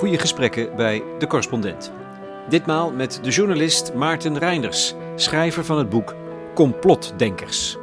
goede 0.00 0.18
gesprekken 0.18 0.76
bij 0.76 1.02
De 1.18 1.26
Correspondent. 1.26 1.92
Ditmaal 2.48 2.92
met 2.92 3.18
de 3.22 3.30
journalist 3.30 3.94
Maarten 3.94 4.38
Reinders, 4.38 4.94
schrijver 5.14 5.64
van 5.64 5.78
het 5.78 5.88
boek 5.88 6.14
Complotdenkers. 6.54 7.76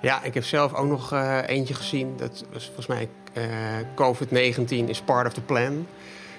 Ja, 0.00 0.22
ik 0.22 0.34
heb 0.34 0.44
zelf 0.44 0.74
ook 0.74 0.86
nog 0.86 1.12
uh, 1.12 1.38
eentje 1.46 1.74
gezien. 1.74 2.16
Dat 2.16 2.44
was 2.52 2.64
volgens 2.64 2.86
mij 2.86 3.08
uh, 3.34 3.44
COVID-19 3.94 4.88
is 4.88 5.00
part 5.00 5.26
of 5.26 5.32
the 5.32 5.40
plan. 5.40 5.86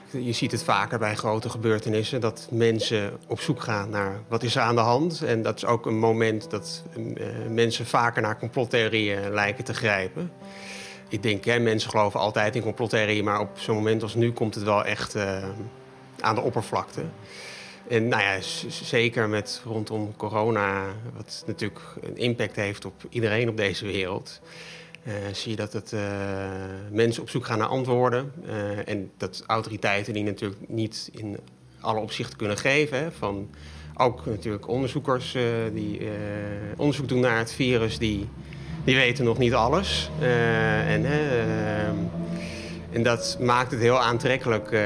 Je 0.09 0.33
ziet 0.33 0.51
het 0.51 0.63
vaker 0.63 0.99
bij 0.99 1.15
grote 1.15 1.49
gebeurtenissen 1.49 2.21
dat 2.21 2.47
mensen 2.51 3.17
op 3.27 3.39
zoek 3.39 3.61
gaan 3.61 3.89
naar 3.89 4.19
wat 4.27 4.43
is 4.43 4.55
er 4.55 4.61
aan 4.61 4.75
de 4.75 4.81
hand. 4.81 5.21
En 5.21 5.41
dat 5.41 5.55
is 5.55 5.65
ook 5.65 5.85
een 5.85 5.99
moment 5.99 6.49
dat 6.49 6.83
uh, 6.97 7.25
mensen 7.49 7.85
vaker 7.85 8.21
naar 8.21 8.39
complottheorieën 8.39 9.33
lijken 9.33 9.63
te 9.63 9.73
grijpen. 9.73 10.31
Ik 11.11 11.23
denk, 11.23 11.45
hè, 11.45 11.59
mensen 11.59 11.89
geloven 11.89 12.19
altijd 12.19 12.55
in 12.55 12.61
complottheorieën, 12.61 13.23
maar 13.23 13.39
op 13.39 13.49
zo'n 13.59 13.75
moment 13.75 14.03
als 14.03 14.15
nu 14.15 14.31
komt 14.31 14.55
het 14.55 14.63
wel 14.63 14.85
echt 14.85 15.15
aan 16.19 16.35
de 16.35 16.41
oppervlakte. 16.41 17.01
En 17.87 18.07
nou 18.07 18.21
ja, 18.21 18.37
zeker 18.69 19.29
met 19.29 19.61
rondom 19.65 20.15
corona, 20.15 20.85
wat 21.15 21.43
natuurlijk 21.45 21.81
een 22.01 22.17
impact 22.17 22.55
heeft 22.55 22.85
op 22.85 22.93
iedereen 23.09 23.49
op 23.49 23.57
deze 23.57 23.85
wereld. 23.85 24.41
Uh, 25.03 25.13
zie 25.31 25.51
je 25.51 25.57
dat 25.57 25.73
het, 25.73 25.91
uh, 25.91 26.01
mensen 26.91 27.21
op 27.21 27.29
zoek 27.29 27.45
gaan 27.45 27.57
naar 27.57 27.67
antwoorden. 27.67 28.33
En 28.85 29.11
dat 29.17 29.43
autoriteiten 29.47 30.13
die 30.13 30.23
natuurlijk 30.23 30.61
niet 30.67 31.09
in 31.11 31.37
alle 31.79 31.99
opzichten 31.99 32.37
kunnen 32.37 32.57
geven. 32.57 33.13
Van 33.13 33.49
ook 33.95 34.25
natuurlijk 34.25 34.67
onderzoekers 34.67 35.37
die 35.73 36.01
onderzoek 36.77 37.07
doen 37.07 37.19
naar 37.19 37.37
het 37.37 37.51
virus, 37.51 37.97
die, 37.97 38.29
die 38.83 38.95
weten 38.95 39.25
nog 39.25 39.37
niet 39.37 39.53
alles. 39.53 40.09
en 40.87 41.05
en 42.91 43.03
dat 43.03 43.37
maakt 43.39 43.71
het 43.71 43.79
heel 43.79 43.99
aantrekkelijk 43.99 44.71
uh, 44.71 44.81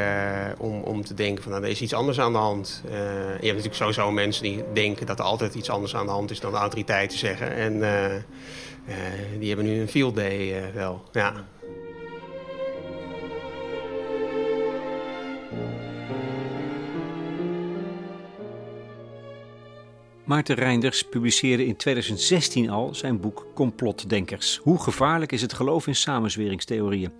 om, 0.57 0.81
om 0.81 1.05
te 1.05 1.13
denken 1.13 1.43
van 1.43 1.51
nou, 1.51 1.63
er 1.63 1.69
is 1.69 1.81
iets 1.81 1.93
anders 1.93 2.19
aan 2.19 2.31
de 2.31 2.37
hand. 2.37 2.81
Je 2.83 2.97
hebt 3.29 3.41
natuurlijk 3.41 3.75
sowieso 3.75 4.11
mensen 4.11 4.43
die 4.43 4.63
denken 4.73 5.05
dat 5.05 5.19
er 5.19 5.25
altijd 5.25 5.55
iets 5.55 5.69
anders 5.69 5.95
aan 5.95 6.05
de 6.05 6.11
hand 6.11 6.31
is 6.31 6.39
dan 6.39 6.51
de 6.51 6.57
autoriteiten 6.57 7.17
zeggen. 7.17 7.55
En 7.55 7.79
die 9.39 9.47
hebben 9.47 9.65
nu 9.65 9.79
een 9.79 9.87
field 9.87 10.15
day 10.15 10.71
wel. 10.73 11.03
Ja. 11.11 11.33
Maarten 20.25 20.55
Reinders 20.55 21.03
publiceerde 21.03 21.65
in 21.65 21.75
2016 21.75 22.69
al 22.69 22.95
zijn 22.95 23.19
boek 23.19 23.47
Complotdenkers. 23.53 24.57
Hoe 24.57 24.79
gevaarlijk 24.79 25.31
is 25.31 25.41
het 25.41 25.53
geloof 25.53 25.87
in 25.87 25.95
samenzweringstheorieën? 25.95 27.11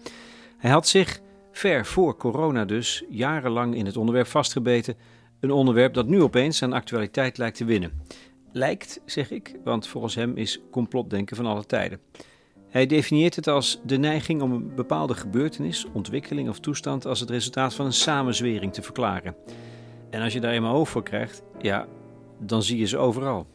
Hij 0.58 0.72
had 0.72 0.88
zich, 0.88 1.20
ver 1.52 1.86
voor 1.86 2.17
corona 2.17 2.66
dus, 2.66 3.03
jarenlang 3.09 3.75
in 3.75 3.86
het 3.86 3.97
onderwerp 3.97 4.28
vastgebeten. 4.28 4.95
Een 5.39 5.52
onderwerp 5.52 5.94
dat 5.94 6.08
nu 6.08 6.22
opeens 6.22 6.64
aan 6.64 6.73
actualiteit 6.73 7.38
lijkt 7.38 7.58
te 7.58 7.66
winnen. 7.66 7.92
Lijkt, 8.52 9.02
zeg 9.06 9.31
ik, 9.31 9.56
want 9.64 9.88
volgens 9.88 10.16
hem 10.16 10.38
is 10.38 10.62
complotdenken 10.72 11.36
van 11.36 11.45
alle 11.45 11.66
tijden. 11.66 12.00
Hij 12.69 12.86
definieert 12.86 13.36
het 13.36 13.47
als 13.47 13.80
de 13.84 13.97
neiging 13.97 14.42
om 14.42 14.52
een 14.52 14.75
bepaalde 14.75 15.14
gebeurtenis, 15.14 15.86
ontwikkeling 15.94 16.50
of 16.50 16.59
toestand 16.59 17.06
als 17.06 17.19
het 17.19 17.30
resultaat 17.30 17.73
van 17.73 17.86
een 17.86 17.94
samenzwering 17.94 18.73
te 18.73 18.81
verklaren. 18.81 19.36
En 20.09 20.22
als 20.22 20.34
je 20.34 20.40
daar 20.40 20.52
eenmaal 20.52 20.75
over 20.75 20.92
voor 20.92 21.03
krijgt, 21.03 21.44
ja, 21.62 21.88
dan 22.40 22.63
zie 22.63 22.78
je 22.78 22.85
ze 22.85 22.97
overal. 22.97 23.47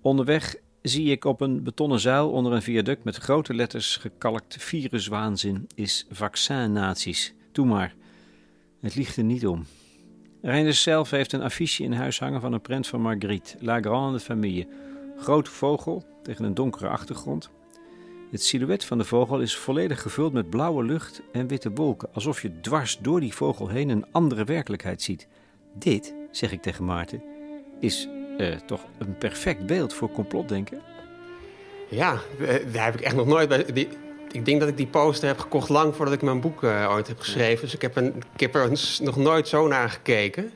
Onderweg 0.00 0.56
zie 0.82 1.10
ik 1.10 1.24
op 1.24 1.40
een 1.40 1.62
betonnen 1.62 2.00
zuil 2.00 2.30
onder 2.30 2.52
een 2.52 2.62
viaduct 2.62 3.04
met 3.04 3.16
grote 3.16 3.54
letters 3.54 3.96
gekalkt 3.96 4.56
viruswaanzin 4.58 5.66
is 5.74 6.06
vaccinnaties. 6.10 7.34
Doe 7.52 7.66
maar. 7.66 7.94
Het 8.80 8.94
liegt 8.94 9.16
er 9.16 9.24
niet 9.24 9.46
om. 9.46 9.66
Reinders 10.42 10.82
zelf 10.82 11.10
heeft 11.10 11.32
een 11.32 11.42
affiche 11.42 11.82
in 11.82 11.92
huis 11.92 12.18
hangen 12.18 12.40
van 12.40 12.52
een 12.52 12.60
prent 12.60 12.86
van 12.86 13.00
Marguerite, 13.00 13.56
La 13.60 13.80
Grande 13.80 14.20
Famille. 14.20 14.66
Grote 15.18 15.50
vogel 15.50 16.04
tegen 16.22 16.44
een 16.44 16.54
donkere 16.54 16.88
achtergrond. 16.88 17.50
Het 18.30 18.42
silhouet 18.42 18.84
van 18.84 18.98
de 18.98 19.04
vogel 19.04 19.40
is 19.40 19.56
volledig 19.56 20.02
gevuld 20.02 20.32
met 20.32 20.50
blauwe 20.50 20.84
lucht 20.84 21.22
en 21.32 21.46
witte 21.46 21.70
wolken, 21.70 22.08
alsof 22.12 22.42
je 22.42 22.60
dwars 22.60 22.98
door 22.98 23.20
die 23.20 23.34
vogel 23.34 23.68
heen 23.68 23.88
een 23.88 24.06
andere 24.12 24.44
werkelijkheid 24.44 25.02
ziet. 25.02 25.28
Dit, 25.74 26.14
zeg 26.30 26.52
ik 26.52 26.62
tegen 26.62 26.84
Maarten, 26.84 27.22
is 27.84 28.08
uh, 28.38 28.54
toch 28.66 28.80
een 28.98 29.18
perfect 29.18 29.66
beeld 29.66 29.94
voor 29.94 30.10
complotdenken? 30.10 30.80
Ja, 31.88 32.18
eh, 32.40 32.54
daar 32.72 32.84
heb 32.84 32.94
ik 32.94 33.00
echt 33.00 33.14
nog 33.14 33.26
nooit 33.26 33.48
bij. 33.48 33.64
Die, 33.72 33.88
ik 34.30 34.44
denk 34.44 34.60
dat 34.60 34.68
ik 34.68 34.76
die 34.76 34.86
poster 34.86 35.28
heb 35.28 35.38
gekocht 35.38 35.68
lang 35.68 35.94
voordat 35.94 36.14
ik 36.14 36.22
mijn 36.22 36.40
boek 36.40 36.62
uh, 36.62 36.88
ooit 36.90 37.08
heb 37.08 37.20
geschreven. 37.20 37.64
Dus 37.64 37.74
ik 37.74 37.82
heb, 37.82 37.96
een, 37.96 38.14
ik 38.34 38.40
heb 38.40 38.54
er 38.54 38.70
nog 39.02 39.16
nooit 39.16 39.48
zo 39.48 39.68
naar 39.68 39.90
gekeken. 39.90 40.52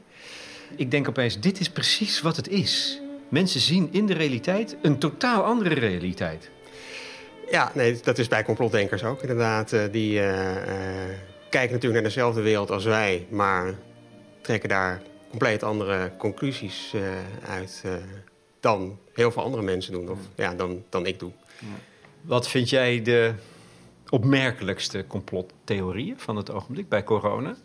Ik 0.77 0.91
denk 0.91 1.09
opeens, 1.09 1.41
dit 1.41 1.61
is 1.61 1.71
precies 1.71 2.21
wat 2.21 2.37
het 2.37 2.49
is. 2.49 3.01
Mensen 3.29 3.61
zien 3.61 3.89
in 3.93 4.07
de 4.07 4.15
realiteit 4.15 4.77
een 4.83 4.99
totaal 4.99 5.43
andere 5.43 5.75
realiteit. 5.75 6.51
Ja, 7.51 7.71
nee, 7.75 8.01
dat 8.03 8.19
is 8.19 8.29
bij 8.29 8.45
complotdenkers 8.45 9.05
ook 9.05 9.21
inderdaad. 9.21 9.75
die 9.91 10.21
uh, 10.21 10.41
kijken 11.51 11.73
natuurlijk 11.73 12.03
naar 12.03 12.13
dezelfde 12.13 12.41
wereld 12.41 12.71
als 12.71 12.85
wij, 12.85 13.27
maar 13.31 13.75
trekken 14.43 14.69
daar 14.69 15.03
compleet 15.31 15.63
andere 15.63 16.13
conclusies 16.19 16.93
uh, 16.95 17.03
uit 17.49 17.83
uh, 17.87 17.93
dan 18.61 18.99
heel 19.13 19.31
veel 19.31 19.43
andere 19.43 19.63
mensen 19.63 19.93
doen. 19.93 20.11
Of 20.11 20.19
ja, 20.35 20.55
dan, 20.55 20.85
dan 20.89 21.07
ik 21.07 21.19
doe. 21.19 21.31
Wat 22.21 22.49
vind 22.49 22.71
jij 22.71 23.03
de 23.03 23.35
opmerkelijkste 24.09 25.05
complottheorieën 25.07 26.19
van 26.19 26.37
het 26.37 26.51
ogenblik 26.51 26.89
bij 26.89 27.05
corona? 27.05 27.57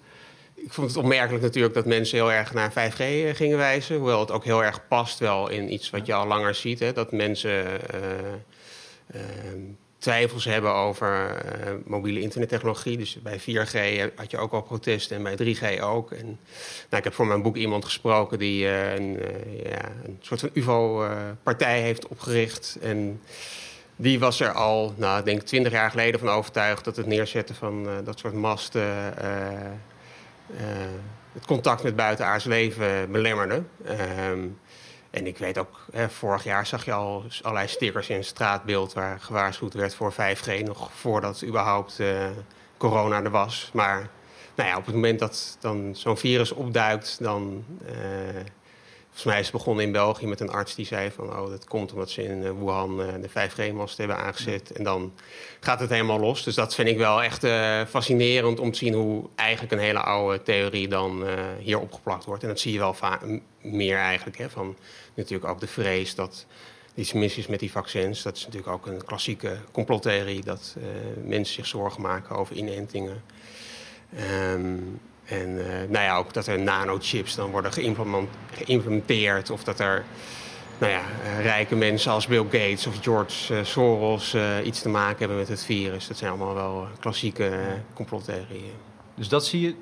Ik 0.55 0.73
vond 0.73 0.87
het 0.87 0.97
opmerkelijk 0.97 1.43
natuurlijk 1.43 1.73
dat 1.73 1.85
mensen 1.85 2.17
heel 2.17 2.31
erg 2.31 2.53
naar 2.53 2.71
5G 2.71 2.97
eh, 2.97 3.35
gingen 3.35 3.57
wijzen. 3.57 3.95
Hoewel 3.97 4.19
het 4.19 4.31
ook 4.31 4.43
heel 4.43 4.63
erg 4.63 4.87
past 4.87 5.19
wel 5.19 5.49
in 5.49 5.73
iets 5.73 5.89
wat 5.89 6.05
je 6.05 6.13
al 6.13 6.27
langer 6.27 6.55
ziet. 6.55 6.79
Hè, 6.79 6.93
dat 6.93 7.11
mensen 7.11 7.65
uh, 9.15 9.21
twijfels 10.03 10.45
hebben 10.45 10.73
over 10.73 11.29
uh, 11.45 11.73
mobiele 11.85 12.19
internettechnologie. 12.19 12.97
Dus 12.97 13.17
bij 13.21 13.39
4G 13.39 14.11
had 14.15 14.31
je 14.31 14.37
ook 14.37 14.51
al 14.51 14.61
protesten 14.61 15.17
en 15.17 15.23
bij 15.23 15.55
3G 15.55 15.81
ook. 15.81 16.11
En, 16.11 16.25
nou, 16.25 16.97
ik 16.97 17.03
heb 17.03 17.13
voor 17.13 17.27
mijn 17.27 17.41
boek 17.41 17.55
iemand 17.55 17.85
gesproken 17.85 18.39
die 18.39 18.63
uh, 18.63 18.93
een, 18.93 19.19
uh, 19.19 19.63
ja, 19.63 19.91
een, 20.03 20.17
soort 20.21 20.39
van 20.39 20.49
UFO-partij 20.53 21.81
heeft 21.81 22.07
opgericht. 22.07 22.77
En 22.81 23.21
die 23.95 24.19
was 24.19 24.39
er 24.39 24.51
al, 24.51 24.93
nou, 24.97 25.19
ik 25.19 25.25
denk 25.25 25.41
20 25.41 25.71
jaar 25.71 25.89
geleden 25.89 26.19
van 26.19 26.29
overtuigd 26.29 26.83
dat 26.83 26.95
het 26.95 27.05
neerzetten 27.05 27.55
van 27.55 27.87
dat 28.03 28.19
soort 28.19 28.33
masten 28.33 29.13
het 31.33 31.45
contact 31.45 31.83
met 31.83 31.95
buitenaards 31.95 32.45
leven 32.45 33.11
belemmerde. 33.11 33.63
Ehm, 33.85 34.39
en 35.13 35.27
ik 35.27 35.37
weet 35.37 35.57
ook, 35.57 35.79
hè, 35.91 36.09
vorig 36.09 36.43
jaar 36.43 36.65
zag 36.65 36.85
je 36.85 36.93
al 36.93 37.23
allerlei 37.41 37.67
stickers 37.67 38.09
in 38.09 38.15
het 38.15 38.25
straatbeeld 38.25 38.93
waar 38.93 39.19
gewaarschuwd 39.19 39.73
werd 39.73 39.95
voor 39.95 40.13
5G, 40.13 40.63
nog 40.63 40.89
voordat 40.93 41.43
überhaupt 41.43 41.99
uh, 41.99 42.25
corona 42.77 43.23
er 43.23 43.29
was. 43.29 43.69
Maar 43.73 44.09
nou 44.55 44.69
ja, 44.69 44.77
op 44.77 44.85
het 44.85 44.95
moment 44.95 45.19
dat 45.19 45.57
dan 45.59 45.95
zo'n 45.95 46.17
virus 46.17 46.51
opduikt, 46.51 47.17
dan. 47.19 47.65
Uh, 47.85 47.91
volgens 49.05 49.33
mij 49.33 49.39
is 49.39 49.47
het 49.47 49.55
begonnen 49.55 49.85
in 49.85 49.91
België 49.91 50.27
met 50.27 50.39
een 50.39 50.51
arts 50.51 50.75
die 50.75 50.85
zei 50.85 51.11
van 51.11 51.29
oh, 51.29 51.49
dat 51.49 51.65
komt 51.65 51.91
omdat 51.91 52.09
ze 52.09 52.23
in 52.23 52.41
uh, 52.41 52.51
Wuhan 52.59 52.97
de 52.97 53.29
5G-mast 53.29 53.97
hebben 53.97 54.17
aangezet. 54.17 54.71
En 54.71 54.83
dan 54.83 55.13
gaat 55.59 55.79
het 55.79 55.89
helemaal 55.89 56.19
los. 56.19 56.43
Dus 56.43 56.55
dat 56.55 56.75
vind 56.75 56.87
ik 56.87 56.97
wel 56.97 57.23
echt 57.23 57.45
fascinerend 57.89 58.59
om 58.59 58.71
te 58.71 58.77
zien 58.77 58.93
hoe 58.93 59.23
eigenlijk 59.35 59.73
een 59.73 59.79
hele 59.79 59.99
oude 59.99 60.43
theorie 60.43 60.87
dan 60.87 61.25
hier 61.59 61.79
opgeplakt 61.79 62.25
wordt. 62.25 62.43
En 62.43 62.49
dat 62.49 62.59
zie 62.59 62.73
je 62.73 62.79
wel 62.79 62.95
meer 63.61 63.97
eigenlijk 63.97 64.37
hè, 64.37 64.49
van 64.49 64.75
natuurlijk 65.15 65.51
ook 65.51 65.59
de 65.59 65.67
vrees 65.67 66.15
dat 66.15 66.45
iets 66.95 67.13
mis 67.13 67.37
is 67.37 67.47
met 67.47 67.59
die 67.59 67.71
vaccins. 67.71 68.21
Dat 68.21 68.35
is 68.35 68.45
natuurlijk 68.45 68.73
ook 68.73 68.87
een 68.87 69.05
klassieke 69.05 69.57
complottheorie 69.71 70.43
dat 70.43 70.75
uh, 70.77 70.83
mensen 71.25 71.55
zich 71.55 71.65
zorgen 71.65 72.01
maken 72.01 72.35
over 72.35 72.55
inentingen. 72.55 73.23
Um, 74.51 74.99
en 75.25 75.49
uh, 75.49 75.65
nou 75.65 76.03
ja, 76.03 76.17
ook 76.17 76.33
dat 76.33 76.47
er 76.47 76.59
nanochips 76.59 77.35
dan 77.35 77.51
worden 77.51 77.71
geïmplementeerd 78.51 79.49
of 79.49 79.63
dat 79.63 79.79
er 79.79 80.03
nou 80.77 80.91
ja, 80.91 81.01
uh, 81.23 81.41
rijke 81.41 81.75
mensen 81.75 82.11
als 82.11 82.27
Bill 82.27 82.43
Gates 82.43 82.87
of 82.87 82.97
George 83.01 83.63
Soros 83.63 84.35
iets 84.63 84.81
te 84.81 84.89
maken 84.89 85.17
hebben 85.17 85.37
met 85.37 85.47
het 85.47 85.63
virus. 85.63 86.07
Dat 86.07 86.17
zijn 86.17 86.29
allemaal 86.29 86.53
wel 86.53 86.87
klassieke 86.99 87.59
complottheorieën. 87.93 88.73
Dus 89.15 89.27
dat 89.27 89.45
zie 89.45 89.61
je, 89.61 89.75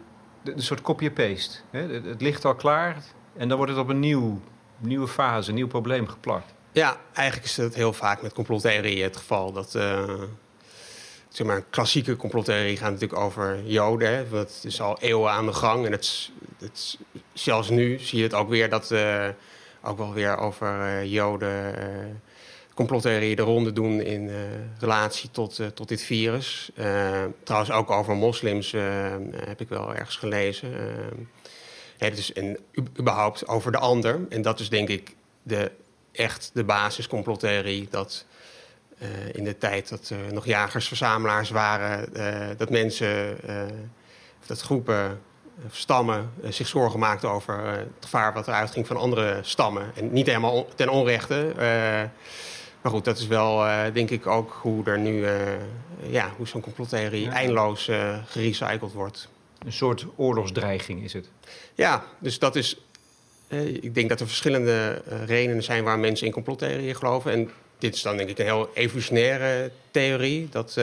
een 0.44 0.62
soort 0.62 0.82
copy-paste. 0.82 1.58
Het 1.72 2.22
ligt 2.22 2.46
al 2.46 2.56
klaar 2.56 3.04
en 3.38 3.48
dan 3.48 3.58
wordt 3.58 3.72
het 3.72 3.82
op 3.82 3.90
een 3.90 4.00
nieuw 4.00 4.42
nieuwe 4.82 5.08
fase, 5.08 5.52
nieuw 5.52 5.68
probleem 5.68 6.08
geplakt. 6.08 6.54
Ja, 6.72 6.98
eigenlijk 7.14 7.48
is 7.48 7.56
dat 7.56 7.76
heel 7.76 7.94
vaak 7.94 8.22
met 8.22 8.34
complottheorieën 8.34 9.04
het 9.04 9.18
geval. 9.18 9.52
Dat, 9.52 9.74
uh, 9.76 10.14
zeg 11.30 11.48
maar, 11.48 11.64
klassieke 11.70 12.16
complottheorie 12.16 12.78
gaat 12.78 12.92
natuurlijk 12.92 13.20
over 13.20 13.64
Joden. 13.66 14.28
Dat 14.32 14.62
is 14.64 14.82
al 14.82 15.00
eeuwen 15.00 15.32
aan 15.32 15.46
de 15.46 15.54
gang. 15.54 15.86
En 15.86 15.92
het, 15.92 16.30
het, 16.60 16.98
zelfs 17.34 17.70
nu 17.70 18.00
zie 18.00 18.18
je 18.18 18.24
het 18.24 18.34
ook 18.34 18.50
weer 18.50 18.70
dat 18.70 18.92
uh, 18.92 19.28
ook 19.84 19.98
wel 19.98 20.14
weer 20.14 20.38
over 20.38 20.68
uh, 20.68 21.12
Joden 21.12 22.22
complottheorieën 22.74 23.36
de 23.36 23.42
ronde 23.42 23.74
doen 23.74 24.02
in 24.02 24.32
relatie 24.80 25.32
tot, 25.32 25.60
tot 25.74 25.88
dit 25.88 26.02
virus. 26.02 26.72
Trouwens, 27.44 27.72
ook 27.72 27.90
over 27.90 28.16
moslims 28.16 28.72
heb 29.36 29.62
ik 29.62 29.70
wel 29.70 29.96
ergens 29.96 30.16
gelezen. 30.16 30.70
Hè, 32.02 32.12
dus 32.12 32.34
en 32.34 32.58
überhaupt 33.00 33.48
over 33.48 33.72
de 33.72 33.78
ander. 33.78 34.20
En 34.30 34.42
dat 34.42 34.60
is 34.60 34.70
denk 34.70 34.90
ik 34.90 35.16
de, 35.44 35.72
echt 36.12 36.52
de 36.54 36.64
basiscomplottheorie. 36.64 37.88
Dat 37.90 38.26
in 39.32 39.44
de 39.44 39.58
tijd 39.58 39.90
dat 39.90 40.10
er 40.10 40.34
nog 40.34 40.46
jagers-verzamelaars 40.46 41.50
waren, 41.50 42.14
dat 42.58 42.70
mensen, 42.70 43.38
dat 44.46 44.62
groepen 44.62 45.22
stammen 45.72 46.32
zich 46.50 46.68
zorgen 46.68 47.00
maakten 47.00 47.30
over 47.30 47.68
het 47.68 47.88
gevaar 48.00 48.34
wat 48.34 48.48
eruit 48.48 48.72
ging 48.72 48.88
van 48.88 48.98
andere 48.98 49.40
stammen. 49.42 49.92
En 49.96 50.14
niet 50.14 50.28
helemaal 50.28 50.68
ten 50.76 50.90
onrechte. 50.90 51.54
Maar 52.82 52.92
goed, 52.92 53.06
dat 53.06 53.18
is 53.18 53.28
wel, 53.28 53.66
denk 53.94 54.10
ik, 54.10 54.28
ook 54.28 54.60
hoe 54.62 54.86
er 54.86 55.00
nu, 55.00 55.26
ja, 56.10 56.32
hoe 56.38 56.48
zo'n 56.48 56.62
complottheorie 56.62 57.24
ja. 57.24 57.32
eindeloos 57.32 57.90
gerecycled 58.26 58.94
wordt. 58.94 59.30
Een 59.66 59.74
soort 59.74 60.06
oorlogsdreiging 60.16 61.04
is 61.04 61.14
het. 61.14 61.30
Ja, 61.82 62.04
dus 62.20 62.40
dat 62.40 62.56
is. 62.56 62.78
ik 63.82 63.96
denk 63.96 64.10
dat 64.10 64.20
er 64.20 64.28
verschillende 64.28 65.02
redenen 65.26 65.64
zijn 65.64 65.84
waar 65.84 66.00
mensen 66.00 66.26
in 66.26 66.34
complottheorieën 66.34 66.96
geloven. 66.96 67.32
En 67.32 67.52
dit 67.78 67.96
is 67.96 68.02
dan 68.02 68.18
denk 68.18 68.30
ik 68.30 68.40
een 68.40 68.46
heel 68.46 68.70
evolutionaire 68.74 69.72
theorie. 69.92 70.50
Dat 70.52 70.76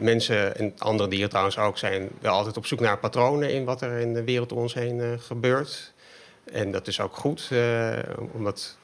mensen 0.00 0.56
en 0.56 0.74
andere 0.78 1.08
dieren 1.08 1.28
trouwens 1.28 1.58
ook 1.58 1.78
zijn 1.78 2.08
wel 2.20 2.32
altijd 2.32 2.56
op 2.56 2.66
zoek 2.66 2.80
naar 2.80 2.98
patronen 2.98 3.52
in 3.52 3.64
wat 3.64 3.82
er 3.82 3.98
in 3.98 4.14
de 4.14 4.24
wereld 4.24 4.52
om 4.52 4.58
ons 4.58 4.74
heen 4.74 5.20
gebeurt. 5.20 5.92
En 6.52 6.72
dat 6.72 6.86
is 6.86 7.00
ook 7.00 7.16
goed, 7.16 7.50
omdat 8.32 8.76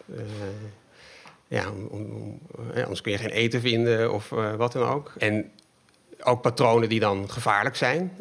ja, 1.49 1.65
om, 1.89 2.39
anders 2.75 3.01
kun 3.01 3.13
je 3.13 3.19
geen 3.19 3.31
eten 3.31 3.61
vinden 3.61 4.13
of 4.13 4.29
wat 4.57 4.73
dan 4.73 4.89
ook. 4.89 5.13
En 5.19 5.51
ook 6.23 6.43
patronen 6.43 6.89
die 6.89 7.01
dan 7.01 7.31
gevaarlijk 7.31 7.77
zijn. 7.77 8.17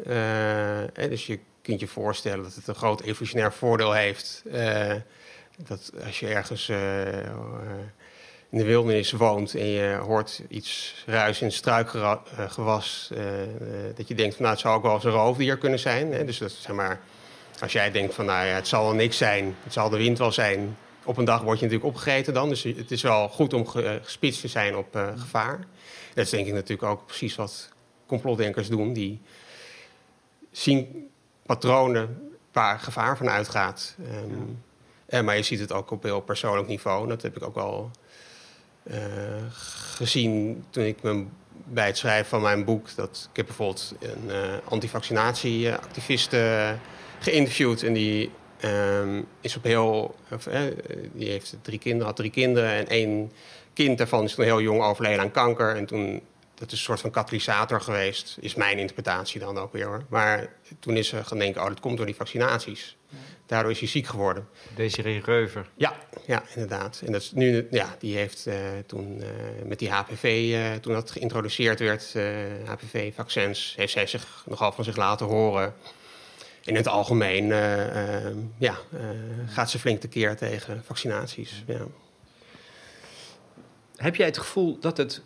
Dus 0.94 1.26
je 1.26 1.38
kunt 1.66 1.80
je 1.80 1.86
voorstellen 1.86 2.44
dat 2.44 2.54
het 2.54 2.66
een 2.66 2.74
groot 2.74 3.00
evolutionair 3.00 3.52
voordeel 3.52 3.92
heeft. 3.92 4.42
Uh, 4.44 4.94
dat 5.56 5.92
als 6.04 6.20
je 6.20 6.26
ergens 6.26 6.68
in 8.50 8.58
de 8.58 8.64
wildernis 8.64 9.12
woont 9.12 9.54
en 9.54 9.66
je 9.66 9.94
hoort 9.94 10.42
iets 10.48 11.02
ruis 11.06 11.40
in 11.40 11.46
het 11.46 11.56
struikgewas, 11.56 13.10
dat 13.94 14.08
je 14.08 14.14
denkt 14.14 14.34
van 14.34 14.42
nou 14.42 14.54
het 14.54 14.64
zou 14.64 14.76
ook 14.76 14.82
wel 14.82 14.94
eens 14.94 15.04
een 15.04 15.10
roofdier 15.10 15.58
kunnen 15.58 15.78
zijn. 15.78 16.12
Hè? 16.12 16.24
Dus 16.24 16.38
dat, 16.38 16.50
zeg 16.50 16.76
maar, 16.76 17.00
als 17.60 17.72
jij 17.72 17.90
denkt 17.90 18.14
van 18.14 18.24
nou 18.24 18.46
ja, 18.46 18.54
het 18.54 18.68
zal 18.68 18.84
wel 18.84 18.94
niks 18.94 19.16
zijn, 19.16 19.56
het 19.62 19.72
zal 19.72 19.88
de 19.88 19.96
wind 19.96 20.18
wel 20.18 20.32
zijn, 20.32 20.76
op 21.04 21.16
een 21.16 21.24
dag 21.24 21.42
word 21.42 21.58
je 21.58 21.64
natuurlijk 21.64 21.94
opgegeten 21.94 22.34
dan. 22.34 22.48
Dus 22.48 22.62
het 22.62 22.90
is 22.90 23.02
wel 23.02 23.28
goed 23.28 23.52
om 23.52 23.66
gespitst 24.02 24.40
te 24.40 24.48
zijn 24.48 24.76
op 24.76 25.12
gevaar. 25.16 25.58
Dat 26.14 26.24
is 26.24 26.30
denk 26.30 26.46
ik 26.46 26.52
natuurlijk 26.52 26.90
ook 26.90 27.06
precies 27.06 27.36
wat 27.36 27.68
complotdenkers 28.06 28.68
doen. 28.68 28.92
Die 28.92 29.20
zien 30.50 31.10
patronen 31.46 32.30
waar 32.52 32.78
gevaar 32.78 33.16
van 33.16 33.28
uitgaat. 33.28 33.96
Ja. 35.08 35.22
maar 35.22 35.36
je 35.36 35.42
ziet 35.42 35.60
het 35.60 35.72
ook 35.72 35.90
op 35.90 36.02
heel 36.02 36.20
persoonlijk 36.20 36.68
niveau. 36.68 37.08
Dat 37.08 37.22
heb 37.22 37.36
ik 37.36 37.42
ook 37.42 37.54
wel 37.54 37.90
uh, 38.82 38.94
gezien 39.96 40.64
toen 40.70 40.84
ik 40.84 41.02
me 41.02 41.24
bij 41.64 41.86
het 41.86 41.96
schrijven 41.96 42.26
van 42.26 42.42
mijn 42.42 42.64
boek... 42.64 42.94
Dat, 42.94 43.28
ik 43.30 43.36
heb 43.36 43.46
bijvoorbeeld 43.46 43.94
een 44.00 44.26
uh, 44.26 44.34
antivaccinatieactivist 44.68 46.36
geïnterviewd... 47.18 47.82
en 47.82 47.92
die 47.92 48.30
Um, 48.64 49.26
is 49.40 49.56
op 49.56 49.62
heel. 49.62 50.14
Of, 50.30 50.46
eh, 50.46 50.60
die 51.12 51.28
heeft 51.28 51.56
drie 51.62 51.78
kinderen, 51.78 52.06
had 52.06 52.16
drie 52.16 52.30
kinderen. 52.30 52.70
En 52.70 52.88
één 52.88 53.32
kind 53.72 53.98
daarvan 53.98 54.24
is 54.24 54.34
toen 54.34 54.44
heel 54.44 54.60
jong 54.60 54.82
overleden 54.82 55.20
aan 55.20 55.30
kanker. 55.30 55.76
En 55.76 55.86
toen. 55.86 56.20
Dat 56.56 56.72
is 56.72 56.78
een 56.78 56.84
soort 56.84 57.00
van 57.00 57.10
katalysator 57.10 57.80
geweest, 57.80 58.36
is 58.40 58.54
mijn 58.54 58.78
interpretatie 58.78 59.40
dan 59.40 59.58
ook 59.58 59.72
weer 59.72 59.86
hoor. 59.86 60.04
Maar 60.08 60.52
toen 60.78 60.96
is 60.96 61.08
ze 61.08 61.24
gaan 61.24 61.38
denken: 61.38 61.62
oh, 61.62 61.68
dat 61.68 61.80
komt 61.80 61.96
door 61.96 62.06
die 62.06 62.14
vaccinaties. 62.14 62.96
Daardoor 63.46 63.70
is 63.70 63.78
hij 63.78 63.88
ziek 63.88 64.06
geworden. 64.06 64.48
Desiree 64.74 65.20
Reuver. 65.24 65.66
Ja, 65.74 65.96
ja, 66.26 66.42
inderdaad. 66.54 67.02
En 67.04 67.12
dat 67.12 67.20
is 67.20 67.32
nu, 67.32 67.66
ja, 67.70 67.96
die 67.98 68.16
heeft 68.16 68.46
uh, 68.46 68.54
toen 68.86 69.20
uh, 69.20 69.26
met 69.64 69.78
die 69.78 69.90
HPV, 69.90 70.48
uh, 70.52 70.74
toen 70.74 70.92
dat 70.92 71.10
geïntroduceerd 71.10 71.78
werd, 71.78 72.14
HPV-vaccins, 72.64 73.74
heeft 73.76 73.92
zij 73.92 74.06
zich 74.06 74.42
nogal 74.46 74.72
van 74.72 74.84
zich 74.84 74.96
laten 74.96 75.26
horen 75.26 75.74
in 76.66 76.76
het 76.76 76.88
algemeen 76.88 77.44
uh, 77.44 78.26
uh, 78.26 78.36
ja, 78.58 78.76
uh, 78.94 79.00
gaat 79.46 79.70
ze 79.70 79.78
flink 79.78 80.00
tekeer 80.00 80.36
tegen 80.36 80.82
vaccinaties. 80.84 81.64
Ja. 81.66 81.86
Heb 83.96 84.16
jij 84.16 84.26
het 84.26 84.38
gevoel 84.38 84.78
dat 84.80 84.96
het, 84.96 85.22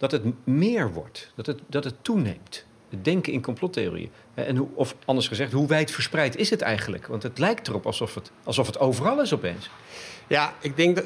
dat 0.00 0.10
het 0.10 0.22
meer 0.44 0.92
wordt, 0.92 1.32
dat 1.34 1.46
het, 1.46 1.60
dat 1.66 1.84
het 1.84 1.94
toeneemt? 2.02 2.64
Het 2.88 3.04
denken 3.04 3.32
in 3.32 3.42
complottheorieën. 3.42 4.10
En 4.34 4.56
hoe, 4.56 4.68
of 4.74 4.94
anders 5.04 5.28
gezegd, 5.28 5.52
hoe 5.52 5.66
wijd 5.66 5.90
verspreid 5.90 6.36
is 6.36 6.50
het 6.50 6.60
eigenlijk? 6.60 7.06
Want 7.06 7.22
het 7.22 7.38
lijkt 7.38 7.68
erop 7.68 7.86
alsof 7.86 8.14
het, 8.14 8.30
alsof 8.44 8.66
het 8.66 8.78
overal 8.78 9.20
is 9.20 9.32
opeens. 9.32 9.70
Ja, 10.26 10.54
ik 10.60 10.76
denk 10.76 10.96
dat 10.96 11.04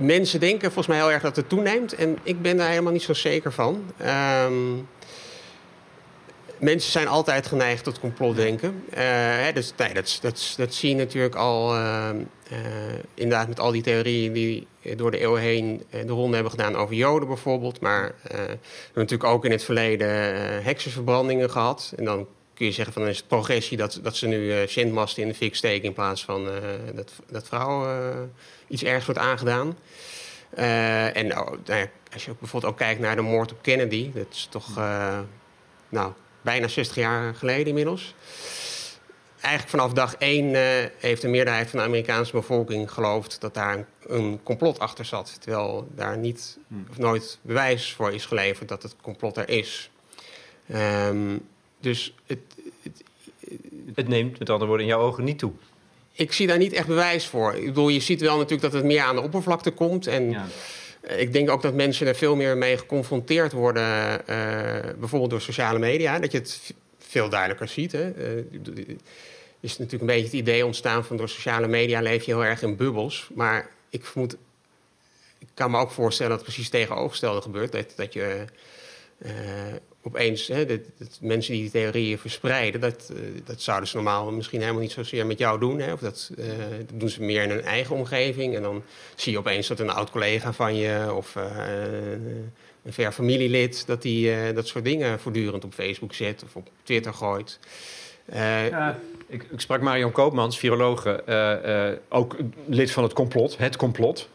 mensen 0.00 0.40
denken 0.40 0.72
volgens 0.72 0.86
mij 0.86 0.96
heel 0.96 1.12
erg 1.12 1.22
dat 1.22 1.36
het 1.36 1.48
toeneemt. 1.48 1.94
En 1.94 2.18
ik 2.22 2.42
ben 2.42 2.56
daar 2.56 2.68
helemaal 2.68 2.92
niet 2.92 3.02
zo 3.02 3.14
zeker 3.14 3.52
van. 3.52 3.84
Um, 4.46 4.88
mensen 6.58 6.92
zijn 6.92 7.08
altijd 7.08 7.46
geneigd 7.46 7.84
tot 7.84 8.00
complotdenken. 8.00 8.84
Uh, 8.90 8.96
hè, 8.96 9.52
dus, 9.52 9.72
nee, 9.76 9.94
dat, 9.94 10.18
dat, 10.56 10.74
zie 10.74 10.88
je 10.88 10.94
natuurlijk 10.94 11.34
al 11.34 11.76
uh, 11.76 12.08
uh, 12.52 12.58
inderdaad 13.14 13.48
met 13.48 13.60
al 13.60 13.70
die 13.70 13.82
theorieën 13.82 14.32
die 14.32 14.66
door 14.96 15.10
de 15.10 15.18
eeuwen 15.18 15.40
heen 15.40 15.82
de 15.90 16.06
ronde 16.06 16.34
hebben 16.34 16.52
gedaan 16.52 16.76
over 16.76 16.94
Joden 16.94 17.28
bijvoorbeeld. 17.28 17.80
Maar 17.80 18.14
we 18.22 18.36
hebben 18.36 18.58
natuurlijk 18.94 19.30
ook 19.30 19.44
in 19.44 19.50
het 19.50 19.64
verleden 19.64 20.08
heksenverbrandingen 20.62 21.50
gehad. 21.50 21.92
En 21.96 22.04
dan 22.04 22.26
kun 22.54 22.66
je 22.66 22.72
zeggen 22.72 22.92
van 22.92 23.02
dan 23.02 23.10
is 23.10 23.18
het 23.18 23.28
progressie 23.28 23.76
dat, 23.76 24.00
dat 24.02 24.16
ze 24.16 24.26
nu 24.26 24.68
zendmasten 24.68 25.22
in 25.22 25.28
de 25.28 25.34
fik 25.34 25.54
steken 25.54 25.88
in 25.88 25.92
plaats 25.92 26.24
van 26.24 26.48
dat, 26.94 27.12
dat 27.30 27.46
vrouwen 27.46 28.32
iets 28.68 28.84
ergs 28.84 29.04
wordt 29.04 29.20
aangedaan. 29.20 29.76
en 31.14 31.38
oh, 31.38 31.50
nou 31.64 31.88
als 32.12 32.24
je 32.24 32.34
bijvoorbeeld 32.38 32.72
ook 32.72 32.78
kijkt 32.78 33.00
naar 33.00 33.16
de 33.16 33.22
moord 33.22 33.52
op 33.52 33.62
Kennedy, 33.62 34.10
dat 34.14 34.26
is 34.30 34.48
toch 34.50 34.76
nou, 35.88 36.12
bijna 36.48 36.68
60 36.68 36.96
jaar 36.96 37.34
geleden 37.34 37.66
inmiddels. 37.66 38.14
Eigenlijk 39.40 39.70
vanaf 39.70 39.92
dag 39.92 40.14
één 40.14 40.44
uh, 40.44 40.60
heeft 40.98 41.22
de 41.22 41.28
meerderheid 41.28 41.70
van 41.70 41.78
de 41.78 41.84
Amerikaanse 41.84 42.32
bevolking 42.32 42.90
geloofd 42.90 43.40
dat 43.40 43.54
daar 43.54 43.74
een, 43.74 43.86
een 44.06 44.40
complot 44.42 44.78
achter 44.78 45.04
zat. 45.04 45.36
Terwijl 45.40 45.88
daar 45.94 46.18
niet 46.18 46.58
hmm. 46.68 46.86
of 46.90 46.98
nooit 46.98 47.38
bewijs 47.42 47.92
voor 47.92 48.12
is 48.12 48.26
geleverd 48.26 48.68
dat 48.68 48.82
het 48.82 48.94
complot 49.02 49.36
er 49.36 49.48
is. 49.48 49.90
Um, 50.74 51.48
dus 51.80 52.14
het, 52.26 52.38
het, 52.82 53.02
het, 53.94 54.08
neemt 54.08 54.38
met 54.38 54.50
andere 54.50 54.68
woorden 54.68 54.86
in 54.86 54.92
jouw 54.92 55.02
ogen 55.02 55.24
niet 55.24 55.38
toe. 55.38 55.52
Ik 56.12 56.32
zie 56.32 56.46
daar 56.46 56.58
niet 56.58 56.72
echt 56.72 56.86
bewijs 56.86 57.26
voor. 57.26 57.54
Ik 57.54 57.64
bedoel, 57.64 57.88
je 57.88 58.00
ziet 58.00 58.20
wel 58.20 58.36
natuurlijk 58.36 58.62
dat 58.62 58.72
het 58.72 58.84
meer 58.84 59.02
aan 59.02 59.16
de 59.16 59.22
oppervlakte 59.22 59.70
komt. 59.70 60.06
En 60.06 60.30
ja. 60.30 60.46
Ik 61.16 61.32
denk 61.32 61.50
ook 61.50 61.62
dat 61.62 61.74
mensen 61.74 62.06
er 62.06 62.14
veel 62.14 62.36
meer 62.36 62.56
mee 62.56 62.78
geconfronteerd 62.78 63.52
worden, 63.52 64.20
uh, 64.20 64.36
bijvoorbeeld 64.98 65.30
door 65.30 65.40
sociale 65.40 65.78
media, 65.78 66.18
dat 66.18 66.32
je 66.32 66.38
het 66.38 66.74
veel 66.98 67.28
duidelijker 67.28 67.68
ziet. 67.68 67.92
Hè. 67.92 68.34
Uh, 68.36 68.96
is 69.60 69.78
natuurlijk 69.78 70.00
een 70.00 70.06
beetje 70.06 70.24
het 70.24 70.32
idee 70.48 70.66
ontstaan 70.66 71.04
van 71.04 71.16
door 71.16 71.28
sociale 71.28 71.68
media 71.68 72.00
leef 72.00 72.24
je 72.24 72.32
heel 72.32 72.44
erg 72.44 72.62
in 72.62 72.76
bubbels. 72.76 73.28
Maar 73.34 73.70
ik 73.90 74.04
vermoed, 74.04 74.36
ik 75.38 75.48
kan 75.54 75.70
me 75.70 75.78
ook 75.78 75.90
voorstellen 75.90 76.30
dat 76.30 76.40
het 76.40 76.52
precies 76.52 76.70
tegenovergestelde 76.70 77.40
gebeurt. 77.40 77.72
Dat, 77.72 77.92
dat 77.96 78.12
je 78.12 78.44
uh, 79.18 79.30
opeens, 80.02 80.46
hè, 80.46 80.66
dat, 80.66 80.80
mensen 81.20 81.52
die 81.52 81.62
die 81.62 81.70
theorieën 81.70 82.18
verspreiden, 82.18 82.80
dat, 82.80 83.10
uh, 83.12 83.18
dat 83.44 83.62
zouden 83.62 83.88
ze 83.88 83.96
normaal 83.96 84.30
misschien 84.30 84.60
helemaal 84.60 84.80
niet 84.80 84.92
zozeer 84.92 85.26
met 85.26 85.38
jou 85.38 85.58
doen. 85.58 85.80
Hè, 85.80 85.92
of 85.92 86.00
dat, 86.00 86.30
uh, 86.38 86.46
dat, 86.86 87.00
doen 87.00 87.08
ze 87.08 87.22
meer 87.22 87.42
in 87.42 87.50
hun 87.50 87.62
eigen 87.62 87.96
omgeving. 87.96 88.56
En 88.56 88.62
dan 88.62 88.82
zie 89.14 89.32
je 89.32 89.38
opeens 89.38 89.68
dat 89.68 89.80
een 89.80 89.90
oud 89.90 90.10
collega 90.10 90.52
van 90.52 90.76
je 90.76 91.12
of 91.14 91.34
een 92.84 92.92
ver 92.92 93.12
familielid, 93.12 93.86
dat 93.86 94.02
die 94.02 94.52
dat 94.52 94.66
soort 94.66 94.84
dingen 94.84 95.20
voortdurend 95.20 95.64
op 95.64 95.72
Facebook 95.74 96.14
zet 96.14 96.42
of 96.44 96.56
op 96.56 96.68
Twitter 96.82 97.14
gooit. 97.14 97.58
Ik, 99.26 99.46
ik, 99.50 99.60
sprak 99.60 99.80
Marion 99.80 100.12
Koopmans, 100.12 100.58
viroloog, 100.58 101.06
ook 102.08 102.36
lid 102.66 102.90
van 102.90 103.02
het 103.02 103.12
complot, 103.12 103.58
het 103.58 103.76
complot 103.76 104.28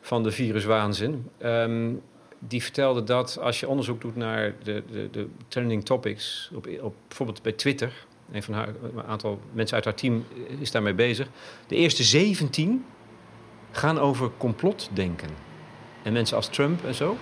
van 0.00 0.22
de 0.22 0.30
viruswaanzin. 0.30 1.30
Um, 1.42 2.02
die 2.48 2.62
vertelde 2.62 3.04
dat 3.04 3.38
als 3.40 3.60
je 3.60 3.68
onderzoek 3.68 4.00
doet 4.00 4.16
naar 4.16 4.54
de, 4.62 4.82
de, 4.90 5.08
de 5.10 5.28
trending 5.48 5.84
topics, 5.84 6.50
op, 6.54 6.68
op, 6.80 6.94
bijvoorbeeld 7.08 7.42
bij 7.42 7.52
Twitter, 7.52 8.06
een 8.32 8.42
van 8.42 8.54
haar, 8.54 8.68
een 8.68 9.02
aantal 9.06 9.40
mensen 9.52 9.74
uit 9.76 9.84
haar 9.84 9.94
team 9.94 10.24
is 10.60 10.70
daarmee 10.70 10.94
bezig. 10.94 11.28
De 11.66 11.76
eerste 11.76 12.02
17 12.02 12.84
gaan 13.70 13.98
over 13.98 14.30
complotdenken. 14.36 15.28
En 16.02 16.12
mensen 16.12 16.36
als 16.36 16.48
Trump 16.48 16.84
en 16.84 16.94
zo. 16.94 17.16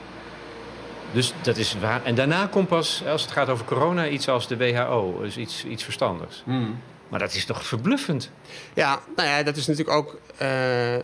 Dus 1.13 1.33
dat 1.43 1.57
is 1.57 1.79
waar. 1.79 2.05
En 2.05 2.15
daarna 2.15 2.47
komt 2.47 2.69
pas, 2.69 3.03
als 3.07 3.23
het 3.23 3.31
gaat 3.31 3.49
over 3.49 3.65
corona, 3.65 4.09
iets 4.09 4.29
als 4.29 4.49
de 4.49 4.57
WHO. 4.57 5.21
Dus 5.21 5.37
iets, 5.37 5.65
iets 5.65 5.85
verstandigs. 5.85 6.43
Hmm. 6.45 6.81
Maar 7.09 7.19
dat 7.19 7.35
is 7.35 7.45
toch 7.45 7.67
verbluffend? 7.67 8.31
Ja, 8.75 9.01
nou 9.17 9.29
ja, 9.29 9.43
dat 9.43 9.57
is 9.57 9.67
natuurlijk 9.67 9.97
ook. 9.97 10.19
Uh 10.43 10.97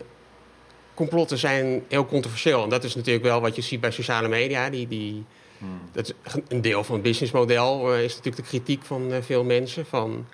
complotten 0.98 1.38
zijn 1.38 1.84
heel 1.88 2.06
controversieel. 2.06 2.62
En 2.62 2.68
dat 2.68 2.84
is 2.84 2.94
natuurlijk 2.94 3.24
wel 3.24 3.40
wat 3.40 3.56
je 3.56 3.62
ziet 3.62 3.80
bij 3.80 3.90
sociale 3.90 4.28
media. 4.28 4.70
Die, 4.70 4.88
die, 4.88 5.24
hmm. 5.58 5.80
dat 5.92 6.04
is 6.06 6.34
een 6.48 6.60
deel 6.60 6.84
van 6.84 6.94
het 6.94 7.04
businessmodel 7.04 7.94
uh, 7.94 8.04
is 8.04 8.16
natuurlijk 8.16 8.44
de 8.44 8.48
kritiek 8.48 8.84
van 8.84 9.12
veel 9.20 9.44
mensen. 9.44 9.86
Van, 9.86 10.26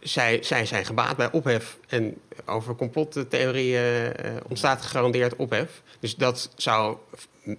zij, 0.00 0.42
zij 0.42 0.66
zijn 0.66 0.84
gebaat 0.84 1.16
bij 1.16 1.30
ophef. 1.30 1.78
En 1.88 2.14
over 2.46 2.74
complottheorieën 2.74 4.12
ontstaat 4.48 4.82
gegarandeerd 4.82 5.36
ophef. 5.36 5.82
Dus 6.00 6.14
dat 6.14 6.50
zou 6.56 6.96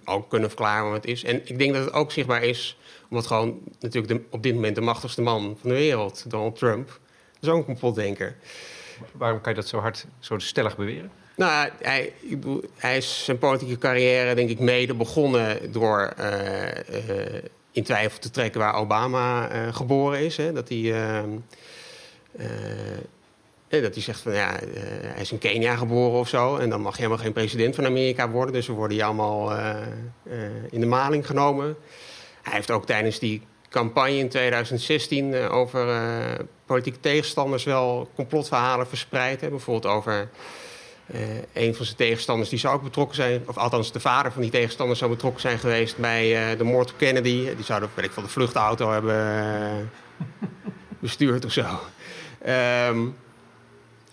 ook 0.04 0.30
kunnen 0.30 0.48
verklaren 0.48 0.90
wat 0.90 1.02
het 1.02 1.10
is. 1.10 1.24
En 1.24 1.40
ik 1.44 1.58
denk 1.58 1.74
dat 1.74 1.84
het 1.84 1.94
ook 1.94 2.12
zichtbaar 2.12 2.42
is, 2.42 2.78
omdat 3.10 3.26
gewoon 3.26 3.58
natuurlijk 3.80 4.12
de, 4.12 4.24
op 4.30 4.42
dit 4.42 4.54
moment 4.54 4.74
de 4.74 4.80
machtigste 4.80 5.22
man 5.22 5.56
van 5.60 5.70
de 5.70 5.76
wereld, 5.76 6.30
Donald 6.30 6.58
Trump, 6.58 7.00
zo'n 7.40 7.64
complotdenker. 7.64 8.36
Waarom 9.12 9.40
kan 9.40 9.52
je 9.52 9.60
dat 9.60 9.68
zo 9.68 9.78
hard, 9.78 10.06
zo 10.18 10.38
stellig 10.38 10.76
beweren? 10.76 11.10
Nou, 11.38 11.70
hij, 11.82 12.12
hij 12.76 12.96
is 12.96 13.24
zijn 13.24 13.38
politieke 13.38 13.78
carrière, 13.78 14.34
denk 14.34 14.50
ik, 14.50 14.58
mede 14.58 14.94
begonnen 14.94 15.72
door 15.72 16.12
uh, 16.18 16.66
uh, 16.66 17.42
in 17.72 17.82
twijfel 17.82 18.18
te 18.18 18.30
trekken 18.30 18.60
waar 18.60 18.74
Obama 18.74 19.52
uh, 19.52 19.74
geboren 19.74 20.24
is. 20.24 20.36
Hè? 20.36 20.52
Dat 20.52 20.68
hij 20.68 20.94
dat 23.68 23.94
hij 23.94 24.02
zegt 24.02 24.20
van 24.20 24.32
ja, 24.32 24.58
hij 25.04 25.20
is 25.20 25.32
in 25.32 25.38
Kenia 25.38 25.76
geboren 25.76 26.18
of 26.18 26.28
zo. 26.28 26.56
En 26.56 26.70
dan 26.70 26.80
mag 26.80 26.92
je 26.92 27.02
helemaal 27.02 27.22
geen 27.22 27.32
president 27.32 27.74
van 27.74 27.86
Amerika 27.86 28.30
worden. 28.30 28.54
Dus 28.54 28.66
we 28.66 28.72
worden 28.72 28.96
je 28.96 29.04
allemaal 29.04 29.52
in 30.70 30.80
de 30.80 30.86
maling 30.86 31.26
genomen. 31.26 31.76
Hij 32.42 32.52
heeft 32.52 32.70
ook 32.70 32.86
tijdens 32.86 33.18
die 33.18 33.42
campagne 33.68 34.16
in 34.16 34.28
2016 34.28 35.34
over 35.34 35.86
politieke 36.68 37.00
tegenstanders 37.00 37.64
wel 37.64 38.10
complotverhalen 38.14 38.88
verspreid. 38.88 39.40
Hè. 39.40 39.48
Bijvoorbeeld 39.48 39.94
over 39.94 40.28
een 41.52 41.74
van 41.74 41.84
zijn 41.84 41.96
tegenstanders 41.96 42.48
die 42.48 42.58
zou 42.58 42.74
ook 42.74 42.82
betrokken 42.82 43.16
zijn. 43.16 43.42
Of 43.46 43.56
althans, 43.56 43.92
de 43.92 44.00
vader 44.00 44.32
van 44.32 44.42
die 44.42 44.50
tegenstanders 44.50 44.98
zou 44.98 45.10
betrokken 45.10 45.40
zijn 45.40 45.58
geweest 45.58 45.96
bij 45.96 46.56
de 46.56 46.64
moord 46.64 46.90
op 46.90 46.98
Kennedy. 46.98 47.54
Die 47.54 47.64
zouden, 47.64 47.90
weet 47.94 48.04
ik 48.04 48.10
van 48.10 48.22
de 48.22 48.28
vluchtauto 48.28 48.90
hebben 48.90 49.90
bestuurd 50.98 51.44
of 51.44 51.52
zo. 51.52 51.66
Um, 52.46 53.16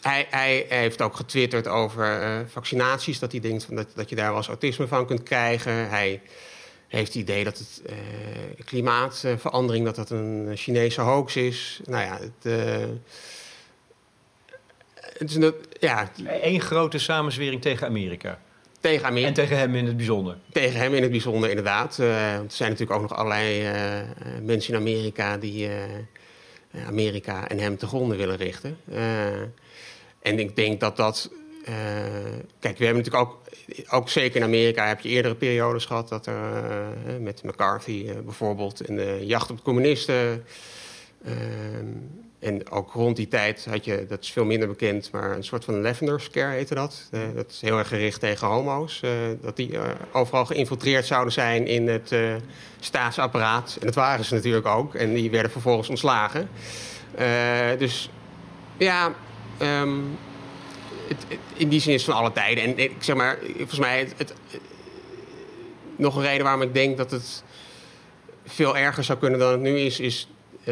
hij, 0.02 0.28
hij, 0.30 0.66
heeft 0.70 1.02
ook 1.02 1.16
getwitterd 1.16 1.68
over 1.68 2.46
vaccinaties. 2.52 3.20
Dat 3.20 3.32
hij 3.32 3.42
denkt 3.42 3.64
van 3.64 3.76
dat, 3.76 3.88
dat 3.96 4.10
je 4.10 4.16
daar 4.16 4.28
wel 4.28 4.38
eens 4.38 4.48
autisme 4.48 4.88
van 4.88 5.06
kunt 5.06 5.24
krijgen. 5.24 5.90
Hij 5.90 6.22
heeft 6.96 7.14
het 7.14 7.22
idee 7.22 7.44
dat 7.44 7.58
het 7.58 7.82
uh, 7.90 7.96
klimaatverandering 8.66 9.86
dat 9.86 9.96
dat 9.96 10.10
een 10.10 10.52
Chinese 10.56 11.02
hoax 11.02 11.36
is. 11.36 11.80
Nou 11.86 12.04
ja, 12.04 12.20
het, 12.20 12.32
uh, 12.44 12.86
het 15.18 15.30
is 15.30 15.36
een, 15.36 15.54
ja. 15.80 16.12
Eén 16.42 16.62
grote 16.62 17.00
samenzwering 17.00 17.62
tegen 17.62 17.88
Amerika. 17.88 18.40
Tegen 18.80 19.06
Amerika. 19.06 19.28
En 19.28 19.34
tegen 19.34 19.58
hem 19.58 19.76
in 19.76 19.86
het 19.86 19.98
bijzonder. 19.98 20.38
Tegen 20.52 20.80
hem 20.80 20.94
in 20.94 21.02
het 21.02 21.12
bijzonder, 21.12 21.50
inderdaad. 21.50 21.98
Uh, 22.00 22.34
er 22.34 22.46
zijn 22.48 22.70
natuurlijk 22.72 23.00
ook 23.00 23.10
nog 23.10 23.18
allerlei 23.18 23.68
mensen 24.42 24.74
in 24.74 24.80
Amerika 24.80 25.38
die 25.38 25.70
Amerika 26.88 27.48
en 27.48 27.60
hem 27.60 27.78
te 27.78 27.88
gronden 27.88 28.18
willen 28.18 28.38
richten. 28.38 28.78
En 30.22 30.40
ik 30.40 30.56
denk 30.56 30.80
dat 30.80 30.98
dat. 30.98 31.32
Kijk, 32.60 32.78
we 32.78 32.86
hebben 32.86 33.04
natuurlijk 33.04 33.32
ook, 33.32 33.40
ook 33.90 34.10
zeker 34.10 34.36
in 34.36 34.44
Amerika 34.44 34.88
heb 34.88 35.00
je 35.00 35.10
eerdere 35.10 35.36
periodes 35.36 35.86
gehad 35.86 36.10
dat 36.10 36.26
er 36.26 36.34
uh, 36.34 37.20
met 37.20 37.44
McCarthy 37.44 38.06
uh, 38.08 38.14
bijvoorbeeld 38.24 38.82
en 38.82 38.96
de 38.96 39.20
jacht 39.26 39.50
op 39.50 39.58
de 39.58 39.64
communisten. 39.64 40.46
en 42.40 42.70
ook 42.70 42.92
rond 42.92 43.16
die 43.16 43.28
tijd 43.28 43.66
had 43.70 43.86
je, 43.86 44.06
dat 44.08 44.24
is 44.24 44.32
veel 44.32 44.46
minder 44.46 44.68
bekend, 44.68 45.12
maar 45.12 45.32
een 45.32 45.44
soort 45.44 45.66
van 45.66 45.82
lavender 45.82 46.22
scare 46.22 46.56
heette 46.56 46.76
dat. 46.76 47.10
dat 47.36 47.52
is 47.52 47.62
heel 47.62 47.78
erg 47.78 47.88
gericht 47.88 48.20
tegen 48.20 48.48
homo's. 48.48 49.02
dat 49.42 49.56
die 49.56 49.78
overal 50.12 50.46
geïnfiltreerd 50.46 51.06
zouden 51.06 51.34
zijn 51.34 51.68
in 51.68 51.88
het 51.88 52.16
staatsapparaat. 52.80 53.78
En 53.80 53.86
dat 53.86 53.96
waren 53.96 54.26
ze 54.26 54.34
natuurlijk 54.34 54.66
ook. 54.66 54.96
En 54.96 55.14
die 55.14 55.32
werden 55.32 55.52
vervolgens 55.52 55.90
ontslagen. 55.90 56.50
dus 57.78 58.10
ja, 58.78 59.16
Um, 59.62 60.18
het, 61.08 61.26
in 61.54 61.70
die 61.70 61.80
zin 61.80 61.94
is 61.94 62.04
van 62.04 62.14
alle 62.14 62.32
tijden. 62.32 62.64
En 62.64 62.78
ik 62.78 62.96
zeg 63.00 63.16
maar, 63.16 63.38
volgens 63.56 63.80
mij, 63.80 64.00
het, 64.00 64.14
het, 64.18 64.34
nog 65.96 66.16
een 66.16 66.22
reden 66.22 66.44
waarom 66.44 66.62
ik 66.62 66.74
denk 66.74 66.98
dat 66.98 67.12
het 67.12 67.44
veel 68.46 68.78
erger 68.78 69.04
zou 69.04 69.20
kunnen 69.20 69.40
dan 69.40 69.52
het 69.52 69.62
nu 69.62 69.78
is, 69.78 70.00
is 70.00 70.28
uh, 70.60 70.66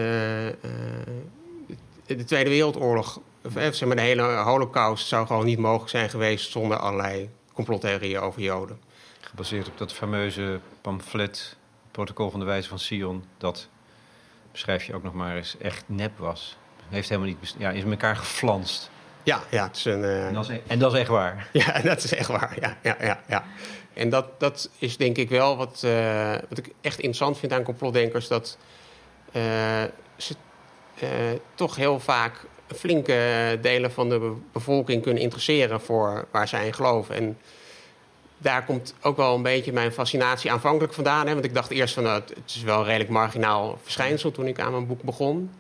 de 2.06 2.24
Tweede 2.26 2.50
Wereldoorlog. 2.50 3.20
Of, 3.46 3.56
eh, 3.56 3.72
zeg 3.72 3.88
maar, 3.88 3.96
de 3.96 4.02
hele 4.02 4.22
Holocaust 4.22 5.08
zou 5.08 5.28
gewoon 5.28 5.46
niet 5.46 5.60
mogelijk 5.60 5.90
zijn 5.90 6.10
geweest 6.10 6.52
zonder 6.52 6.78
allerlei 6.78 7.30
complottheorieën 7.54 8.20
over 8.20 8.42
Joden. 8.42 8.80
Gebaseerd 9.20 9.68
op 9.68 9.78
dat 9.78 9.94
fameuze 9.94 10.60
pamflet, 10.82 11.56
Protocol 11.92 12.30
van 12.30 12.40
de 12.40 12.46
Wijze 12.46 12.70
van 12.70 12.80
Sion, 12.80 13.24
dat 13.38 13.68
beschrijf 14.52 14.84
je 14.84 14.94
ook 14.94 15.04
nog 15.04 15.14
maar 15.14 15.36
eens 15.36 15.58
echt 15.58 15.84
nep 15.88 16.18
was 16.18 16.58
heeft 16.94 17.10
helemaal 17.10 17.30
niet 17.30 17.56
ja, 17.58 17.70
is 17.70 17.84
elkaar 17.84 18.16
geflanst. 18.16 18.92
Ja, 19.24 19.42
ja 19.50 19.68
het 19.68 19.76
is 19.76 19.86
een, 19.86 20.02
uh... 20.02 20.28
en, 20.28 20.34
dat 20.34 20.44
is, 20.44 20.50
e- 20.50 20.62
en, 20.68 20.80
dat 20.80 20.94
is, 20.94 21.00
echt 21.00 21.10
waar. 21.10 21.48
Ja, 21.52 21.80
dat 21.80 22.04
is 22.04 22.14
echt 22.14 22.28
waar. 22.28 22.58
Ja, 22.62 22.78
ja, 22.82 22.98
ja, 23.00 23.20
ja. 23.28 23.44
En 23.94 24.10
dat, 24.10 24.40
dat 24.40 24.70
is 24.80 24.98
denk 24.98 25.18
ik 25.18 25.30
wel 25.30 25.58
wat, 25.58 25.82
uh, 25.86 26.32
wat 26.50 26.58
ik 26.58 26.74
echt 26.82 26.98
interessant 26.98 27.38
vind 27.38 27.54
aan 27.54 27.64
complotdenkers. 27.64 28.28
Dat 28.28 28.58
uh, 29.32 29.44
ze 30.18 30.36
toch 31.56 31.76
heel 31.76 32.00
vaak 32.00 32.46
flinke 32.76 33.60
delen 33.62 33.92
van 33.92 34.10
de 34.10 34.36
bevolking 34.52 35.04
kunnen 35.04 35.22
interesseren 35.22 35.82
voor 35.82 36.28
waar 36.32 36.48
zij 36.48 36.66
in 36.66 36.74
geloven. 36.74 37.16
En 37.16 37.38
daar 38.38 38.66
komt 38.66 38.94
ook 39.02 39.18
wel 39.18 39.36
een 39.36 39.42
beetje 39.42 39.74
mijn 39.74 39.92
fascinatie 39.92 40.52
aanvankelijk 40.52 40.94
vandaan. 40.94 41.28
Hè? 41.28 41.34
Want 41.34 41.46
ik 41.46 41.54
dacht 41.54 41.72
eerst 41.72 41.94
van 41.94 42.04
nou, 42.04 42.22
het 42.22 42.44
is 42.46 42.62
wel 42.62 42.80
een 42.80 42.86
redelijk 42.86 43.10
marginaal 43.10 43.80
verschijnsel 43.82 44.32
toen 44.32 44.48
ik 44.48 44.60
aan 44.60 44.72
mijn 44.72 44.88
boek 44.88 45.02
begon. 45.02 45.52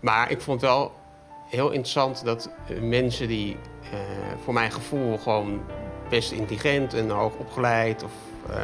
Maar 0.00 0.30
ik 0.30 0.40
vond 0.40 0.60
wel 0.60 0.92
heel 1.52 1.70
interessant 1.70 2.24
dat 2.24 2.50
mensen 2.80 3.28
die 3.28 3.56
uh, 3.92 3.98
voor 4.44 4.54
mijn 4.54 4.72
gevoel 4.72 5.18
gewoon 5.18 5.60
best 6.08 6.32
intelligent 6.32 6.94
en 6.94 7.10
hoog 7.10 7.32
opgeleid 7.34 8.04
of 8.04 8.10
uh, 8.50 8.56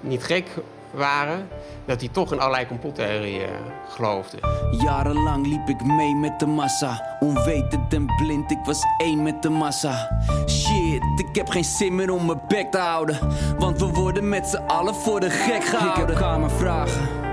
niet 0.00 0.24
gek 0.24 0.46
waren, 0.90 1.48
dat 1.84 2.00
die 2.00 2.10
toch 2.10 2.32
in 2.32 2.40
allerlei 2.40 2.66
complottheorieën 2.66 3.48
geloofden. 3.88 4.40
Jarenlang 4.82 5.46
liep 5.46 5.68
ik 5.68 5.84
mee 5.84 6.14
met 6.14 6.38
de 6.38 6.46
massa, 6.46 7.16
onwetend 7.20 7.94
en 7.94 8.06
blind, 8.16 8.50
ik 8.50 8.64
was 8.64 8.82
één 8.98 9.22
met 9.22 9.42
de 9.42 9.48
massa. 9.48 10.22
Shit, 10.46 11.02
ik 11.16 11.28
heb 11.36 11.48
geen 11.48 11.64
zin 11.64 11.94
meer 11.94 12.10
om 12.10 12.26
mijn 12.26 12.40
bek 12.48 12.70
te 12.70 12.78
houden, 12.78 13.18
want 13.58 13.80
we 13.80 13.86
worden 13.86 14.28
met 14.28 14.46
z'n 14.46 14.62
allen 14.66 14.94
voor 14.94 15.20
de 15.20 15.30
gek 15.30 15.64
gehouden. 15.64 16.02
Ik 16.02 16.08
heb 16.08 16.18
kamervragen 16.18 17.26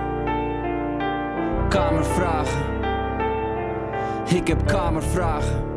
kamervragen. 1.76 2.75
Ik 4.26 4.48
heb 4.48 4.66
kamervragen. 4.66 5.74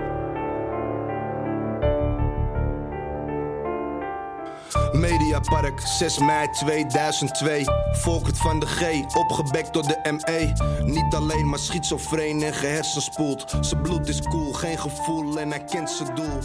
Mediapark, 4.92 5.80
6 5.80 6.18
mei 6.18 6.50
2002. 6.50 7.64
Volkert 7.92 8.38
van 8.38 8.60
de 8.60 8.66
G, 8.66 9.16
opgebekt 9.16 9.72
door 9.72 9.82
de 9.82 9.98
ME. 10.12 10.52
Niet 10.84 11.14
alleen 11.14 11.48
maar 11.48 11.58
schizofreen 11.58 12.42
en 12.42 12.54
gehersenspoeld. 12.54 13.56
Zijn 13.60 13.82
bloed 13.82 14.08
is 14.08 14.20
cool, 14.20 14.52
geen 14.52 14.78
gevoel 14.78 15.38
en 15.38 15.50
hij 15.50 15.64
kent 15.64 15.90
zijn 15.90 16.14
doel. 16.14 16.38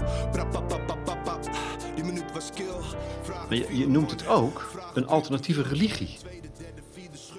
Die 1.95 2.03
minuut 2.03 2.31
was 2.33 2.49
kill. 2.53 2.65
Je, 3.49 3.77
je 3.77 3.87
noemt 3.87 4.11
het 4.11 4.27
ook 4.27 4.71
een 4.93 5.07
alternatieve 5.07 5.61
religie. 5.61 6.17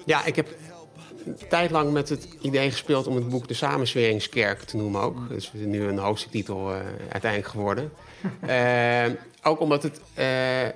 Ja, 0.05 0.25
ik 0.25 0.35
heb 0.35 0.55
tijd 1.49 1.71
lang 1.71 1.91
met 1.91 2.09
het 2.09 2.27
idee 2.41 2.71
gespeeld 2.71 3.07
om 3.07 3.15
het 3.15 3.29
boek 3.29 3.47
De 3.47 3.53
Samensweringskerk 3.53 4.61
te 4.61 4.77
noemen 4.77 5.01
ook. 5.01 5.29
Dat 5.29 5.37
is 5.37 5.51
nu 5.53 5.83
een 5.83 5.97
hoofdstuktitel 5.97 6.71
uh, 6.71 6.79
uiteindelijk 7.09 7.51
geworden. 7.51 7.91
uh, 8.47 9.05
ook 9.51 9.59
omdat 9.59 9.83
het... 9.83 10.01
Uh, 10.17 10.67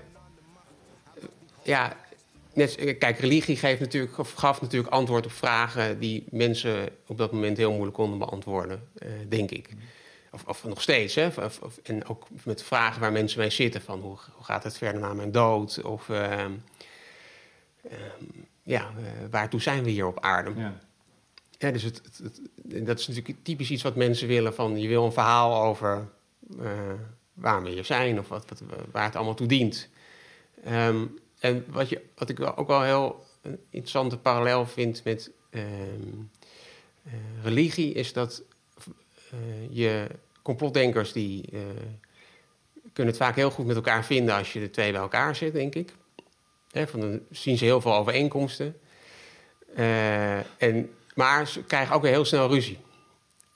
ja, 1.64 1.98
net, 2.54 2.98
kijk, 2.98 3.20
religie 3.20 3.58
geeft 3.58 3.80
natuurlijk, 3.80 4.18
of 4.18 4.34
gaf 4.34 4.62
natuurlijk 4.62 4.94
antwoord 4.94 5.26
op 5.26 5.32
vragen... 5.32 6.00
die 6.00 6.26
mensen 6.30 6.90
op 7.08 7.18
dat 7.18 7.32
moment 7.32 7.58
heel 7.58 7.72
moeilijk 7.72 7.96
konden 7.96 8.20
beantwoorden, 8.20 8.88
denk 9.28 9.52
ik. 9.52 9.70
Of, 10.32 10.44
of, 10.46 10.64
nog 10.64 10.82
steeds, 10.82 11.16
hè? 11.16 11.26
Of, 11.26 11.60
of, 11.62 11.80
en 11.84 12.08
ook 12.08 12.28
met 12.44 12.64
vragen 12.64 13.02
waar 13.02 13.12
mensen 13.12 13.40
mee 13.40 13.50
zitten. 13.50 13.82
Van 13.82 14.00
hoe, 14.00 14.18
hoe 14.32 14.46
gaat 14.46 14.64
het 14.64 14.78
verder 14.78 15.02
na 15.02 15.14
mijn 15.14 15.32
dood? 15.32 15.82
Of... 15.82 16.10
Ehm, 16.10 16.52
ehm, 17.90 18.48
ja, 18.70 18.92
uh, 19.00 19.06
waartoe 19.32 19.62
zijn 19.62 19.84
we 19.84 19.90
hier 19.90 20.08
op 20.08 20.20
aarde? 20.20 20.54
Ja. 20.56 20.80
ja 21.58 21.72
dus 21.72 21.84
het, 21.84 22.02
het, 22.24 22.42
dat 22.86 23.00
is 23.00 23.08
natuurlijk 23.08 23.38
typisch 23.44 23.72
iets 23.72 23.84
wat 23.84 23.96
mensen 23.96 24.28
willen 24.28 24.54
van... 24.54 24.80
je 24.80 24.88
wil 24.88 25.06
een 25.06 25.12
verhaal 25.12 25.64
over 25.64 26.08
uh, 26.60 26.72
waar 27.34 27.64
we 27.64 27.70
hier 27.70 27.86
zijn 27.86 28.20
of 28.20 28.28
wat, 28.28 28.50
wat, 28.50 28.64
waar 28.92 29.04
het 29.04 29.16
allemaal 29.16 29.34
toe 29.34 29.48
dient. 29.48 29.90
Um, 30.68 31.20
en 31.40 31.66
wat, 31.68 31.90
je, 31.90 32.02
wat 32.16 32.30
ik 32.30 32.40
ook 32.56 32.68
wel 32.68 32.82
heel 32.82 33.26
een 33.42 33.60
interessante 33.70 34.18
parallel 34.18 34.66
vind 34.66 35.04
met 35.04 35.32
um, 35.52 36.30
uh, 37.08 37.14
religie... 37.44 37.94
is 37.94 38.14
dat 38.14 38.44
je 39.70 40.08
complotdenkers 40.42 41.12
die 41.12 41.50
kunnen 42.94 43.14
het 43.14 43.24
vaak 43.24 43.36
heel 43.36 43.52
goed 43.52 43.66
met 43.66 43.76
elkaar 43.76 44.06
vinden 44.06 44.36
als 44.36 44.54
je 44.54 44.60
de 44.60 44.70
twee 44.70 44.92
bij 44.92 45.02
elkaar 45.02 45.36
zet, 45.36 45.54
denk 45.54 45.76
ik. 45.76 45.94
Van 46.72 47.00
dan 47.00 47.20
zien 47.32 47.58
ze 47.58 47.66
heel 47.66 47.82
veel 47.82 47.96
overeenkomsten. 47.96 48.80
en, 50.58 50.90
maar 51.14 51.48
ze 51.48 51.64
krijgen 51.64 51.96
ook 51.96 52.02
weer 52.02 52.12
heel 52.12 52.26
snel 52.26 52.48
ruzie. 52.48 52.80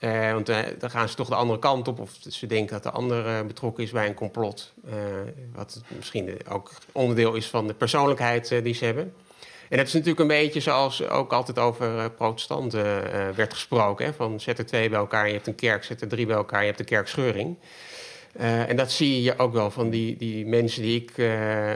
Uh, 0.03 0.31
want 0.31 0.49
uh, 0.49 0.59
dan 0.79 0.89
gaan 0.89 1.09
ze 1.09 1.15
toch 1.15 1.27
de 1.27 1.35
andere 1.35 1.59
kant 1.59 1.87
op. 1.87 1.99
Of 1.99 2.11
ze 2.29 2.45
denken 2.45 2.73
dat 2.73 2.83
de 2.83 2.91
ander 2.91 3.45
betrokken 3.45 3.83
is 3.83 3.91
bij 3.91 4.07
een 4.07 4.13
complot. 4.13 4.73
Wat 5.53 5.81
misschien 5.87 6.37
ook 6.49 6.71
onderdeel 6.91 7.33
is 7.33 7.47
van 7.47 7.67
de 7.67 7.73
persoonlijkheid 7.73 8.63
die 8.63 8.73
ze 8.73 8.85
hebben. 8.85 9.13
En 9.69 9.77
dat 9.77 9.87
is 9.87 9.93
natuurlijk 9.93 10.19
een 10.19 10.27
beetje 10.27 10.59
zoals 10.59 11.07
ook 11.07 11.33
altijd 11.33 11.59
over 11.59 12.11
protestanten 12.11 12.83
werd 13.35 13.53
gesproken. 13.53 14.05
Hè? 14.05 14.13
Van 14.13 14.39
zet 14.39 14.57
er 14.57 14.65
twee 14.65 14.89
bij 14.89 14.99
elkaar 14.99 15.27
je 15.27 15.33
hebt 15.33 15.47
een 15.47 15.55
kerk. 15.55 15.83
Zet 15.83 16.01
er 16.01 16.07
drie 16.07 16.25
bij 16.25 16.35
elkaar 16.35 16.61
je 16.61 16.67
hebt 16.67 16.79
een 16.79 16.85
kerkscheuring. 16.85 17.57
En 18.33 18.75
dat 18.75 18.91
zie 18.91 19.21
je 19.21 19.37
ook 19.37 19.53
wel 19.53 19.71
van 19.71 19.89
die, 19.89 20.17
die 20.17 20.45
mensen 20.45 20.81
die 20.81 21.01
ik 21.01 21.17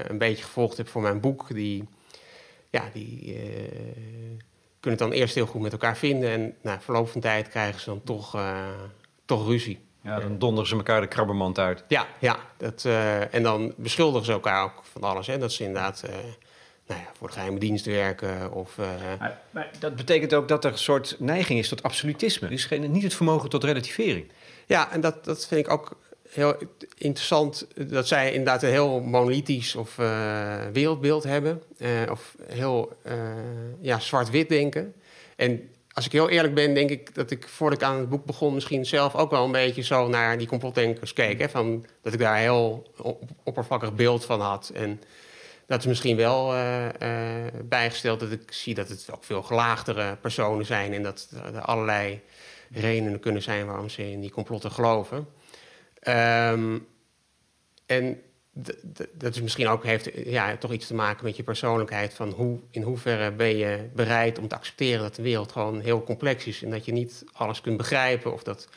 een 0.10 0.18
beetje 0.18 0.44
gevolgd 0.44 0.78
heb 0.78 0.88
voor 0.88 1.02
mijn 1.02 1.20
boek. 1.20 1.54
Die, 1.54 1.84
ja, 2.70 2.84
die 2.94 3.36
kunnen 4.88 5.00
het 5.00 5.12
dan 5.12 5.12
eerst 5.12 5.36
heel 5.36 5.46
goed 5.46 5.62
met 5.62 5.72
elkaar 5.72 5.98
vinden. 5.98 6.30
En 6.30 6.56
na 6.62 6.82
verloop 6.82 7.10
van 7.10 7.22
tijd 7.22 7.50
krijgen 7.50 7.80
ze 7.80 7.90
dan 7.90 8.02
toch, 8.04 8.36
uh, 8.36 8.68
toch 9.26 9.48
ruzie. 9.48 9.80
Ja, 10.02 10.20
dan 10.20 10.40
donderen 10.40 10.70
ze 10.70 10.76
elkaar 10.76 11.02
de 11.02 11.08
krabbermand 11.08 11.60
uit. 11.60 11.84
Ja, 11.88 12.08
ja 12.20 12.38
dat, 12.58 12.84
uh, 12.88 13.34
en 13.34 13.44
dan 13.44 13.74
beschuldigen 13.78 14.26
ze 14.26 14.32
elkaar 14.32 14.64
ook 14.64 14.82
van 14.84 15.02
alles. 15.02 15.28
Hè? 15.28 15.38
Dat 15.38 15.52
ze 15.52 15.64
inderdaad 15.64 16.04
uh, 16.06 16.16
nou 16.88 17.02
ja, 17.02 17.08
voor 17.18 17.28
de 17.28 17.34
geheime 17.34 17.60
dienst 17.60 17.86
werken. 17.86 18.52
Of, 18.52 18.78
maar, 19.20 19.42
maar, 19.52 19.72
dat 19.80 19.96
betekent 19.96 20.34
ook 20.34 20.48
dat 20.48 20.66
er 20.66 20.72
een 20.72 20.78
soort 20.78 21.16
neiging 21.20 21.60
is 21.60 21.70
tot 21.70 21.84
absolutisme. 21.84 22.50
Is 22.50 22.66
geen, 22.66 22.92
niet 22.92 23.04
het 23.04 23.14
vermogen 23.14 23.50
tot 23.50 23.64
relativering. 23.64 24.32
Ja, 24.66 24.92
en 24.92 25.02
dat, 25.02 25.26
dat 25.26 25.48
vind 25.48 25.66
ik 25.66 25.72
ook 25.72 25.98
heel 26.30 26.56
interessant 26.98 27.68
dat 27.90 28.08
zij 28.08 28.30
inderdaad 28.30 28.64
een 28.64 28.70
heel 28.70 29.00
monolithisch 29.00 29.76
of 29.76 29.98
uh, 29.98 30.56
wereldbeeld 30.74 31.24
hebben. 31.24 31.64
Uh, 31.78 31.90
of 32.12 32.36
heel 32.48 32.98
uh, 33.06 33.14
ja, 33.80 34.00
zwart-wit 34.00 34.50
denken. 34.50 34.94
En 35.36 35.70
als 35.92 36.06
ik 36.06 36.12
heel 36.12 36.30
eerlijk 36.30 36.54
ben, 36.54 36.74
denk 36.74 36.90
ik 36.90 37.16
dat 37.16 37.32
ik 37.32 37.48
voordat 37.48 37.82
ik 37.82 37.88
aan 37.88 38.00
het 38.00 38.10
boek 38.10 38.26
begon... 38.26 38.54
misschien 38.54 38.86
zelf 38.86 39.16
ook 39.16 39.32
wel 39.32 39.46
een 39.46 39.52
beetje 39.52 39.82
zo 39.82 40.08
naar 40.08 40.38
die 40.38 40.48
complotdenkers 40.48 41.14
keek. 41.14 41.40
Hè? 41.40 41.50
Van, 41.50 41.86
dat 42.02 42.14
ik 42.14 42.20
daar 42.20 42.36
een 42.36 42.42
heel 42.42 42.92
oppervlakkig 43.44 43.94
beeld 43.94 44.26
van 44.26 44.42
had. 44.42 44.72
En 44.74 45.02
dat 45.66 45.80
is 45.80 45.86
misschien 45.86 46.16
wel 46.16 46.54
bijgesteld 47.64 48.20
dat 48.20 48.32
ik 48.32 48.52
zie 48.52 48.74
dat 48.74 48.90
het 48.90 49.08
ook 49.14 49.24
veel 49.24 49.44
gelaagdere 49.44 50.16
personen 50.16 50.66
zijn... 50.66 50.94
en 50.94 51.04
dat 51.04 51.28
er 51.54 51.62
allerlei 51.62 52.22
redenen 52.72 53.20
kunnen 53.20 53.42
zijn 53.42 53.66
waarom 53.66 53.90
ze 53.90 54.12
in 54.12 54.20
die 54.20 54.32
complotten 54.32 54.72
geloven... 54.72 55.28
Um, 56.08 56.88
en 57.86 58.22
dat 59.14 59.36
is 59.36 59.42
misschien 59.42 59.68
ook 59.68 59.84
heeft 59.84 60.10
ja, 60.26 60.58
toch 60.58 60.72
iets 60.72 60.88
te 60.88 60.94
maken 60.94 61.26
met 61.26 61.36
je 61.38 61.44
persoonlijkheid. 61.44 62.14
Van 62.14 62.30
hoe, 62.30 62.60
in 62.72 62.82
hoeverre 62.82 63.32
ben 63.32 63.58
je 63.58 63.90
bereid 63.96 64.40
om 64.40 64.48
te 64.48 64.56
accepteren 64.56 65.02
dat 65.02 65.16
de 65.16 65.22
wereld 65.22 65.52
gewoon 65.52 65.80
heel 65.80 66.04
complex 66.04 66.46
is. 66.46 66.64
En 66.64 66.70
dat 66.70 66.86
je 66.86 66.92
niet 66.92 67.24
alles 67.34 67.62
kunt 67.62 67.78
begrijpen. 67.78 68.34
Of 68.34 68.44
dat, 68.44 68.68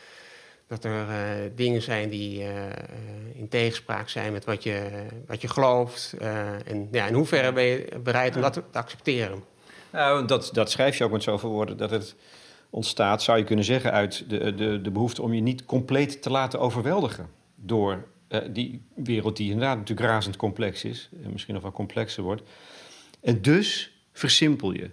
dat 0.66 0.84
er 0.84 1.08
uh, 1.08 1.50
dingen 1.54 1.82
zijn 1.82 2.08
die 2.08 2.42
uh, 2.42 2.49
in 3.34 3.49
tegenspraak 3.49 4.08
zijn 4.08 4.32
met 4.32 4.44
wat 4.44 4.62
je, 4.62 5.06
wat 5.26 5.40
je 5.40 5.49
gelooft. 5.49 6.14
Uh, 6.20 6.68
en 6.68 6.88
ja, 6.90 7.06
in 7.06 7.14
hoeverre 7.14 7.52
ben 7.52 7.64
je 7.64 7.99
bereid 8.02 8.37
om 8.37 8.42
dat 8.42 8.52
te, 8.52 8.62
te 8.70 8.78
accepteren? 8.78 9.44
Nou, 9.92 10.26
dat, 10.26 10.50
dat 10.52 10.71
schrijf 10.71 10.99
je 10.99 11.04
ook 11.04 11.12
met 11.12 11.23
zoveel 11.23 11.50
woorden. 11.50 11.76
Dat 11.76 11.90
het 11.90 12.14
ontstaat, 12.71 13.23
zou 13.23 13.39
je 13.39 13.45
kunnen 13.45 13.65
zeggen, 13.65 13.93
uit 13.93 14.25
de, 14.28 14.54
de, 14.54 14.80
de 14.80 14.91
behoefte 14.91 15.23
om 15.23 15.35
je 15.35 15.41
niet 15.41 15.65
compleet 15.65 16.23
te 16.23 16.30
laten 16.30 16.61
overweldigen 16.61 17.28
door 17.54 18.06
uh, 18.28 18.41
die 18.50 18.83
wereld 18.95 19.37
die 19.37 19.50
inderdaad 19.50 19.76
natuurlijk 19.76 20.09
razend 20.09 20.37
complex 20.37 20.85
is, 20.85 21.09
en 21.23 21.33
misschien 21.33 21.54
nog 21.54 21.63
wel 21.63 21.73
complexer 21.73 22.23
wordt. 22.23 22.43
En 23.21 23.43
dus 23.43 23.93
versimpel 24.13 24.73
je. 24.73 24.91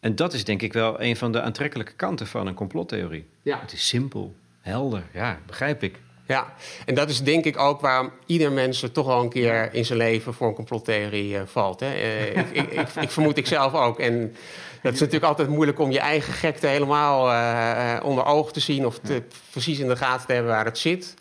En 0.00 0.14
dat 0.14 0.32
is 0.32 0.44
denk 0.44 0.62
ik 0.62 0.72
wel 0.72 1.00
een 1.02 1.16
van 1.16 1.32
de 1.32 1.42
aantrekkelijke 1.42 1.94
kanten 1.94 2.26
van 2.26 2.46
een 2.46 2.54
complottheorie. 2.54 3.26
Ja. 3.42 3.60
Het 3.60 3.72
is 3.72 3.88
simpel, 3.88 4.34
helder, 4.60 5.04
ja, 5.12 5.40
begrijp 5.46 5.82
ik. 5.82 6.00
Ja, 6.26 6.52
en 6.84 6.94
dat 6.94 7.08
is 7.08 7.22
denk 7.22 7.44
ik 7.44 7.58
ook 7.58 7.80
waarom 7.80 8.10
ieder 8.26 8.52
mens 8.52 8.82
er 8.82 8.92
toch 8.92 9.06
wel 9.06 9.22
een 9.22 9.28
keer 9.28 9.74
in 9.74 9.84
zijn 9.84 9.98
leven 9.98 10.34
voor 10.34 10.48
een 10.48 10.54
complottheorie 10.54 11.34
uh, 11.34 11.40
valt. 11.44 11.80
Hè? 11.80 11.94
Uh, 11.94 12.36
ik, 12.36 12.50
ik, 12.52 12.72
ik, 12.72 12.88
ik, 13.00 13.10
vermoed 13.10 13.36
ik 13.36 13.46
zelf 13.46 13.72
ook. 13.72 13.98
En 13.98 14.36
dat 14.82 14.92
is 14.92 15.00
natuurlijk 15.00 15.26
altijd 15.26 15.48
moeilijk 15.48 15.78
om 15.78 15.90
je 15.90 15.98
eigen 15.98 16.32
gekte 16.32 16.66
helemaal 16.66 17.32
uh, 17.32 18.04
onder 18.04 18.24
ogen 18.24 18.52
te 18.52 18.60
zien 18.60 18.86
of 18.86 18.98
te, 18.98 19.22
precies 19.50 19.78
in 19.78 19.88
de 19.88 19.96
gaten 19.96 20.26
te 20.26 20.32
hebben 20.32 20.52
waar 20.52 20.64
het 20.64 20.78
zit. 20.78 21.14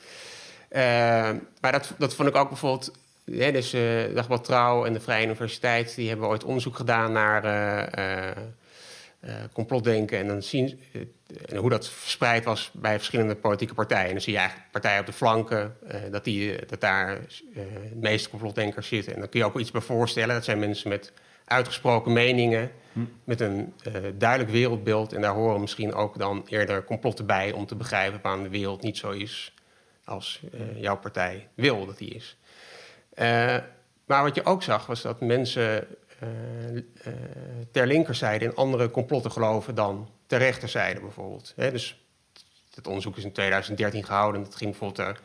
maar 1.61 1.71
dat, 1.71 1.93
dat 1.97 2.15
vond 2.15 2.29
ik 2.29 2.35
ook 2.35 2.49
bijvoorbeeld. 2.49 2.91
Hè, 3.31 3.51
dus 3.51 3.75
Dagblad 4.13 4.43
Trouw 4.43 4.85
en 4.85 4.93
de 4.93 4.99
Vrije 4.99 5.25
Universiteit 5.25 5.95
die 5.95 6.09
hebben 6.09 6.27
ooit 6.27 6.43
onderzoek 6.43 6.75
gedaan 6.75 7.11
naar 7.11 7.43
complotdenken. 9.53 10.17
En 10.17 10.27
dan 10.27 10.41
zien 10.43 10.79
uh, 10.91 11.59
hoe 11.59 11.69
dat 11.69 11.89
verspreid 11.89 12.43
was 12.43 12.71
bij 12.73 12.95
verschillende 12.95 13.35
politieke 13.35 13.73
partijen. 13.73 14.05
En 14.05 14.11
dan 14.11 14.21
zie 14.21 14.33
je 14.33 14.39
eigenlijk 14.39 14.71
partijen 14.71 14.99
op 14.99 15.05
de 15.05 15.13
flanken, 15.13 15.77
uh, 15.87 15.95
dat, 16.11 16.23
die, 16.23 16.65
dat 16.65 16.81
daar 16.81 17.19
de 17.53 17.91
meeste 17.93 18.29
complotdenkers 18.29 18.87
zitten. 18.87 19.13
En 19.13 19.19
dan 19.19 19.29
kun 19.29 19.39
je 19.39 19.45
ook 19.45 19.59
iets 19.59 19.71
bij 19.71 19.81
voorstellen. 19.81 20.35
Dat 20.35 20.43
zijn 20.43 20.59
mensen 20.59 20.89
met 20.89 21.11
uitgesproken 21.45 22.13
meningen, 22.13 22.71
hm. 22.93 22.99
met 23.23 23.41
een 23.41 23.73
duidelijk 24.17 24.51
wereldbeeld. 24.51 25.13
En 25.13 25.21
daar 25.21 25.33
horen 25.33 25.61
misschien 25.61 25.93
ook 25.93 26.17
dan 26.17 26.45
eerder 26.47 26.83
complotten 26.83 27.25
bij 27.25 27.51
om 27.51 27.65
te 27.65 27.75
begrijpen 27.75 28.19
waarom 28.21 28.43
de 28.43 28.49
wereld 28.49 28.81
niet 28.81 28.97
zo 28.97 29.09
is 29.09 29.53
als 30.03 30.41
jouw 30.75 30.97
partij 30.97 31.47
wil 31.53 31.85
dat 31.85 31.97
die 31.97 32.09
is. 32.09 32.37
maar 34.05 34.23
wat 34.23 34.35
je 34.35 34.45
ook 34.45 34.63
zag 34.63 34.85
was 34.85 35.01
dat 35.01 35.21
mensen 35.21 35.87
ter 37.71 37.87
linkerzijde 37.87 38.45
in 38.45 38.55
andere 38.55 38.91
complotten 38.91 39.31
geloven 39.31 39.75
dan 39.75 40.09
ter 40.27 40.39
rechterzijde 40.39 40.99
bijvoorbeeld. 40.99 41.53
dus 41.55 42.05
het 42.75 42.87
onderzoek 42.87 43.17
is 43.17 43.23
in 43.23 43.31
2013 43.31 44.03
gehouden. 44.03 44.43
Dat 44.43 44.55
ging 44.55 44.69
bijvoorbeeld 44.69 45.09
uh, 45.09 45.23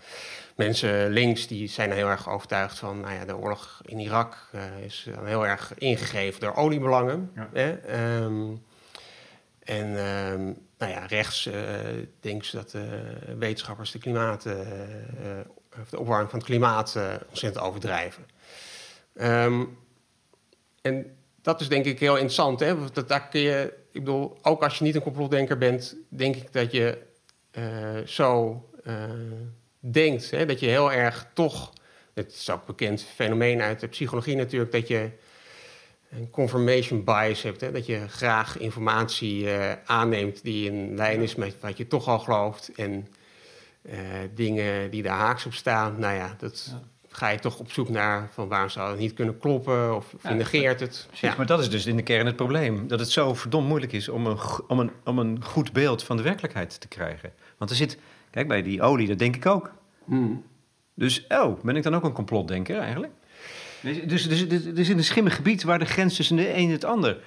mensen 0.57 1.11
links 1.11 1.47
die 1.47 1.69
zijn 1.69 1.93
heel 1.93 2.09
erg 2.09 2.29
overtuigd 2.29 2.79
van 2.79 3.01
nou 3.01 3.15
ja, 3.15 3.25
de 3.25 3.37
oorlog 3.37 3.81
in 3.85 3.99
Irak 3.99 4.49
uh, 4.55 4.85
is 4.85 5.07
heel 5.23 5.47
erg 5.47 5.73
ingegeven 5.79 6.41
door 6.41 6.55
oliebelangen. 6.55 7.31
Hè? 7.53 7.95
Um, 8.23 8.63
en 9.59 9.87
um, 9.87 10.59
nou 10.79 10.93
ja, 10.93 11.07
rechts 11.07 11.47
uh, 11.47 11.55
denken 12.21 12.47
ze 12.47 12.57
dat 12.57 12.75
wetenschappers 13.39 13.91
de, 13.91 13.99
klimaat, 13.99 14.43
de 14.43 15.99
opwarming 15.99 16.31
van 16.31 16.39
het 16.39 16.49
klimaat 16.49 16.97
ontzettend 17.29 17.65
overdrijven. 17.65 18.27
Um, 19.15 19.79
en 20.81 21.17
dat 21.43 21.61
is 21.61 21.69
denk 21.69 21.85
ik 21.85 22.01
heel 22.01 22.15
interessant. 22.15 22.61
Hè? 22.61 22.91
Dat, 22.93 23.09
daar 23.09 23.29
kun 23.29 23.41
je, 23.41 23.73
ik 23.93 24.05
bedoel, 24.05 24.39
ook 24.43 24.63
als 24.63 24.79
je 24.79 24.85
niet 24.85 24.95
een 24.95 25.03
complotdenker 25.03 25.59
bent, 25.59 25.97
denk 26.09 26.37
ik 26.37 26.53
dat 26.53 26.73
je 26.73 26.99
uh, 27.59 28.07
zo 28.07 28.63
uh, 28.85 28.95
denkt. 29.79 30.31
Hè? 30.31 30.47
Dat 30.47 30.61
je 30.61 30.67
heel 30.67 30.93
erg 30.93 31.27
toch, 31.35 31.73
het 32.15 32.33
is 32.33 32.51
ook 32.51 32.59
een 32.59 32.67
bekend 32.67 33.03
fenomeen 33.03 33.61
uit 33.61 33.81
de 33.81 33.87
psychologie 33.87 34.37
natuurlijk, 34.37 34.73
dat 34.73 34.89
je 34.89 35.11
een 36.11 36.31
confirmation 36.31 37.05
bias 37.05 37.43
hebt. 37.43 37.61
Hè? 37.61 37.73
Dat 37.73 37.87
je 37.87 38.09
graag 38.09 38.59
informatie 38.59 39.43
uh, 39.43 39.73
aanneemt 39.85 40.43
die 40.43 40.71
in 40.71 40.97
lijn 40.97 41.21
is 41.21 41.35
met 41.35 41.61
wat 41.61 41.77
je 41.77 41.87
toch 41.87 42.09
al 42.09 42.19
gelooft. 42.19 42.71
En 42.77 43.09
dingen 44.35 44.91
die 44.91 45.03
daar 45.03 45.19
haaks 45.19 45.47
op 45.47 45.55
staan, 45.55 45.99
nou 45.99 46.15
ja, 46.15 46.35
dat. 46.39 46.69
Ja 46.71 46.90
ga 47.11 47.29
je 47.29 47.39
toch 47.39 47.59
op 47.59 47.73
zoek 47.73 47.89
naar 47.89 48.29
van 48.33 48.49
waarom 48.49 48.69
zou 48.69 48.91
het 48.91 48.99
niet 48.99 49.15
kunnen 49.15 49.39
kloppen 49.39 49.97
of, 49.97 50.15
of 50.15 50.31
negeert 50.31 50.81
het. 50.81 51.09
ja. 51.13 51.35
maar 51.37 51.47
dat 51.47 51.61
is 51.61 51.71
dus 51.71 51.87
in 51.87 51.97
de 51.97 52.03
kern 52.03 52.27
het 52.27 52.37
probleem. 52.37 52.89
Dat 52.89 53.01
het 53.01 53.11
zo 53.11 53.35
verdomd 53.35 53.69
moeilijk 53.69 53.93
is 53.93 54.09
om 54.09 54.27
een, 54.27 54.39
om, 54.69 54.79
een, 54.79 54.91
om 55.05 55.19
een 55.19 55.45
goed 55.45 55.73
beeld 55.73 56.03
van 56.03 56.17
de 56.17 56.23
werkelijkheid 56.23 56.81
te 56.81 56.89
krijgen. 56.89 57.33
Want 57.59 57.71
er 57.71 57.77
zit, 57.77 57.99
kijk 58.31 58.49
bij 58.49 58.63
die 58.63 58.83
olie, 58.83 59.09
dat 59.09 59.19
denk 59.19 59.37
ik 59.37 59.47
ook. 59.47 59.73
Hmm. 60.05 60.45
Dus, 60.95 61.27
oh, 61.29 61.63
ben 61.63 61.77
ik 61.77 61.83
dan 61.83 61.95
ook 61.95 62.05
een 62.05 62.13
complotdenker 62.13 62.79
eigenlijk? 62.79 63.13
Dus, 63.81 64.03
dus, 64.07 64.49
dus, 64.49 64.65
er 64.65 64.85
zit 64.85 64.97
een 64.97 65.05
schimmig 65.05 65.37
gebied 65.37 65.63
waar 65.63 65.79
de 65.79 65.85
grens 65.85 66.17
tussen 66.17 66.37
de 66.37 66.57
een 66.57 66.67
en 66.67 66.73
het 66.73 66.85
ander 66.85 67.19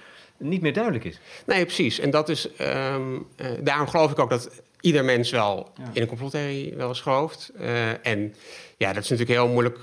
niet 0.43 0.61
meer 0.61 0.73
duidelijk 0.73 1.03
is. 1.03 1.19
Nee, 1.45 1.65
precies. 1.65 1.99
En 1.99 2.09
dat 2.09 2.29
is, 2.29 2.47
um, 2.61 3.15
uh, 3.41 3.47
daarom 3.61 3.87
geloof 3.87 4.11
ik 4.11 4.19
ook 4.19 4.29
dat 4.29 4.61
ieder 4.81 5.05
mens 5.05 5.31
wel 5.31 5.71
in 5.93 6.01
een 6.01 6.07
complottheorie 6.07 6.73
wel 6.75 6.87
eens 6.87 7.01
gelooft. 7.01 7.51
Uh, 7.59 8.07
en 8.07 8.35
ja, 8.77 8.93
dat 8.93 9.03
is 9.03 9.09
natuurlijk 9.09 9.39
heel 9.39 9.47
moeilijk 9.47 9.79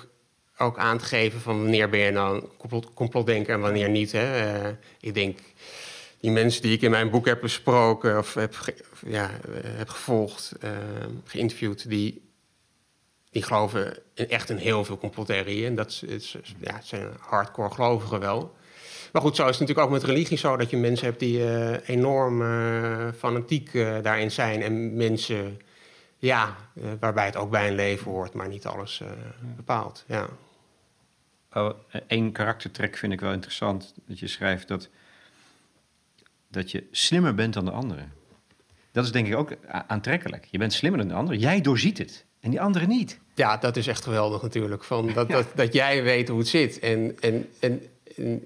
ook 0.59 0.79
aan 0.79 0.99
te 0.99 1.05
geven 1.05 1.41
van 1.41 1.63
wanneer 1.63 1.89
ben 1.89 2.01
je 2.01 2.11
nou 2.11 2.45
een 2.59 2.85
complotdenker 2.95 3.55
en 3.55 3.61
wanneer 3.61 3.89
niet. 3.89 4.13
Hè. 4.13 4.55
Uh, 4.63 4.69
ik 5.01 5.15
denk, 5.15 5.39
die 6.21 6.31
mensen 6.31 6.63
die 6.63 6.73
ik 6.73 6.83
in 6.83 6.91
mijn 6.91 7.11
boek 7.11 7.27
heb 7.27 7.41
besproken 7.41 8.19
of 8.19 8.35
heb, 8.35 8.55
ja, 9.07 9.31
heb 9.65 9.89
gevolgd, 9.89 10.53
uh, 10.65 10.71
geïnterviewd, 11.25 11.89
die, 11.89 12.23
die 13.31 13.43
geloven 13.43 13.99
in 14.15 14.29
echt 14.29 14.51
in 14.51 14.57
heel 14.57 14.85
veel 14.85 14.99
complottheorieën. 14.99 15.67
En 15.67 15.75
dat 15.75 16.03
is, 16.07 16.37
ja, 16.61 16.81
zijn 16.83 17.09
hardcore 17.21 17.71
gelovigen 17.71 18.21
wel. 18.21 18.55
Maar 19.13 19.23
goed, 19.23 19.37
zo 19.37 19.43
is 19.43 19.59
het 19.59 19.61
natuurlijk 19.61 19.87
ook 19.87 19.93
met 19.93 20.05
religie 20.05 20.39
zo 20.39 20.57
dat 20.57 20.71
je 20.71 20.77
mensen 20.77 21.07
hebt 21.07 21.21
die 21.21 21.39
uh, 21.39 21.89
enorm 21.89 22.43
fanatiek 23.13 23.73
daarin 24.03 24.31
zijn 24.31 24.63
en 24.63 24.97
mensen 24.97 25.61
Ja, 26.19 26.57
waarbij 27.01 27.27
het 27.27 27.37
ook 27.37 27.51
bij 27.51 27.69
een 27.69 27.75
leven 27.75 28.11
hoort, 28.11 28.35
maar 28.35 28.49
niet 28.49 28.67
alles 28.67 29.03
bepaalt. 29.57 30.05
Ja. 30.07 30.29
Eén 32.07 32.33
karaktertrek 32.33 32.97
vind 32.97 33.13
ik 33.13 33.21
wel 33.21 33.33
interessant. 33.33 33.95
Dat 34.07 34.19
je 34.19 34.27
schrijft 34.27 34.69
dat, 34.69 34.89
dat 36.49 36.71
je 36.71 36.87
slimmer 36.91 37.35
bent 37.35 37.55
dan 37.55 37.65
de 37.65 37.71
anderen. 37.71 38.13
Dat 38.93 39.05
is 39.05 39.13
denk 39.13 39.27
ik 39.27 39.37
ook 39.37 39.57
aantrekkelijk. 39.87 40.47
Je 40.51 40.59
bent 40.59 40.73
slimmer 40.73 41.01
dan 41.01 41.09
de 41.09 41.15
anderen. 41.15 41.41
Jij 41.41 41.61
doorziet 41.61 41.99
het. 41.99 42.25
En 42.41 42.51
die 42.51 42.61
anderen 42.61 42.89
niet. 42.89 43.21
Ja, 43.35 43.57
dat 43.57 43.77
is 43.77 43.87
echt 43.87 44.05
geweldig 44.05 44.43
natuurlijk. 44.43 44.85
Van 44.85 45.11
dat, 45.15 45.29
dat, 45.29 45.47
dat 45.55 45.73
jij 45.73 46.03
weet 46.03 46.29
hoe 46.29 46.39
het 46.39 46.49
zit. 46.49 46.79
En, 46.79 47.17
en, 47.21 47.49
en, 47.61 47.83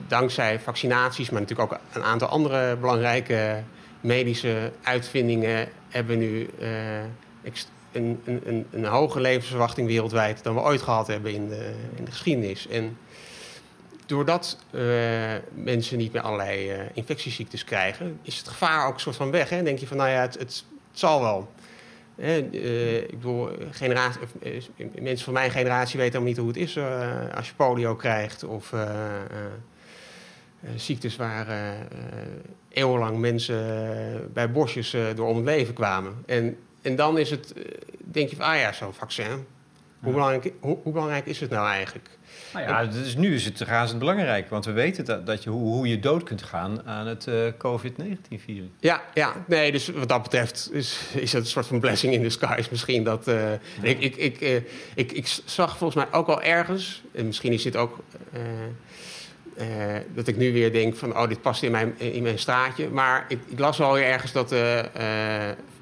dankzij 0.07 0.61
vaccinaties, 0.61 1.31
maar 1.31 1.41
natuurlijk 1.41 1.73
ook 1.73 1.81
een 1.93 2.03
aantal 2.03 2.29
andere 2.29 2.77
belangrijke 2.77 3.63
medische 4.01 4.73
uitvindingen 4.83 5.69
hebben 5.89 6.19
nu 6.19 6.51
uh, 6.61 6.69
een, 7.93 8.21
een, 8.25 8.67
een, 8.71 8.85
hoge 8.85 9.21
levensverwachting 9.21 9.87
wereldwijd 9.87 10.43
dan 10.43 10.55
we 10.55 10.61
ooit 10.61 10.83
gehad 10.83 11.07
hebben 11.07 11.33
in 11.33 11.49
de, 11.49 11.75
in 11.97 12.05
de 12.05 12.11
geschiedenis. 12.11 12.69
En 12.69 12.99
doordat 14.07 14.59
uh, 14.71 14.83
mensen 15.55 15.99
niet 15.99 16.13
meer 16.13 16.23
allerlei 16.23 16.73
infectieziektes 16.95 17.65
krijgen, 17.65 18.19
is 18.23 18.39
het 18.39 18.49
gevaar 18.49 18.87
ook 18.87 18.95
een 18.95 19.01
soort 19.01 19.17
van 19.17 19.31
weg. 19.31 19.49
Hè? 19.49 19.63
Denk 19.63 19.79
je 19.79 19.87
van, 19.87 19.97
nou 19.97 20.11
ja, 20.11 20.21
het, 20.21 20.39
het 20.39 20.65
zal 20.93 21.21
wel. 21.21 21.49
Ik 22.19 23.11
bedoel, 23.11 23.49
generatie, 23.71 24.21
mensen 25.01 25.25
van 25.25 25.33
mijn 25.33 25.51
generatie 25.51 25.99
weten 25.99 26.21
helemaal 26.21 26.23
niet 26.23 26.37
hoe 26.37 26.49
het 26.49 26.57
is 26.57 26.79
als 27.35 27.49
je 27.49 27.55
polio 27.55 27.95
krijgt 27.95 28.45
of 28.45 28.75
ziektes 30.77 31.17
waar 31.17 31.47
eeuwenlang 32.69 33.19
mensen 33.19 34.31
bij 34.33 34.51
bosjes 34.51 34.97
door 35.15 35.29
om 35.29 35.37
het 35.37 35.45
leven 35.45 35.75
kwamen. 35.75 36.15
En, 36.27 36.57
en 36.83 36.97
dan 36.97 37.19
is 37.19 37.31
het, 37.31 37.55
denk 37.99 38.29
je 38.29 38.37
van, 38.37 38.45
ah 38.45 38.59
ja, 38.59 38.73
zo'n 38.73 38.95
vaccin. 38.95 39.47
Hoe, 40.01 40.13
belangrijk, 40.13 40.53
hoe, 40.61 40.79
hoe, 40.83 40.93
belangrijk 40.93 41.27
is 41.27 41.41
het 41.41 41.51
nou 41.51 41.69
eigenlijk? 41.69 42.18
Nou 42.53 42.67
ja, 42.67 42.85
dus 42.85 43.17
nu 43.17 43.35
is 43.35 43.45
het 43.45 43.61
razend 43.61 43.99
belangrijk, 43.99 44.51
want 44.51 44.65
we 44.65 44.73
weten 44.73 45.05
dat, 45.05 45.27
dat 45.27 45.43
je, 45.43 45.51
hoe, 45.51 45.73
hoe 45.73 45.89
je 45.89 45.99
dood 45.99 46.23
kunt 46.23 46.43
gaan 46.43 46.87
aan 46.87 47.07
het 47.07 47.27
uh, 47.27 47.35
COVID-19-virus. 47.59 48.69
Ja, 48.81 49.03
ja, 49.15 49.33
nee, 49.47 49.73
dus 49.73 49.89
wat 49.89 50.09
dat 50.09 50.23
betreft 50.23 50.69
is, 50.73 51.01
is 51.15 51.33
het 51.33 51.43
een 51.43 51.49
soort 51.49 51.67
van 51.67 51.81
blessing 51.81 52.13
in 52.13 52.23
disguise 52.23 52.69
misschien. 52.71 53.05
Dat, 53.05 53.29
uh, 53.29 53.53
ik, 53.83 54.01
ik, 54.01 54.17
ik, 54.17 54.41
uh, 54.41 54.57
ik, 54.95 55.13
ik 55.13 55.27
zag 55.45 55.79
volgens 55.79 56.05
mij 56.05 56.19
ook 56.19 56.29
al 56.29 56.43
ergens, 56.43 57.03
en 57.15 57.27
misschien 57.27 57.53
is 57.53 57.63
dit 57.63 57.77
ook 57.77 57.99
uh, 59.59 59.65
dat 60.15 60.27
ik 60.27 60.37
nu 60.37 60.53
weer 60.53 60.73
denk 60.73 60.97
van, 60.97 61.17
oh, 61.17 61.29
dit 61.29 61.43
past 61.43 61.63
in 61.63 61.71
mijn, 61.71 61.99
in 61.99 62.23
mijn 62.23 62.39
straatje. 62.39 62.89
Maar 62.89 63.25
ik, 63.29 63.39
ik 63.47 63.59
las 63.59 63.79
wel 63.79 63.93
weer 63.93 64.05
ergens 64.05 64.33
dat 64.33 64.49
de 64.49 64.85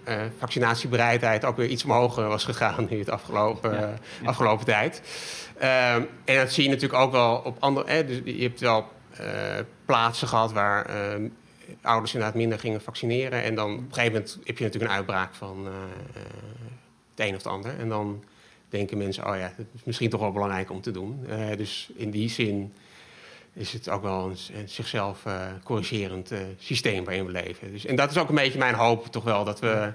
uh, 0.09 0.14
vaccinatiebereidheid 0.38 1.44
ook 1.44 1.57
weer 1.57 1.68
iets 1.68 1.85
omhoog 1.85 2.14
was 2.14 2.44
gegaan 2.44 2.90
in 2.90 2.98
het 2.98 3.11
afgelopen, 3.11 3.98
afgelopen 4.24 4.64
tijd. 4.64 5.02
Ehm, 5.59 6.03
en 6.25 6.37
dat 6.37 6.53
zie 6.53 6.64
je 6.64 6.69
natuurlijk 6.69 7.03
ook 7.03 7.12
wel 7.12 7.42
op 7.45 7.57
andere... 7.61 8.05
dus 8.05 8.21
je 8.25 8.42
hebt 8.42 8.61
wel 8.61 8.88
plaatsen 9.85 10.29
gehad 10.29 10.53
waar 10.53 10.87
ehm, 10.87 11.29
ouders 11.81 12.14
inderdaad 12.14 12.38
minder 12.38 12.59
gingen 12.59 12.81
vaccineren. 12.81 13.42
En 13.42 13.55
dan 13.55 13.73
op 13.73 13.79
een 13.79 13.87
gegeven 13.88 14.12
moment 14.12 14.38
heb 14.45 14.59
je 14.59 14.64
natuurlijk 14.64 14.92
een 14.92 14.97
uitbraak 14.97 15.35
van 15.35 15.66
het 17.14 17.27
een 17.27 17.35
of 17.35 17.42
het 17.42 17.47
ander. 17.47 17.79
En 17.79 17.88
dan 17.88 18.25
denken 18.69 18.99
mensen, 18.99 19.29
oh 19.29 19.37
ja, 19.37 19.53
het 19.57 19.66
is 19.75 19.85
misschien 19.85 20.11
toch 20.11 20.21
wel 20.21 20.33
belangrijk 20.33 20.71
om 20.71 20.81
te 20.81 20.90
doen. 20.90 21.27
dus 21.57 21.90
in 21.97 22.11
die 22.11 22.29
zin 22.29 22.73
is 23.53 23.73
het 23.73 23.88
ook 23.88 24.03
wel 24.03 24.25
een, 24.25 24.69
zichzelf 24.69 25.23
corrigerend 25.62 26.33
systeem 26.59 27.05
waarin 27.05 27.27
we 27.27 27.33
leven. 27.33 27.73
Dus, 27.73 27.87
en 27.87 27.97
dat 27.97 28.11
is 28.11 28.19
ook 28.19 28.29
een 28.29 28.35
beetje 28.35 28.59
mijn 28.59 28.75
hoop 28.75 29.07
toch 29.07 29.25
wel, 29.25 29.45
dat 29.45 29.61
we... 29.61 29.92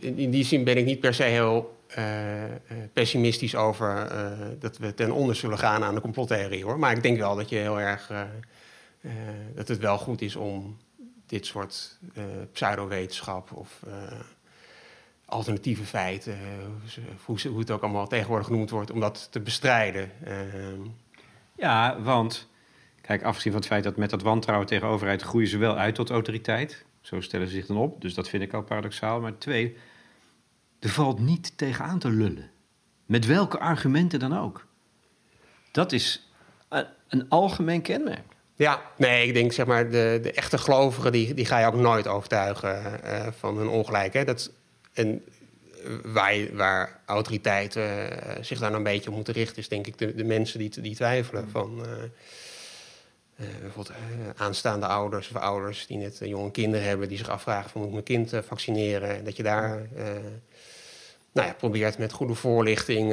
In, 0.00 0.30
die 0.30 0.44
zin 0.44 0.64
ben 0.64 0.76
ik 0.76 0.84
niet 0.84 1.00
per 1.00 1.14
se 1.14 1.22
heel 1.22 1.81
pessimistisch 2.92 3.56
over 3.56 4.08
dat 4.58 4.78
we 4.78 4.94
ten 4.94 5.10
onder 5.10 5.36
zullen 5.36 5.58
gaan 5.58 5.84
aan 5.84 5.94
de 5.94 6.00
complottheorie, 6.00 6.64
hoor. 6.64 6.78
Maar 6.78 6.92
ik 6.92 7.02
denk 7.02 7.18
wel 7.18 7.36
dat 7.36 7.48
je 7.48 7.56
heel 7.56 7.80
erg... 7.80 8.10
dat 9.54 9.68
het 9.68 9.78
wel 9.78 9.98
goed 9.98 10.20
is 10.20 10.36
om 10.36 10.76
dit 11.26 11.46
soort 11.46 11.98
pseudowetenschap 12.52 13.52
of 13.52 13.82
alternatieve 15.24 15.84
feiten, 15.84 16.38
hoe, 17.24 17.58
het 17.58 17.70
ook 17.70 17.82
allemaal 17.82 18.06
tegenwoordig 18.06 18.46
genoemd 18.46 18.70
wordt, 18.70 18.90
om 18.90 19.00
dat 19.00 19.28
te 19.30 19.40
bestrijden. 19.40 20.10
Ja, 21.56 22.00
want, 22.00 22.48
kijk, 23.00 23.22
afgezien 23.22 23.52
van 23.52 23.60
het 23.60 23.70
feit 23.70 23.84
dat 23.84 23.96
met 23.96 24.10
dat 24.10 24.22
wantrouwen 24.22 24.66
tegen 24.66 24.88
overheid 24.88 25.22
groeien 25.22 25.48
ze 25.48 25.58
wel 25.58 25.76
uit 25.76 25.94
tot 25.94 26.10
autoriteit. 26.10 26.84
Zo 27.00 27.20
stellen 27.20 27.46
ze 27.46 27.54
zich 27.54 27.66
dan 27.66 27.76
op, 27.76 28.00
dus 28.00 28.14
dat 28.14 28.28
vind 28.28 28.42
ik 28.42 28.52
al 28.52 28.62
paradoxaal. 28.62 29.20
Maar 29.20 29.38
twee, 29.38 29.76
er 30.82 30.88
valt 30.88 31.18
niet 31.18 31.52
tegenaan 31.56 31.98
te 31.98 32.10
lullen. 32.10 32.50
Met 33.06 33.26
welke 33.26 33.58
argumenten 33.58 34.18
dan 34.18 34.38
ook. 34.38 34.66
Dat 35.70 35.92
is 35.92 36.28
een, 37.08 37.28
algemeen 37.28 37.82
kenmerk. 37.82 38.24
Ja, 38.54 38.82
nee, 38.96 39.26
ik 39.26 39.34
denk 39.34 39.52
zeg 39.52 39.66
maar, 39.66 39.90
de, 39.90 40.18
de 40.22 40.32
echte 40.32 40.58
gelovigen, 40.58 41.12
die, 41.12 41.34
die 41.34 41.44
ga 41.44 41.58
je 41.58 41.66
ook 41.66 41.74
nooit 41.74 42.06
overtuigen 42.06 43.00
uh, 43.04 43.26
van 43.38 43.56
hun 43.56 43.68
ongelijk. 43.68 44.12
Hè? 44.12 44.24
Dat, 44.24 44.50
en 44.92 45.24
waar, 46.04 46.54
waar 46.56 47.00
autoriteiten 47.06 47.82
uh, 47.82 48.34
zich 48.40 48.58
daar 48.58 48.72
een 48.72 48.82
beetje 48.82 49.10
op 49.10 49.16
moeten 49.16 49.34
richten, 49.34 49.58
is 49.58 49.68
denk 49.68 49.86
ik 49.86 49.98
de, 49.98 50.14
de 50.14 50.24
mensen 50.24 50.58
die, 50.58 50.80
die 50.80 50.94
twijfelen. 50.94 51.50
Van 51.50 51.78
uh, 51.78 51.86
bijvoorbeeld 53.36 53.96
aanstaande 54.36 54.86
ouders 54.86 55.30
of 55.30 55.36
ouders 55.36 55.86
die 55.86 55.96
net 55.96 56.18
jonge 56.18 56.50
kinderen 56.50 56.86
hebben, 56.86 57.08
die 57.08 57.18
zich 57.18 57.28
afvragen: 57.28 57.70
van, 57.70 57.80
moet 57.80 57.88
ik 57.88 57.94
mijn 58.08 58.30
kind 58.30 58.44
vaccineren? 58.46 59.16
En 59.16 59.24
dat 59.24 59.36
je 59.36 59.42
daar 59.42 59.88
nou 61.32 61.46
ja, 61.46 61.54
probeert 61.54 61.98
met 61.98 62.12
goede 62.12 62.34
voorlichting 62.34 63.10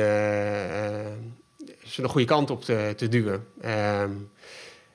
ze 1.84 2.02
de 2.02 2.08
goede 2.08 2.28
kant 2.28 2.50
op 2.50 2.64
te, 2.64 2.94
te 2.96 3.08
duwen. 3.08 3.48
Ehm, 3.62 4.12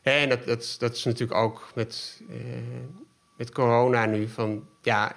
en 0.02 0.28
dat, 0.28 0.44
dat, 0.44 0.76
dat 0.78 0.96
is 0.96 1.04
natuurlijk 1.04 1.40
ook 1.40 1.68
met, 1.74 2.20
met 3.37 3.52
corona 3.52 4.06
nu 4.06 4.28
van 4.28 4.68
ja 4.82 5.16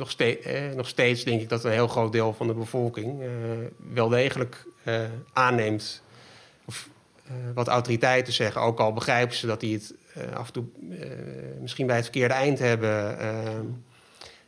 nog, 0.00 0.10
steeds, 0.10 0.46
eh, 0.46 0.70
nog 0.70 0.88
steeds 0.88 1.24
denk 1.24 1.40
ik 1.40 1.48
dat 1.48 1.64
een 1.64 1.72
heel 1.72 1.88
groot 1.88 2.12
deel 2.12 2.34
van 2.34 2.46
de 2.46 2.54
bevolking 2.54 3.22
eh, 3.22 3.28
wel 3.92 4.08
degelijk 4.08 4.64
eh, 4.84 5.04
aanneemt. 5.32 6.02
Of, 6.64 6.88
wat 7.54 7.68
autoriteiten 7.68 8.32
zeggen, 8.32 8.60
ook 8.60 8.80
al 8.80 8.92
begrijpen 8.92 9.36
ze 9.36 9.46
dat 9.46 9.60
die 9.60 9.74
het 9.74 9.94
af 10.34 10.46
en 10.46 10.52
toe 10.52 10.64
misschien 11.60 11.86
bij 11.86 11.96
het 11.96 12.04
verkeerde 12.04 12.34
eind 12.34 12.58
hebben. 12.58 13.18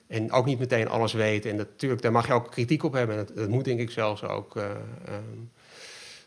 En 0.06 0.32
ook 0.32 0.46
niet 0.46 0.58
meteen 0.58 0.88
alles 0.88 1.12
weten. 1.12 1.50
En 1.50 1.56
natuurlijk, 1.56 2.02
daar 2.02 2.12
mag 2.12 2.26
je 2.26 2.32
ook 2.32 2.50
kritiek 2.50 2.82
op 2.82 2.92
hebben. 2.92 3.16
Dat, 3.16 3.36
dat 3.36 3.48
moet 3.48 3.64
denk 3.64 3.80
ik 3.80 3.90
zelfs 3.90 4.22
ook. 4.22 4.54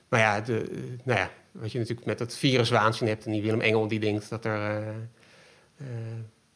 Maar 0.09 0.19
ja, 0.19 0.41
de, 0.41 0.65
nou 1.03 1.19
ja, 1.19 1.31
wat 1.51 1.71
je 1.71 1.79
natuurlijk 1.79 2.07
met 2.07 2.19
het 2.19 2.35
viruswaanzin 2.35 3.07
hebt... 3.07 3.25
en 3.25 3.31
die 3.31 3.41
Willem 3.41 3.61
Engel 3.61 3.87
die 3.87 3.99
denkt 3.99 4.29
dat 4.29 4.45
er 4.45 4.83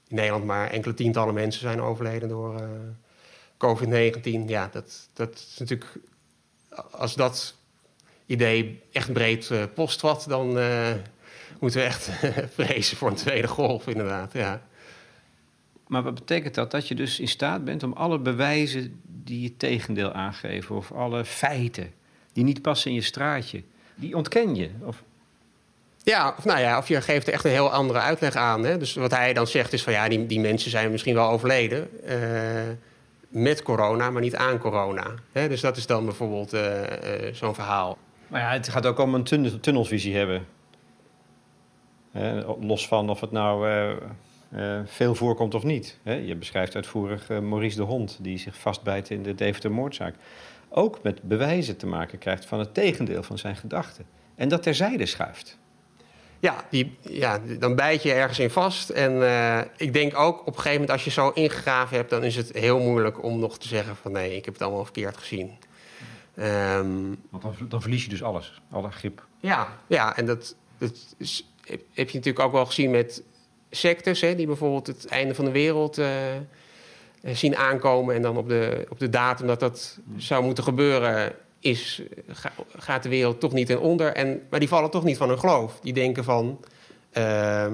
in 0.07 0.15
Nederland 0.15 0.45
maar 0.45 0.69
enkele 0.69 0.93
tientallen 0.93 1.33
mensen 1.33 1.62
zijn 1.62 1.81
overleden 1.81 2.29
door 2.29 2.62
COVID-19. 3.57 4.21
Ja, 4.45 4.69
dat, 4.71 5.09
dat 5.13 5.35
is 5.35 5.55
natuurlijk... 5.59 5.91
Als 6.91 7.15
dat 7.15 7.55
idee 8.30 8.82
echt 8.92 9.13
breed 9.13 9.50
uh, 9.52 9.63
postvat, 9.74 10.26
dan 10.28 10.58
uh, 10.58 10.88
moeten 11.60 11.80
we 11.80 11.86
echt 11.86 12.10
vrezen 12.58 12.98
voor 12.98 13.10
een 13.10 13.15
tweede 13.15 13.48
golf, 13.48 13.88
inderdaad. 13.88 14.34
Ja. 14.34 14.62
Maar 15.88 16.04
wat 16.04 16.13
betekent 16.13 16.56
dat? 16.56 16.72
Dat 16.72 16.88
je 16.88 16.96
dus 16.96 17.20
in 17.20 17.28
staat 17.28 17.63
bent 17.63 17.84
om 17.84 17.94
alle 17.94 18.20
bewijzen 18.20 19.02
die 19.04 19.42
je 19.42 19.58
tegendeel 19.58 20.12
aangeven, 20.12 20.76
of 20.76 20.92
alle 20.92 21.26
feiten 21.26 21.94
die 22.34 22.44
niet 22.44 22.62
passen 22.62 22.89
in 22.89 22.96
je 22.96 23.04
straatje, 23.04 23.63
die 23.96 24.15
ontken 24.15 24.56
je? 24.56 24.70
Of... 24.82 25.04
Ja, 26.04 26.36
of, 26.38 26.46
nou 26.46 26.60
ja, 26.60 26.78
of 26.78 26.88
je 26.88 27.02
geeft 27.02 27.28
er 27.28 27.34
echt 27.34 27.44
een 27.44 27.52
heel 27.52 27.72
andere 27.72 28.00
uitleg 28.00 28.36
aan. 28.36 28.63
Hè? 28.63 28.78
Dus 28.78 28.94
wat 28.94 29.12
hij 29.12 29.34
dan 29.34 29.48
zegt 29.48 29.74
is 29.74 29.84
van 29.84 29.94
ja, 29.94 30.08
die, 30.08 30.26
die 30.26 30.39
mensen 30.39 30.72
zijn 30.72 30.92
misschien 30.92 31.15
wel 31.15 31.30
overleden. 31.30 31.89
Uh, 32.06 32.13
met 33.30 33.63
corona, 33.63 34.10
maar 34.10 34.22
niet 34.22 34.36
aan 34.36 34.58
corona. 34.58 35.13
Hè? 35.32 35.48
Dus 35.48 35.62
dat 35.62 35.78
is 35.78 35.86
dan 35.86 36.06
bijvoorbeeld 36.06 36.58
zo'n 37.34 37.56
verhaal. 37.56 37.98
Maar 38.30 38.42
ja, 38.42 38.52
het 38.52 38.70
gaat 38.70 38.86
ook 38.86 39.00
om 39.00 39.13
een 39.13 39.60
tunnelvisie 39.62 40.15
hebben. 40.15 40.46
los 42.60 42.88
van 42.88 43.10
of 43.10 43.22
het 43.22 43.32
nou 43.32 43.70
uh, 43.70 43.92
uh, 44.56 44.80
veel 44.86 45.15
voorkomt 45.15 45.54
of 45.54 45.63
niet. 45.63 45.98
je 46.04 46.36
beschrijft 46.36 46.76
uitvoerig 46.76 47.30
uh, 47.30 47.39
Maurice 47.39 47.78
de 47.78 47.84
Hond, 47.84 48.18
die 48.22 48.38
zich 48.38 48.58
vastbijt 48.58 49.10
in 49.10 49.24
de 49.24 49.36
Deventer-moordzaak. 49.36 50.15
Ook 50.70 51.04
met 51.04 51.22
bewijzen 51.22 51.78
te 51.78 51.88
maken 51.88 52.18
krijgt 52.18 52.46
van 52.46 52.60
het 52.60 52.74
tegendeel 52.74 53.24
van 53.24 53.38
zijn 53.38 53.56
gedachten. 53.56 54.06
En 54.36 54.50
dat 54.50 54.63
terzijde 54.63 55.06
schuift. 55.06 55.58
Ja, 56.39 56.56
die, 56.70 56.98
ja, 57.02 57.39
dan 57.60 57.76
bijt 57.76 58.04
je 58.04 58.13
ergens 58.13 58.39
in 58.39 58.50
vast. 58.50 58.89
En 58.89 59.13
ik 59.78 59.94
denk 59.94 60.18
ook 60.18 60.39
op 60.39 60.48
een 60.48 60.54
gegeven 60.54 60.72
moment 60.72 60.92
als 60.92 61.04
je 61.04 61.10
zo 61.10 61.30
ingegraven 61.30 61.98
hebt... 61.98 62.10
dan 62.10 62.24
is 62.24 62.36
het 62.36 62.52
heel 62.52 62.80
moeilijk 62.80 63.24
om 63.24 63.39
nog 63.39 63.58
te 63.58 63.68
zeggen 63.68 63.96
van 63.96 64.12
nee, 64.12 64.36
ik 64.36 64.46
heb 64.46 64.54
het 64.54 64.63
allemaal 64.63 64.84
verkeerd 64.84 65.18
gezien. 65.18 65.58
Um, 66.41 67.17
Want 67.30 67.43
dan, 67.43 67.56
dan, 67.69 67.82
verlies 67.82 68.04
je 68.04 68.10
dus 68.10 68.23
alles, 68.23 68.62
alle 68.71 68.91
grip. 68.91 69.25
Ja, 69.39 69.67
ja 69.88 70.17
en 70.17 70.25
dat, 70.25 70.56
dat 70.78 71.15
is, 71.17 71.49
heb 71.93 72.10
je 72.10 72.17
natuurlijk 72.17 72.39
ook 72.39 72.52
wel 72.52 72.65
gezien 72.65 72.91
met 72.91 73.23
sectes... 73.69 74.21
Hè, 74.21 74.36
die 74.36 74.45
bijvoorbeeld 74.45 74.88
het 74.88 75.06
einde 75.08 75.36
van 75.36 75.45
de 75.45 75.52
wereld 75.52 75.99
uh, 75.99 76.08
zien 77.23 77.58
aankomen... 77.58 78.15
en 78.15 78.21
dan 78.21 78.38
op 78.38 78.47
de, 78.47 78.86
op 78.89 78.99
de 78.99 79.10
datum 79.10 79.47
dat 79.47 79.60
dat 79.60 79.99
zou 80.17 80.43
moeten 80.43 80.63
gebeuren... 80.63 81.34
Is, 81.60 82.02
gaat 82.78 83.04
de 83.04 83.10
wereld 83.10 83.39
toch 83.39 83.54
niet 83.54 83.67
ten 83.67 83.82
onder. 83.82 84.13
En, 84.13 84.41
maar 84.49 84.60
die 84.60 84.69
vallen 84.69 84.89
toch 84.89 85.04
niet 85.04 85.17
van 85.17 85.30
hun 85.30 85.39
geloof. 85.39 85.80
Die 85.80 85.93
denken 85.93 86.23
van... 86.23 86.60
Uh, 87.17 87.67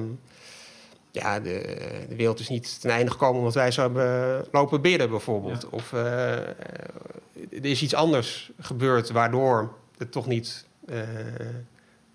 ja, 1.16 1.40
de, 1.40 2.06
de, 2.10 2.16
wereld 2.16 2.40
is 2.40 2.50
niet 2.50 2.82
ten 2.82 2.92
einde 2.92 3.12
gekomen 3.12 3.38
omdat 3.38 3.54
wij 3.54 3.72
zo 3.72 3.82
hebben 3.82 4.46
lopen 4.52 4.82
bidden, 4.82 5.10
bijvoorbeeld. 5.10 5.70
Of 5.70 5.92
uh, 5.92 6.02
er 7.52 7.66
is 7.66 7.82
iets 7.82 7.94
anders 7.94 8.52
gebeurd 8.60 9.10
waardoor 9.10 9.74
het 9.98 10.12
toch 10.12 10.28
niet 10.28 10.66
uh, 10.86 11.00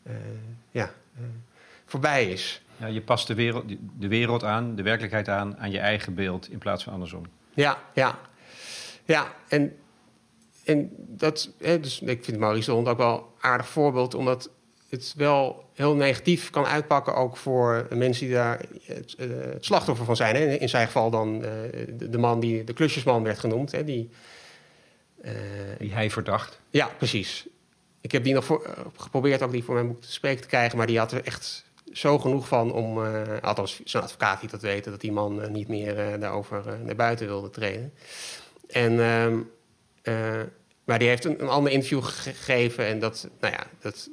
uh, 0.07 0.13
ja, 0.71 0.91
voorbij 1.87 2.31
is. 2.31 2.63
Ja, 2.77 2.87
je 2.87 3.03
past 3.03 3.27
de 3.27 3.35
wereld, 3.35 3.65
de 3.99 4.09
wereld 4.09 4.45
aan, 4.45 4.75
de 4.75 4.83
werkelijkheid 4.83 5.29
aan, 5.29 5.59
aan 5.59 5.71
je 5.71 5.79
eigen 5.79 6.15
beeld 6.15 6.51
in 6.51 6.59
plaats 6.59 6.85
van 6.85 6.93
andersom. 6.93 7.23
Ja, 7.55 7.79
ja. 7.95 8.19
Ja, 9.05 9.35
en, 9.49 9.77
en 10.65 10.91
dat, 10.97 11.51
hè, 11.59 11.81
dus 11.81 12.01
ik 12.01 12.25
vind 12.25 12.39
Maurice 12.39 12.71
Hond 12.71 12.89
ook 12.89 12.99
wel 12.99 13.17
een 13.17 13.51
aardig 13.51 13.69
voorbeeld, 13.69 14.15
omdat 14.15 14.51
het 14.91 15.15
wel 15.17 15.65
heel 15.75 15.95
negatief 15.95 16.51
kan 16.51 16.67
uitpakken, 16.67 17.15
ook 17.15 17.37
voor 17.37 17.87
mensen 17.95 18.27
die 18.27 18.35
daar 18.35 18.61
het, 18.85 19.15
uh, 19.19 19.27
het 19.53 19.65
slachtoffer 19.65 20.05
van 20.05 20.17
zijn. 20.17 20.37
Hè. 20.37 20.55
In 20.55 20.69
zijn 20.69 20.87
geval 20.87 21.11
dan 21.11 21.35
uh, 21.35 21.51
de, 21.93 22.19
man 22.19 22.41
die 22.41 22.65
de 22.65 22.73
klusjesman 22.73 23.23
werd 23.23 23.39
genoemd. 23.39 23.73
Hè, 23.73 23.85
die, 23.85 24.11
uh, 25.25 25.31
die 25.79 25.93
hij 25.93 26.11
verdacht. 26.11 26.61
Ja, 26.71 26.91
precies. 26.99 27.47
Ik 28.01 28.13
heb 28.13 28.25
die 28.25 28.35
nog 28.35 28.45
voor, 28.45 28.91
geprobeerd 28.97 29.43
ook 29.43 29.53
die 29.53 29.65
voor 29.65 29.75
mijn 29.75 29.89
boek 29.89 30.01
te 30.01 30.13
spreken 30.13 30.43
te 30.43 30.49
krijgen, 30.49 30.79
maar 30.79 30.87
die 30.87 30.99
had 30.99 31.13
er 31.13 31.25
echt 31.25 31.65
zo 31.93 32.19
genoeg 32.19 32.49
van 32.49 32.73
om, 32.73 32.99
althans 33.41 33.81
zijn 33.85 34.03
advocaat 34.03 34.43
liet 34.43 34.51
dat 34.51 34.63
weten, 34.63 34.91
dat 34.91 35.01
die 35.01 35.13
man 35.13 35.53
niet 35.53 35.69
meer 35.69 36.21
daarover 36.21 36.79
naar 36.85 36.97
buiten 36.97 37.27
wilde 37.27 37.51
treden. 37.51 37.93
En, 38.67 39.01
ehm, 39.01 39.39
maar 40.85 40.99
die 40.99 41.09
heeft 41.09 41.25
een, 41.25 41.43
een 41.43 41.49
ander 41.49 41.73
interview 41.73 42.03
gegeven 42.03 42.87
en 42.87 42.99
dat, 42.99 43.29
nou 43.41 43.55
ja, 43.55 43.67
dat 43.81 44.09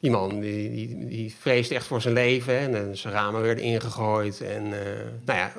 die 0.00 0.10
man 0.10 0.40
die, 0.40 0.70
die, 0.70 1.06
die 1.06 1.34
vreesde 1.34 1.74
echt 1.74 1.86
voor 1.86 2.00
zijn 2.00 2.14
leven 2.14 2.76
en 2.76 2.96
zijn 2.96 3.14
ramen 3.14 3.42
werden 3.42 3.64
ingegooid. 3.64 4.40
En 4.40 4.66
uh, 4.66 4.80
nou 5.24 5.38
ja, 5.38 5.52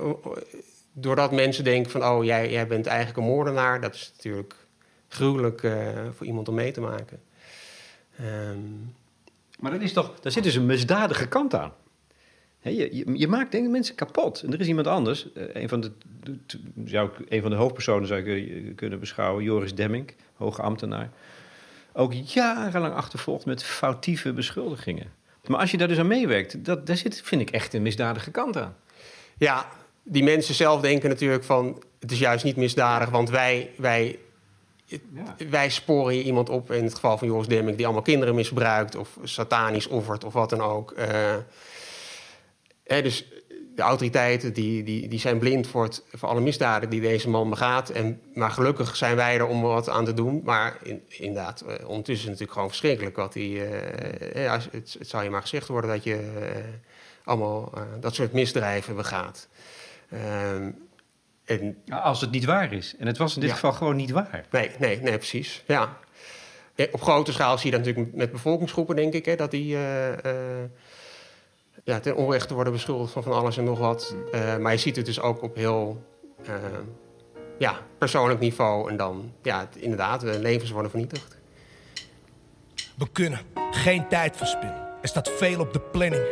doordat 0.93 1.32
mensen 1.32 1.63
denken 1.63 1.91
van, 1.91 2.06
oh, 2.06 2.23
jij, 2.23 2.52
jij 2.52 2.67
bent 2.67 2.86
eigenlijk 2.86 3.17
een 3.17 3.34
moordenaar, 3.34 3.82
dat 3.82 3.95
is 3.95 4.12
natuurlijk 4.15 4.56
gruwelijk 5.08 5.63
uh, 5.63 5.73
voor 6.15 6.25
iemand 6.25 6.47
om 6.47 6.56
mee 6.56 6.71
te 6.71 6.82
maken. 6.82 7.21
Um, 8.21 8.95
maar 9.60 9.71
dat 9.71 9.82
is 9.82 9.93
toch, 9.93 10.19
daar 10.19 10.32
zit 10.32 10.43
dus 10.43 10.56
een 10.56 10.65
misdadige 10.65 11.28
kant 11.28 11.54
aan. 11.54 11.73
He, 12.60 12.69
je, 12.69 13.17
je, 13.17 13.28
maakt 13.28 13.52
denk 13.52 13.65
ik 13.65 13.71
mensen 13.71 13.95
kapot. 13.95 14.41
En 14.41 14.54
er 14.54 14.60
is 14.60 14.67
iemand 14.67 14.88
anders. 14.88 15.28
Uh, 15.36 15.43
een, 15.54 15.69
van 15.69 15.82
de, 15.82 15.91
zou 16.86 17.10
ik, 17.10 17.32
een 17.32 17.41
van 17.41 17.52
de 17.52 17.58
hoofdpersonen 17.58 18.08
zou 18.08 18.21
ik 18.21 18.75
kunnen 18.75 18.99
beschouwen, 18.99 19.43
Joris 19.43 19.75
Demming, 19.75 20.13
hoge 20.34 20.62
ambtenaar 20.62 21.10
ook 21.99 22.13
jarenlang 22.13 22.93
achtervolgd 22.93 23.45
met 23.45 23.63
foutieve 23.63 24.33
beschuldigingen. 24.33 25.12
Maar 25.45 25.59
als 25.59 25.71
je 25.71 25.77
daar 25.77 25.88
dus 25.88 25.99
aan 25.99 26.07
meewerkt, 26.07 26.65
dat, 26.65 26.88
daar 26.88 26.97
zit, 26.97 27.21
vind 27.23 27.41
ik 27.41 27.49
echt 27.49 27.73
een 27.73 27.81
misdadige 27.81 28.31
kant 28.31 28.57
aan. 28.57 28.75
Ja, 29.38 29.65
die 30.03 30.23
mensen 30.23 30.55
zelf 30.55 30.81
denken 30.81 31.09
natuurlijk 31.09 31.43
van... 31.43 31.83
het 31.99 32.12
is 32.12 32.19
juist 32.19 32.43
niet 32.43 32.55
misdadig, 32.55 33.09
want 33.09 33.29
wij, 33.29 33.69
wij, 33.77 34.19
ja. 34.85 34.99
wij 35.49 35.69
sporen 35.69 36.13
hier 36.13 36.23
iemand 36.23 36.49
op... 36.49 36.71
in 36.71 36.83
het 36.83 36.93
geval 36.93 37.17
van 37.17 37.27
Joris 37.27 37.47
Demming, 37.47 37.75
die 37.75 37.85
allemaal 37.85 38.03
kinderen 38.03 38.35
misbruikt... 38.35 38.95
of 38.95 39.17
satanisch 39.23 39.88
offert 39.88 40.23
of 40.23 40.33
wat 40.33 40.49
dan 40.49 40.62
ook. 40.62 40.93
Uh, 40.97 41.05
hè, 42.83 43.01
dus 43.01 43.25
de 43.79 43.85
autoriteiten 43.85 44.53
die, 44.53 44.83
die, 44.83 45.07
die 45.07 45.19
zijn 45.19 45.39
blind 45.39 45.67
voor, 45.67 45.83
het, 45.83 46.03
voor 46.13 46.29
alle 46.29 46.41
misdaden 46.41 46.89
die 46.89 47.01
deze 47.01 47.29
man 47.29 47.49
begaat. 47.49 47.89
En, 47.89 48.21
maar 48.33 48.51
gelukkig 48.51 48.95
zijn 48.95 49.15
wij 49.15 49.35
er 49.35 49.45
om 49.45 49.61
wat 49.61 49.89
aan 49.89 50.05
te 50.05 50.13
doen. 50.13 50.41
Maar 50.43 50.77
in, 50.83 51.03
inderdaad, 51.07 51.63
uh, 51.63 51.67
ondertussen 51.69 52.13
is 52.13 52.19
het 52.19 52.25
natuurlijk 52.25 52.51
gewoon 52.51 52.69
verschrikkelijk 52.69 53.15
wat 53.15 53.33
hij. 53.33 53.43
Uh, 53.43 54.43
ja, 54.43 54.59
het, 54.71 54.95
het, 54.99 55.07
zou 55.07 55.23
je 55.23 55.29
maar 55.29 55.41
gezegd 55.41 55.67
worden 55.67 55.89
dat 55.89 56.03
je 56.03 56.31
uh, 56.39 56.47
allemaal 57.23 57.73
dat 57.99 58.15
soort 58.15 58.33
misdrijven 58.33 58.95
begaat. 58.95 59.47
Ehm, 60.09 60.71
en, 61.45 61.77
als 61.89 62.21
het 62.21 62.31
niet 62.31 62.45
waar 62.45 62.73
is. 62.73 62.95
En 62.97 63.07
het 63.07 63.17
was 63.17 63.35
in 63.35 63.41
dit 63.41 63.51
geval 63.51 63.73
gewoon 63.73 63.95
niet 63.95 64.11
waar. 64.11 64.45
Nee, 64.51 64.71
nee, 64.79 65.01
nee, 65.01 65.17
precies. 65.17 65.63
Ja. 65.67 65.97
Op 66.91 67.01
grote 67.01 67.31
schaal 67.31 67.57
zie 67.57 67.71
je 67.71 67.77
dat 67.77 67.85
natuurlijk 67.85 68.15
met 68.15 68.31
bevolkingsgroepen, 68.31 68.95
denk 68.95 69.13
ik, 69.13 69.25
hè, 69.25 69.35
dat 69.35 69.51
die 69.51 69.77
ja, 71.83 71.99
ten 71.99 72.15
onrechte 72.15 72.53
worden 72.53 72.73
beschuldigd 72.73 73.11
van 73.11 73.23
van 73.23 73.33
alles 73.33 73.57
en 73.57 73.63
nog 73.63 73.79
wat. 73.79 74.15
Uh, 74.31 74.57
maar 74.57 74.71
je 74.71 74.77
ziet 74.77 74.95
het 74.95 75.05
dus 75.05 75.21
ook 75.21 75.41
op 75.41 75.55
heel 75.55 76.03
uh, 76.41 76.53
ja, 77.57 77.79
persoonlijk 77.97 78.39
niveau. 78.39 78.89
En 78.89 78.97
dan, 78.97 79.33
ja, 79.41 79.69
inderdaad, 79.75 80.21
de 80.21 80.39
levens 80.39 80.71
worden 80.71 80.91
vernietigd. 80.91 81.37
We 82.97 83.07
kunnen 83.11 83.39
geen 83.71 84.07
tijd 84.07 84.37
verspillen. 84.37 84.87
Er 85.01 85.07
staat 85.07 85.29
veel 85.29 85.59
op 85.59 85.73
de 85.73 85.79
planning. 85.79 86.23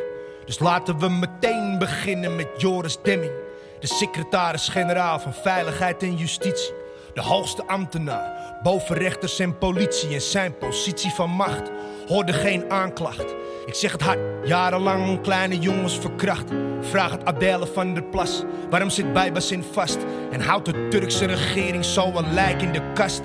Dus 0.46 0.60
laten 0.60 1.00
we 1.00 1.10
meteen 1.10 1.78
beginnen 1.78 2.36
met 2.36 2.48
Joris 2.58 2.98
Demming. 3.02 3.32
De 3.80 3.88
secretaris-generaal 3.88 5.20
van 5.20 5.34
Veiligheid 5.34 6.04
en 6.04 6.16
Justitie. 6.16 6.74
De 7.14 7.22
hoogste 7.22 7.68
ambtenaar 7.68 8.47
boven 8.64 8.96
rechters 8.96 9.40
en 9.40 9.58
politie. 9.58 10.14
En 10.14 10.22
zijn 10.22 10.58
positie 10.58 11.12
van 11.12 11.30
macht 11.30 11.72
hoorde 12.08 12.34
geen 12.34 12.72
aanklacht. 12.72 13.36
Ik 13.66 13.74
zeg 13.74 13.92
het 13.92 14.02
hard, 14.02 14.20
jarenlang 14.44 15.22
kleine 15.22 15.60
jongens 15.60 16.00
verkracht. 16.00 16.52
Vraag 16.82 17.12
het 17.12 17.26
Adele 17.26 17.68
van 17.68 17.94
der 17.94 18.04
Plas, 18.04 18.44
waarom 18.70 18.90
zit 18.90 19.14
Bijbazin 19.14 19.64
vast? 19.64 19.98
En 20.32 20.42
houdt 20.42 20.66
de 20.66 20.88
Turkse 20.88 21.26
regering 21.26 21.86
zo 21.86 22.12
een 22.16 22.34
lijk 22.34 22.62
in 22.62 22.72
de 22.72 22.92
kast? 22.94 23.22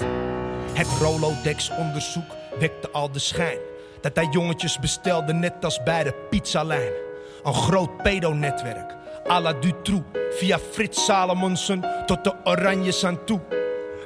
Het 0.73 0.88
Rolodex-onderzoek 1.01 2.31
wekte 2.59 2.90
al 2.90 3.12
de 3.12 3.18
schijn 3.18 3.59
dat 4.01 4.16
hij 4.16 4.29
jongetjes 4.31 4.79
bestelde, 4.79 5.33
net 5.33 5.64
als 5.64 5.83
bij 5.83 6.03
de 6.03 6.14
pizzalijn. 6.31 6.92
Een 7.42 7.55
groot 7.55 8.03
pedonetwerk, 8.03 8.97
à 9.31 9.40
la 9.40 9.53
Dutroux, 9.53 10.05
via 10.31 10.59
Frits 10.59 11.05
Salomonsen 11.05 11.85
tot 12.07 12.25
de 12.25 12.35
Oranjes 12.45 13.05
aan 13.05 13.25
toe. 13.25 13.62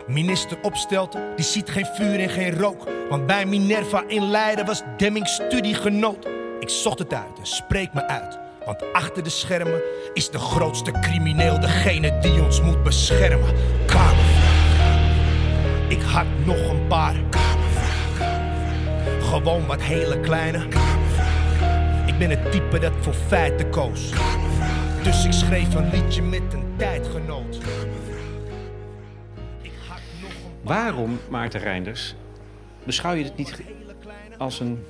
Minister 0.07 0.59
Opstelten, 0.62 1.23
die 1.37 1.45
ziet 1.45 1.71
geen 1.71 1.87
vuur 1.87 2.21
en 2.21 2.29
geen 2.29 2.59
rook. 2.59 2.88
Want 3.09 3.27
bij 3.27 3.47
Minerva 3.47 4.05
in 4.07 4.31
Leiden 4.31 4.66
was 4.66 4.83
Demming 4.97 5.27
studiegenoot. 5.27 6.27
Ik 6.61 6.69
zocht 6.69 6.99
het 6.99 7.14
uit 7.14 7.38
en 7.38 7.47
spreek 7.47 7.92
me 7.92 8.09
uit. 8.09 8.38
Want 8.64 8.92
achter 8.92 9.23
de 9.23 9.31
schermen 9.31 9.81
is 10.12 10.31
de 10.31 10.38
grootste 10.38 10.90
crimineel 10.90 11.61
degene 11.61 12.19
die 12.19 12.42
ons 12.42 12.62
moet 12.62 12.83
beschermen. 12.83 13.55
Kamervragen. 13.87 15.88
Ik 15.88 16.03
had 16.03 16.27
nog 16.45 16.71
een 16.71 16.87
paar 16.87 17.14
Kamervragen. 17.31 19.23
Gewoon 19.23 19.66
wat 19.66 19.83
hele 19.83 20.21
kleine. 20.21 20.59
Ik 22.07 22.19
ben 22.19 22.31
het 22.31 22.53
type 22.53 22.79
dat 22.79 22.92
voor 23.01 23.14
feiten 23.27 23.71
koos. 23.71 24.11
Dus 25.03 25.25
ik 25.25 25.33
schreef 25.33 25.75
een 25.75 25.90
liedje 25.90 26.23
met 26.23 26.53
een 26.53 26.75
tijdgenoot. 26.77 27.59
Waarom, 30.66 31.18
Maarten 31.31 31.61
Reinders, 31.61 32.14
beschouw 32.85 33.12
je 33.12 33.24
het 33.24 33.37
niet 33.37 33.62
als 34.38 34.61
een, 34.61 34.85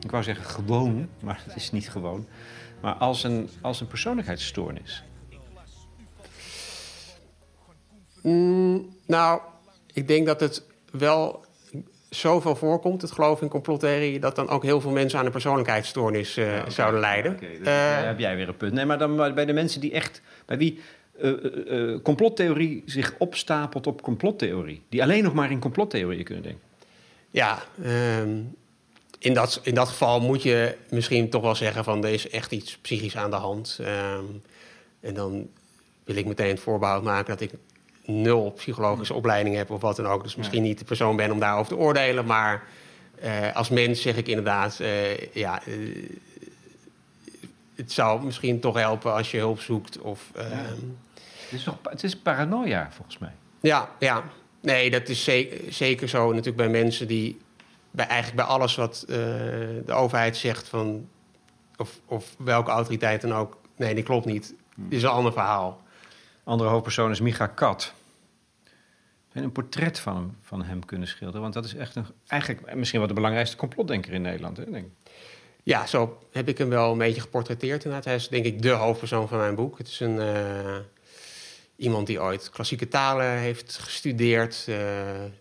ik 0.00 0.10
wou 0.10 0.22
zeggen 0.22 0.44
gewoon, 0.44 1.08
maar 1.22 1.42
het 1.46 1.56
is 1.56 1.70
niet 1.70 1.90
gewoon, 1.90 2.26
maar 2.80 2.94
als 2.94 3.24
een, 3.24 3.48
als 3.60 3.80
een 3.80 3.86
persoonlijkheidsstoornis? 3.86 5.04
Mm, 8.22 8.88
nou, 9.06 9.40
ik 9.92 10.08
denk 10.08 10.26
dat 10.26 10.40
het 10.40 10.64
wel 10.90 11.44
zoveel 12.08 12.56
voorkomt, 12.56 13.02
het 13.02 13.10
geloof 13.12 13.42
in 13.42 13.48
complottheorie, 13.48 14.20
dat 14.20 14.36
dan 14.36 14.48
ook 14.48 14.62
heel 14.62 14.80
veel 14.80 14.90
mensen 14.90 15.18
aan 15.18 15.26
een 15.26 15.32
persoonlijkheidsstoornis 15.32 16.36
eh, 16.36 16.68
zouden 16.68 17.00
lijden. 17.00 17.32
Oké, 17.32 17.48
dus 17.58 17.66
Eh, 17.66 18.04
heb 18.04 18.18
jij 18.18 18.36
weer 18.36 18.48
een 18.48 18.56
punt. 18.56 18.72
Nee, 18.72 18.84
maar 18.84 18.98
dan 18.98 19.16
bij 19.16 19.44
de 19.44 19.52
mensen 19.52 19.80
die 19.80 19.92
echt, 19.92 20.22
bij 20.46 20.58
wie 20.58 20.80
eh, 21.20 21.30
eh, 21.30 21.92
eh, 21.92 22.02
complottheorie 22.02 22.82
zich 22.86 23.14
opstapelt 23.18 23.86
op 23.86 24.02
complottheorie, 24.02 24.82
die 24.88 25.02
alleen 25.02 25.22
nog 25.22 25.34
maar 25.34 25.50
in 25.50 25.58
complottheorieën 25.58 26.24
kunnen 26.24 26.42
denken. 26.42 26.62
Ja, 27.30 27.62
ehm, 27.82 28.40
in, 29.18 29.34
dat, 29.34 29.60
in 29.62 29.74
dat 29.74 29.88
geval 29.88 30.20
moet 30.20 30.42
je 30.42 30.76
misschien 30.90 31.30
toch 31.30 31.42
wel 31.42 31.54
zeggen 31.54 31.84
van 31.84 32.04
er 32.04 32.12
is 32.12 32.28
echt 32.28 32.52
iets 32.52 32.78
psychisch 32.78 33.16
aan 33.16 33.30
de 33.30 33.36
hand. 33.36 33.78
Ehm, 33.80 34.24
en 35.00 35.14
dan 35.14 35.48
wil 36.04 36.16
ik 36.16 36.26
meteen 36.26 36.48
het 36.48 36.60
voorbehoud 36.60 37.02
maken 37.02 37.26
dat 37.26 37.40
ik 37.40 37.50
nul 38.04 38.50
psychologische 38.50 39.14
opleiding 39.14 39.56
heb 39.56 39.70
of 39.70 39.80
wat 39.80 39.96
dan 39.96 40.06
ook. 40.06 40.22
Dus 40.22 40.36
misschien 40.36 40.62
niet 40.62 40.78
de 40.78 40.84
persoon 40.84 41.16
ben 41.16 41.30
om 41.30 41.38
daarover 41.38 41.68
te 41.68 41.76
oordelen. 41.76 42.24
Maar 42.24 42.64
eh, 43.20 43.56
als 43.56 43.68
mens 43.68 44.02
zeg 44.02 44.16
ik 44.16 44.28
inderdaad, 44.28 44.80
eh, 44.80 45.34
ja, 45.34 45.62
het 47.74 47.92
zou 47.92 48.24
misschien 48.24 48.60
toch 48.60 48.76
helpen 48.76 49.12
als 49.12 49.30
je 49.30 49.38
hulp 49.38 49.60
zoekt. 49.60 49.98
Of, 49.98 50.30
ehm, 50.34 50.78
is, 51.54 51.62
toch, 51.62 51.78
het 51.82 52.04
is 52.04 52.16
paranoia, 52.16 52.88
volgens 52.90 53.18
mij. 53.18 53.32
ja, 53.60 53.88
ja. 53.98 54.24
Nee, 54.60 54.90
dat 54.90 55.08
is 55.08 55.24
zeker, 55.24 55.72
zeker 55.72 56.08
zo 56.08 56.28
natuurlijk 56.28 56.56
bij 56.56 56.68
mensen 56.68 57.06
die... 57.08 57.40
Bij, 57.90 58.06
eigenlijk 58.06 58.36
bij 58.36 58.56
alles 58.56 58.74
wat 58.74 59.04
eh, 59.08 59.16
de 59.86 59.92
overheid 59.92 60.36
zegt 60.36 60.68
van... 60.68 61.08
Of, 61.76 62.00
of 62.06 62.34
welke 62.38 62.70
autoriteit 62.70 63.20
dan 63.20 63.34
ook... 63.34 63.58
Nee, 63.76 63.94
die 63.94 64.04
klopt 64.04 64.24
niet. 64.24 64.54
Dit 64.76 64.98
is 64.98 65.02
een 65.02 65.08
ander 65.08 65.32
verhaal. 65.32 65.82
Andere 66.44 66.70
hoofdpersoon 66.70 67.10
is 67.10 67.20
Micha 67.20 67.46
Kat. 67.46 67.94
En 69.32 69.42
een 69.42 69.52
portret 69.52 69.98
van 69.98 70.16
hem, 70.16 70.36
van 70.40 70.64
hem 70.64 70.84
kunnen 70.84 71.08
schilderen. 71.08 71.40
Want 71.40 71.54
dat 71.54 71.64
is 71.64 71.74
echt 71.74 71.96
een, 71.96 72.06
eigenlijk 72.26 72.74
misschien 72.74 72.98
wel 72.98 73.08
de 73.08 73.14
belangrijkste 73.14 73.56
complotdenker 73.56 74.12
in 74.12 74.22
Nederland. 74.22 74.56
Hè, 74.56 74.70
denk 74.70 74.86
ik. 74.86 75.12
Ja, 75.62 75.86
zo 75.86 76.18
heb 76.32 76.48
ik 76.48 76.58
hem 76.58 76.68
wel 76.68 76.92
een 76.92 76.98
beetje 76.98 77.20
geportretteerd 77.20 77.84
inderdaad. 77.84 78.04
Hij 78.04 78.14
is 78.14 78.28
denk 78.28 78.44
ik 78.44 78.62
de 78.62 78.70
hoofdpersoon 78.70 79.28
van 79.28 79.38
mijn 79.38 79.54
boek. 79.54 79.78
Het 79.78 79.88
is 79.88 80.00
een, 80.00 80.20
eh, 80.20 80.76
iemand 81.76 82.06
die 82.06 82.20
ooit 82.20 82.50
klassieke 82.50 82.88
talen 82.88 83.30
heeft 83.30 83.78
gestudeerd. 83.78 84.64
eh, 84.68 84.76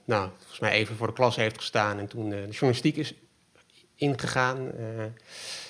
nou, 0.05 0.29
volgens 0.37 0.59
mij 0.59 0.71
even 0.71 0.95
voor 0.95 1.07
de 1.07 1.13
klas 1.13 1.35
heeft 1.35 1.57
gestaan 1.57 1.99
en 1.99 2.07
toen 2.07 2.25
eh, 2.33 2.39
de 2.45 2.49
journalistiek 2.49 2.97
is 2.97 3.13
ingegaan. 3.95 4.71
eh, 4.71 5.03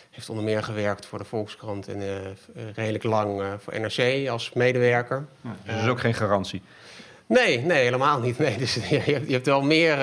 heeft 0.10 0.30
onder 0.30 0.46
meer 0.46 0.64
gewerkt 0.64 1.06
voor 1.06 1.20
de 1.20 1.26
Volkskrant 1.26 1.88
en 1.88 2.02
redelijk 2.74 3.04
lang 3.04 3.58
voor 3.60 3.80
NRC 3.80 4.28
als 4.30 4.54
medewerker. 4.54 5.26
Dus 5.42 5.52
dat 5.66 5.84
is 5.84 5.88
ook 5.90 6.00
geen 6.00 6.14
garantie. 6.14 6.62
Nee, 7.26 7.60
nee, 7.60 7.84
helemaal 7.84 8.20
niet. 8.20 8.38
Nee, 8.38 8.58
dus, 8.58 8.74
je, 8.90 8.98
hebt, 8.98 9.28
je 9.28 9.34
hebt 9.34 9.46
wel 9.46 9.62
meer 9.62 9.98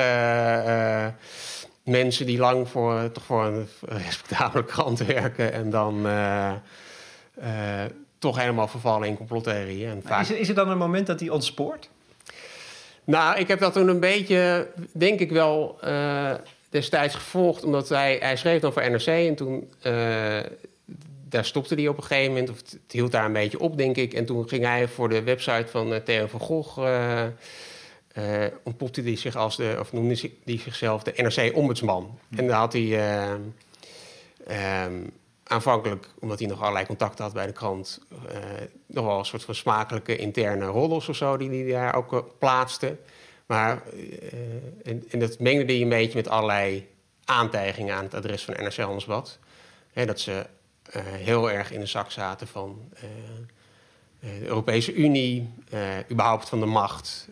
mensen 1.84 2.26
die 2.26 2.38
lang 2.38 2.68
voor, 2.68 3.12
toch 3.12 3.24
voor 3.24 3.44
een 3.44 3.68
respectabele 3.80 4.64
krant 4.72 4.98
werken 4.98 5.52
en 5.52 5.70
dan 5.70 6.06
toch 8.20 8.38
helemaal 8.38 8.68
vervallen 8.68 9.08
in 9.08 9.16
complottheorieën. 9.16 9.90
En 9.90 10.02
vaak... 10.04 10.22
Is, 10.22 10.30
er- 10.30 10.38
is 10.38 10.48
er 10.48 10.54
dan 10.54 10.68
een 10.68 10.78
moment 10.78 11.06
dat 11.06 11.20
hij 11.20 11.28
ontspoort? 11.28 11.88
Nou, 13.04 13.38
ik 13.38 13.48
heb 13.48 13.58
dat 13.58 13.72
toen 13.72 13.88
een 13.88 14.00
beetje, 14.00 14.68
denk 14.92 15.20
ik 15.20 15.30
wel, 15.30 15.78
eh, 15.80 16.32
destijds 16.68 17.14
gevolgd. 17.14 17.64
Omdat 17.64 17.88
hij, 17.88 18.16
hij 18.20 18.36
schreef 18.36 18.60
dan 18.60 18.72
voor 18.72 18.90
NRC 18.90 19.06
en 19.06 19.34
toen... 19.34 19.70
eh, 19.82 20.38
daar 21.28 21.44
stopte 21.44 21.74
hij 21.74 21.88
op 21.88 21.96
een 21.96 22.02
gegeven 22.02 22.32
moment, 22.32 22.50
of 22.50 22.56
het, 22.56 22.70
het 22.70 22.92
hield 22.92 23.12
daar 23.12 23.24
een 23.24 23.32
beetje 23.32 23.60
op, 23.60 23.76
denk 23.76 23.96
ik. 23.96 24.14
En 24.14 24.24
toen 24.24 24.48
ging 24.48 24.64
hij 24.64 24.88
voor 24.88 25.08
de 25.08 25.22
website 25.22 25.66
van 25.70 25.92
eh, 25.94 26.00
Theo 26.00 26.26
van 26.26 26.40
Gogh... 26.40 26.78
eh, 28.12 28.44
ontpopte 28.62 29.02
hij 29.02 29.16
zich 29.16 29.36
als 29.36 29.56
de, 29.56 29.76
of 29.80 29.92
noemde 29.92 30.30
hij 30.44 30.58
zichzelf 30.58 31.02
de 31.02 31.12
NRC-ombudsman. 31.22 32.18
En 32.36 32.46
daar 32.46 32.58
had 32.58 32.72
hij 32.72 32.98
eh, 32.98 33.32
ehm, 34.46 34.94
aanvankelijk, 35.50 36.08
omdat 36.18 36.38
hij 36.38 36.48
nog 36.48 36.60
allerlei 36.60 36.86
contacten 36.86 37.24
had 37.24 37.32
bij 37.32 37.46
de 37.46 37.52
krant, 37.52 38.00
eh, 38.28 38.36
nog 38.86 39.04
wel 39.04 39.18
een 39.18 39.24
soort 39.24 39.44
van 39.44 39.54
smakelijke 39.54 40.16
interne 40.16 40.66
roddels 40.66 41.08
of 41.08 41.16
zo 41.16 41.36
die 41.36 41.50
hij 41.50 41.72
daar 41.72 41.94
ook 41.94 42.12
eh, 42.12 42.18
plaatste. 42.38 42.96
Maar 43.46 43.82
eh, 44.82 44.94
en, 45.10 45.18
dat 45.18 45.38
mengde 45.38 45.72
hij 45.72 45.82
een 45.82 45.88
beetje 45.88 46.16
met 46.16 46.28
allerlei 46.28 46.88
aantijgingen 47.24 47.94
aan 47.94 48.04
het 48.04 48.14
adres 48.14 48.44
van 48.44 48.54
NRC 48.54 48.76
Handelsblad. 48.76 49.38
Hè, 49.92 50.06
dat 50.06 50.20
ze 50.20 50.46
heel 51.00 51.50
erg 51.50 51.72
in 51.72 51.80
de 51.80 51.86
zak 51.86 52.10
zaten 52.10 52.46
van 52.46 52.92
de 54.20 54.46
Europese 54.46 54.94
Unie, 54.94 55.54
überhaupt 56.10 56.48
van 56.48 56.60
de 56.60 56.66
macht. 56.66 57.28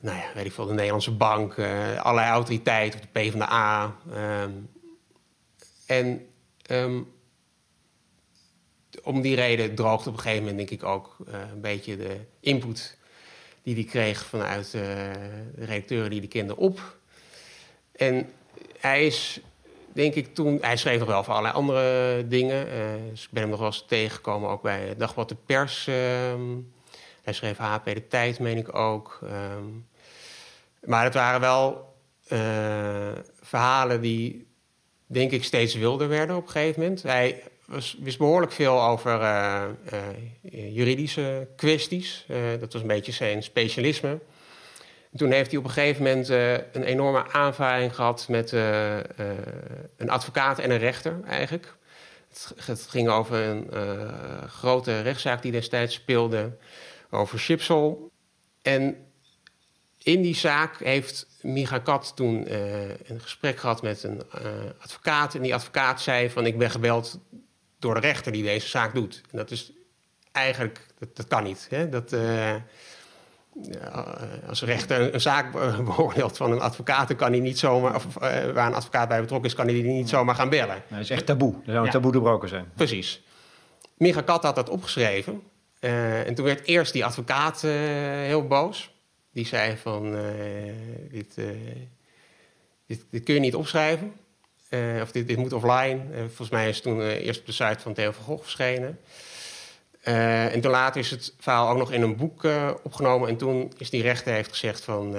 nou 0.00 0.16
ja, 0.16 0.24
weet 0.34 0.44
ik 0.44 0.52
veel, 0.52 0.66
de 0.66 0.72
Nederlandse 0.72 1.12
bank, 1.12 1.58
allerlei 1.98 2.30
autoriteiten, 2.30 3.00
de 3.00 3.06
PvdA. 3.12 3.94
ehm 4.14 4.50
en 5.88 6.26
ehm, 6.62 7.00
om 9.02 9.20
die 9.20 9.34
reden 9.34 9.74
droogt 9.74 10.06
op 10.06 10.12
een 10.12 10.18
gegeven 10.20 10.44
moment, 10.44 10.68
denk 10.68 10.82
ik, 10.82 10.88
ook 10.88 11.16
eh, 11.26 11.40
een 11.52 11.60
beetje 11.60 11.96
de 11.96 12.16
input 12.40 12.96
die 13.62 13.74
hij 13.74 13.84
kreeg 13.84 14.26
vanuit 14.26 14.64
eh, 14.66 14.82
de 15.54 15.64
redacteuren 15.64 16.10
die 16.10 16.18
hij 16.18 16.28
kende 16.28 16.56
op. 16.56 16.96
En 17.92 18.32
hij 18.78 19.06
is, 19.06 19.40
denk 19.92 20.14
ik, 20.14 20.34
toen... 20.34 20.58
Hij 20.60 20.76
schreef 20.76 20.98
nog 20.98 21.08
wel 21.08 21.24
voor 21.24 21.32
allerlei 21.32 21.54
andere 21.54 22.26
dingen. 22.28 22.70
eh, 22.70 23.10
dus 23.10 23.24
ik 23.24 23.30
ben 23.30 23.40
hem 23.40 23.50
nog 23.50 23.58
wel 23.60 23.68
eens 23.68 23.84
tegengekomen, 23.88 24.50
ook 24.50 24.62
bij 24.62 24.96
Dagblad 24.96 25.28
de 25.28 25.36
Pers. 25.46 25.86
ehm. 25.86 26.56
hij 27.22 27.32
schreef 27.32 27.56
HP 27.56 27.84
De 27.84 28.08
Tijd, 28.08 28.38
meen 28.38 28.56
ik 28.56 28.74
ook. 28.74 29.18
ehm. 29.22 29.64
maar 30.84 31.04
het 31.04 31.14
waren 31.14 31.40
wel 31.40 31.96
verhalen 33.40 34.00
die, 34.00 34.47
denk 35.08 35.30
ik, 35.30 35.44
steeds 35.44 35.74
wilder 35.74 36.08
werden 36.08 36.36
op 36.36 36.42
een 36.42 36.50
gegeven 36.50 36.80
moment. 36.80 37.02
Hij 37.02 37.42
wist 37.98 38.18
behoorlijk 38.18 38.52
veel 38.52 38.82
over 38.82 39.20
eh, 39.20 39.64
eh, 39.64 40.74
juridische 40.74 41.48
kwesties. 41.56 42.24
Eh, 42.28 42.38
dat 42.60 42.72
was 42.72 42.82
een 42.82 42.88
beetje 42.88 43.12
zijn 43.12 43.42
specialisme. 43.42 44.18
En 45.12 45.18
toen 45.18 45.30
heeft 45.30 45.50
hij 45.50 45.58
op 45.58 45.64
een 45.64 45.70
gegeven 45.70 46.02
moment 46.02 46.28
een 46.72 46.82
enorme 46.82 47.32
aanvaring 47.32 47.94
gehad 47.94 48.28
met 48.28 48.52
een 49.96 50.10
advocaat 50.10 50.58
en 50.58 50.70
een 50.70 50.78
rechter 50.78 51.20
eigenlijk. 51.26 51.76
Het, 52.64 52.86
ging 52.88 53.08
over 53.08 53.38
een 53.38 53.70
grote 54.48 55.00
rechtszaak 55.00 55.42
die 55.42 55.52
destijds 55.52 55.94
speelde 55.94 56.56
over 57.10 57.38
Chipsol. 57.38 58.10
En 58.62 59.07
in 60.08 60.22
die 60.22 60.34
zaak 60.34 60.78
heeft 60.78 61.26
Micha 61.42 61.78
Kat 61.78 62.12
toen 62.16 62.46
eh, 62.46 62.88
een 62.88 63.20
gesprek 63.20 63.58
gehad 63.58 63.82
met 63.82 64.02
een 64.02 64.22
eh, 64.32 64.40
advocaat. 64.78 65.34
En 65.34 65.42
die 65.42 65.54
advocaat 65.54 66.00
zei 66.00 66.30
van 66.30 66.46
ik 66.46 66.58
ben 66.58 66.70
gebeld 66.70 67.18
door 67.78 67.94
de 67.94 68.00
rechter 68.00 68.32
die 68.32 68.42
deze 68.42 68.68
zaak 68.68 68.94
doet. 68.94 69.22
En 69.30 69.38
dat 69.38 69.50
is 69.50 69.72
eigenlijk, 70.32 70.86
dat, 70.98 71.16
dat 71.16 71.26
kan 71.28 71.42
niet. 71.44 71.66
Hè? 71.70 71.88
Dat, 71.88 72.10
ja, 73.62 74.18
als 74.48 74.60
een 74.60 74.66
rechter 74.68 75.14
een, 75.14 75.20
zaak 75.20 75.52
be- 75.52 75.82
beoordeelt 75.96 76.36
van 76.36 76.52
een 76.52 76.60
advocaat, 76.60 77.08
dan 77.08 77.16
kan 77.16 77.30
hij 77.30 77.40
niet 77.40 77.58
zomaar, 77.58 77.94
of 77.94 78.14
waar 78.54 78.66
een 78.66 78.74
advocaat 78.74 79.08
bij 79.08 79.20
betrokken 79.20 79.48
is, 79.48 79.54
kan 79.56 79.64
hij 79.66 79.74
die 79.74 79.84
niet 79.84 80.08
zomaar 80.08 80.34
gaan 80.34 80.48
bellen. 80.48 80.82
Dat 80.88 80.98
is 80.98 81.10
echt 81.10 81.26
taboe. 81.26 81.54
Er 81.54 81.60
zou 81.64 81.78
een 81.78 81.84
Ja. 81.84 81.90
taboe 81.90 82.12
doorbroken 82.12 82.48
zijn. 82.48 82.70
Precies. 82.74 83.22
Micha 83.96 84.20
Kat 84.20 84.42
had 84.42 84.54
dat 84.54 84.68
opgeschreven. 84.68 85.42
En 85.80 86.34
toen 86.34 86.44
werd 86.44 86.66
eerst 86.66 86.92
die 86.92 87.04
advocaat 87.04 87.60
heel 87.60 88.46
boos. 88.46 88.96
Die 89.38 89.46
zei 89.46 89.76
van, 89.76 90.16
eh, 90.16 90.22
dit, 91.10 91.34
eh, 91.36 91.46
dit, 92.86 93.04
dit 93.10 93.24
kun 93.24 93.34
je 93.34 93.40
niet 93.40 93.54
opschrijven. 93.54 94.12
Eh, 94.68 95.00
of 95.02 95.12
dit, 95.12 95.28
dit 95.28 95.36
moet 95.36 95.52
offline. 95.52 96.00
Volgens 96.26 96.48
mij 96.48 96.68
is 96.68 96.80
toen 96.80 97.00
eerst 97.00 97.40
op 97.40 97.46
de 97.46 97.52
site 97.52 97.78
van 97.78 97.94
Theo 97.94 98.10
van 98.10 98.24
Gogh 98.24 98.42
verschenen. 98.42 98.98
Eh, 100.00 100.54
en 100.54 100.60
toen 100.60 100.70
later 100.70 101.00
is 101.00 101.10
het 101.10 101.34
verhaal 101.38 101.70
ook 101.70 101.78
nog 101.78 101.92
in 101.92 102.02
een 102.02 102.16
boek 102.16 102.46
opgenomen. 102.82 103.28
En 103.28 103.36
toen 103.36 103.72
is 103.76 103.90
die 103.90 104.02
rechter 104.02 104.32
heeft 104.32 104.50
gezegd 104.50 104.84
van... 104.84 105.10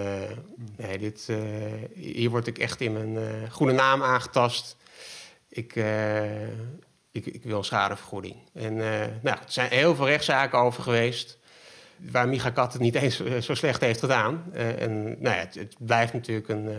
nee, 0.77 0.97
dit, 0.97 1.27
hier 1.93 2.29
word 2.29 2.47
ik 2.47 2.57
echt 2.57 2.81
in 2.81 2.93
mijn 2.93 3.51
goede 3.51 3.73
naam 3.73 4.03
aangetast. 4.03 4.75
Ik, 5.49 5.75
ik, 7.11 7.25
ik 7.25 7.43
wil 7.43 7.63
schadevergoeding. 7.63 8.35
En 8.53 8.75
nou, 9.21 9.37
er 9.37 9.43
zijn 9.45 9.69
heel 9.69 9.95
veel 9.95 10.07
rechtszaken 10.07 10.59
over 10.59 10.83
geweest 10.83 11.38
waar 12.11 12.27
Micha 12.27 12.49
Kat 12.49 12.73
het 12.73 12.81
niet 12.81 12.95
eens 12.95 13.21
zo 13.39 13.53
slecht 13.53 13.81
heeft 13.81 13.99
gedaan. 13.99 14.43
en 14.53 15.03
nou 15.03 15.35
ja, 15.35 15.41
het, 15.41 15.55
het, 15.55 15.75
blijft 15.79 16.13
natuurlijk 16.13 16.47
een, 16.47 16.69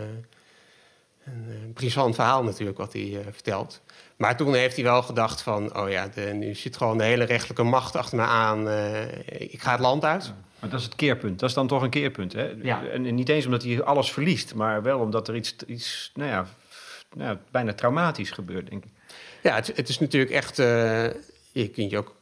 een 1.23 1.71
brisant 1.73 2.15
verhaal 2.15 2.43
natuurlijk 2.43 2.77
wat 2.77 2.93
hij 2.93 3.25
vertelt. 3.31 3.81
Maar 4.15 4.37
toen 4.37 4.53
heeft 4.53 4.75
hij 4.75 4.83
wel 4.83 5.01
gedacht 5.01 5.41
van, 5.41 5.77
oh 5.77 5.89
ja, 5.89 6.07
de, 6.07 6.21
nu 6.21 6.55
zit 6.55 6.77
gewoon 6.77 6.97
de 6.97 7.03
hele 7.03 7.23
rechtelijke 7.23 7.63
macht 7.63 7.95
achter 7.95 8.17
me 8.17 8.23
aan. 8.23 8.69
ik 9.25 9.61
ga 9.61 9.71
het 9.71 9.79
land 9.79 10.05
uit. 10.05 10.33
Maar 10.61 10.69
dat 10.69 10.79
is 10.79 10.85
het 10.85 10.95
keerpunt. 10.95 11.39
Dat 11.39 11.49
is 11.49 11.55
dan 11.55 11.67
toch 11.67 11.81
een 11.81 11.89
keerpunt. 11.89 12.33
Hè? 12.33 12.53
Ja. 12.61 12.85
En, 12.85 13.15
niet 13.15 13.29
eens 13.29 13.45
omdat 13.45 13.63
hij 13.63 13.83
alles 13.83 14.11
verliest, 14.11 14.53
maar 14.53 14.83
wel 14.83 14.99
omdat 14.99 15.27
er 15.27 15.35
iets, 15.35 15.55
iets 15.67 16.11
nou 16.13 16.29
ja, 16.29 16.47
nou 17.15 17.29
ja 17.29 17.39
bijna 17.51 17.73
traumatisch 17.73 18.31
gebeurt, 18.31 18.69
denk 18.69 18.85
ik. 18.85 18.91
Ja, 19.43 19.55
het, 19.55 19.67
het 19.75 19.89
is 19.89 19.99
natuurlijk 19.99 20.31
echt. 20.31 20.59
Uh, 20.59 21.05
je 21.51 21.69
kunt 21.69 21.91
je 21.91 21.97
ook 21.97 22.15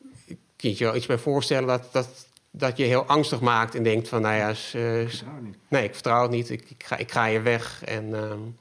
kunt 0.55 0.77
je 0.77 0.83
wel 0.83 0.95
iets 0.95 1.05
bij 1.05 1.17
voorstellen 1.17 1.67
dat, 1.67 1.89
dat, 1.91 2.27
dat 2.51 2.77
je 2.77 2.83
heel 2.83 3.05
angstig 3.05 3.39
maakt 3.39 3.75
en 3.75 3.83
denkt 3.83 4.07
van, 4.07 4.21
nou 4.21 4.35
ja, 4.35 4.53
uh, 4.75 5.01
ik 5.01 5.09
vertrouw 5.09 5.39
niet. 5.41 5.57
nee, 5.67 5.83
ik 5.83 5.93
vertrouw 5.93 6.21
het 6.21 6.31
niet. 6.31 6.49
Ik, 6.49 6.69
ik, 6.69 6.83
ga, 6.83 6.97
ik 6.97 7.11
ga 7.11 7.25
je 7.25 7.41
weg. 7.41 7.83
En 7.83 8.13
um, 8.13 8.57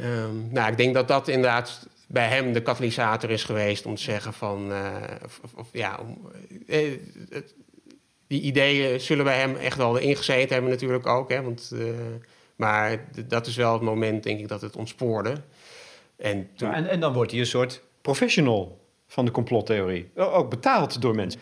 um, 0.00 0.48
nou, 0.50 0.70
ik 0.70 0.76
denk 0.76 0.94
dat 0.94 1.08
dat 1.08 1.28
inderdaad 1.28 1.86
bij 2.06 2.28
hem 2.28 2.52
de 2.52 2.62
katalysator 2.62 3.30
is 3.30 3.44
geweest 3.44 3.86
om 3.86 3.94
te 3.94 4.02
zeggen 4.02 4.32
van, 4.32 4.72
uh, 4.72 4.94
of, 5.24 5.40
of, 5.54 5.68
ja, 5.72 5.98
om, 6.00 6.30
die 8.26 8.40
ideeën 8.40 9.00
zullen 9.00 9.24
bij 9.24 9.38
hem 9.38 9.56
echt 9.56 9.76
wel 9.76 9.96
ingezeten 9.96 10.52
hebben 10.52 10.70
natuurlijk 10.70 11.06
ook. 11.06 11.30
Hè, 11.30 11.42
want, 11.42 11.70
uh, 11.74 11.90
maar 12.56 13.04
dat 13.26 13.46
is 13.46 13.56
wel 13.56 13.72
het 13.72 13.82
moment, 13.82 14.22
denk 14.22 14.40
ik, 14.40 14.48
dat 14.48 14.60
het 14.60 14.76
ontspoorde. 14.76 15.34
En, 16.16 16.48
toen... 16.56 16.72
en, 16.72 16.88
en, 16.88 17.00
dan 17.00 17.12
wordt 17.12 17.30
hij 17.30 17.40
een 17.40 17.46
soort 17.46 17.82
professional 18.00 18.80
van 19.06 19.24
de 19.24 19.30
complottheorie. 19.30 20.10
Ook 20.14 20.50
betaald 20.50 21.02
door 21.02 21.14
mensen. 21.14 21.40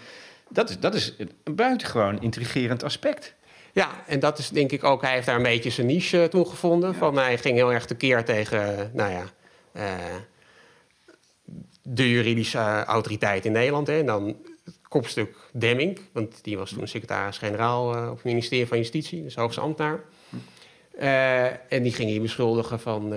Dat 0.52 0.70
is, 0.70 0.78
dat 0.78 0.94
is 0.94 1.14
een 1.18 1.54
buitengewoon 1.54 2.22
intrigerend 2.22 2.82
aspect. 2.82 3.34
Ja, 3.72 3.90
en 4.06 4.20
dat 4.20 4.38
is 4.38 4.48
denk 4.48 4.72
ik 4.72 4.84
ook... 4.84 5.02
Hij 5.02 5.12
heeft 5.12 5.26
daar 5.26 5.36
een 5.36 5.42
beetje 5.42 5.70
zijn 5.70 5.86
niche 5.86 6.16
uh, 6.16 6.24
toen 6.24 6.46
gevonden. 6.46 6.94
Van, 6.94 7.16
hij 7.16 7.38
ging 7.38 7.56
heel 7.56 7.72
erg 7.72 7.86
tekeer 7.86 8.24
tegen, 8.24 8.90
nou 8.94 9.10
ja... 9.10 9.24
Uh, 9.72 10.14
de 11.82 12.10
juridische 12.10 12.84
autoriteit 12.84 13.44
in 13.44 13.52
Nederland. 13.52 13.86
Hè. 13.86 13.98
En 13.98 14.06
dan 14.06 14.36
kopstuk 14.88 15.36
Demming, 15.52 16.00
want 16.12 16.44
die 16.44 16.58
was 16.58 16.70
toen 16.70 16.88
secretaris-generaal 16.88 17.96
uh, 17.96 18.10
op 18.10 18.16
het 18.16 18.24
ministerie 18.24 18.66
van 18.66 18.78
Justitie, 18.78 19.22
dus 19.22 19.34
hoogste 19.34 19.60
ambtenaar. 19.60 20.00
Uh, 21.00 21.72
en 21.72 21.82
die 21.82 21.92
ging 21.92 22.10
hier 22.10 22.20
beschuldigen 22.20 22.80
van, 22.80 23.14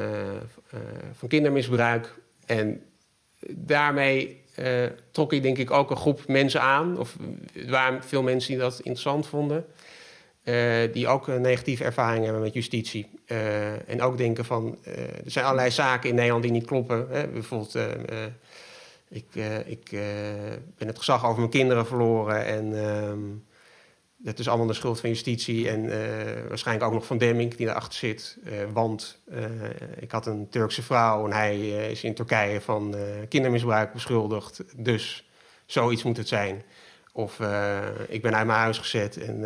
van 1.13 1.27
kindermisbruik. 1.27 2.13
En 2.45 2.81
daarmee 3.49 4.41
trok 5.11 5.31
hij 5.31 5.41
denk 5.41 5.57
ik 5.57 5.71
ook 5.71 5.89
een 5.89 5.97
groep 5.97 6.27
mensen 6.27 6.61
aan, 6.61 6.99
of 6.99 7.15
er 7.53 7.69
waren 7.69 8.03
veel 8.03 8.23
mensen 8.23 8.51
die 8.51 8.59
dat 8.59 8.77
interessant 8.77 9.27
vonden. 9.27 9.65
die 10.91 11.07
ook 11.07 11.27
een 11.27 11.41
negatieve 11.41 11.83
ervaring 11.83 12.23
hebben 12.23 12.41
met 12.41 12.53
justitie. 12.53 13.09
en 13.87 14.01
ook 14.01 14.17
denken 14.17 14.45
van, 14.45 14.77
er 15.25 15.31
zijn 15.31 15.45
allerlei 15.45 15.71
zaken 15.71 16.09
in 16.09 16.15
Nederland 16.15 16.43
die 16.43 16.51
niet 16.51 16.65
kloppen. 16.65 17.07
Hè? 17.09 17.27
Bijvoorbeeld 17.27 17.77
ik, 19.09 19.25
ik 19.65 19.89
ben 20.77 20.87
het 20.87 20.97
gezag 20.97 21.25
over 21.25 21.39
mijn 21.39 21.49
kinderen 21.49 21.85
verloren. 21.85 22.45
En 22.45 22.85
um, 22.85 23.43
dat 24.23 24.39
is 24.39 24.47
allemaal 24.47 24.67
de 24.67 24.73
schuld 24.73 24.99
van 24.99 25.09
justitie. 25.09 25.69
En 25.69 25.83
uh, 25.83 25.93
waarschijnlijk 26.47 26.87
ook 26.87 26.93
nog 26.93 27.05
van 27.05 27.17
Demming, 27.17 27.55
die 27.55 27.67
erachter 27.67 27.99
zit. 27.99 28.37
want 28.73 29.21
ik 29.99 30.11
had 30.11 30.25
een 30.25 30.49
Turkse 30.49 30.81
vrouw 30.81 31.25
en 31.25 31.33
hij 31.33 31.69
is 31.69 32.03
in 32.03 32.13
Turkije 32.13 32.61
van 32.61 32.95
kindermisbruik 33.29 33.93
beschuldigd. 33.93 34.63
Dus 34.75 35.29
zoiets 35.65 36.03
moet 36.03 36.17
het 36.17 36.27
zijn. 36.27 36.63
Of 37.11 37.39
ik 38.07 38.21
ben 38.21 38.35
uit 38.35 38.47
mijn 38.47 38.59
huis 38.59 38.77
gezet 38.77 39.17
en 39.17 39.45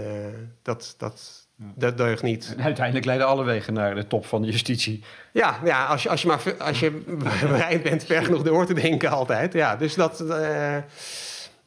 dat, 0.61 0.95
dat, 0.97 1.47
dat 1.75 1.97
deugt 1.97 2.23
niet. 2.23 2.53
En 2.57 2.63
uiteindelijk 2.63 3.05
leiden 3.05 3.27
alle 3.27 3.43
wegen 3.43 3.73
naar 3.73 3.95
de 3.95 4.07
top 4.07 4.25
van 4.25 4.41
de 4.41 4.47
justitie. 4.47 5.03
Ja, 5.31 5.59
ja 5.63 5.85
als, 5.85 6.03
je, 6.03 6.09
als, 6.09 6.21
je 6.21 6.27
maar, 6.27 6.55
als 6.57 6.79
je 6.79 6.91
bereid 7.47 7.83
bent 7.83 8.03
ver 8.03 8.25
genoeg 8.25 8.43
door 8.43 8.65
te 8.65 8.73
denken 8.73 9.09
altijd. 9.09 9.53
Ja, 9.53 9.75
dus 9.75 9.93
dat... 9.95 10.23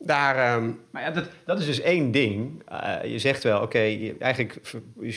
Daar, 0.02 0.36
ehm, 0.36 0.72
Maar 0.90 1.02
ja, 1.02 1.10
dat, 1.10 1.28
dat 1.44 1.58
is 1.58 1.66
dus 1.66 1.80
één 1.80 2.10
ding. 2.10 2.62
Uh, 2.72 2.96
je 3.04 3.18
zegt 3.18 3.42
wel, 3.42 3.60
oké, 3.60 3.78
eigenlijk... 4.18 4.60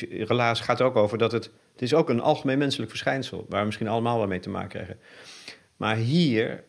Relaas 0.10 0.60
gaat 0.60 0.82
ook 0.82 0.96
over 0.96 1.18
dat 1.18 1.32
het... 1.32 1.52
Het 1.72 1.82
is 1.82 1.94
ook 1.94 2.10
een 2.10 2.22
algemeen 2.22 2.58
menselijk 2.58 2.90
verschijnsel... 2.90 3.46
waar 3.50 3.60
we 3.60 3.66
misschien 3.66 3.88
allemaal 3.88 4.18
wel 4.18 4.28
mee 4.28 4.40
te 4.40 4.50
maken 4.50 4.70
krijgen. 4.70 5.00
Maar 5.78 5.96
hier 5.96 6.64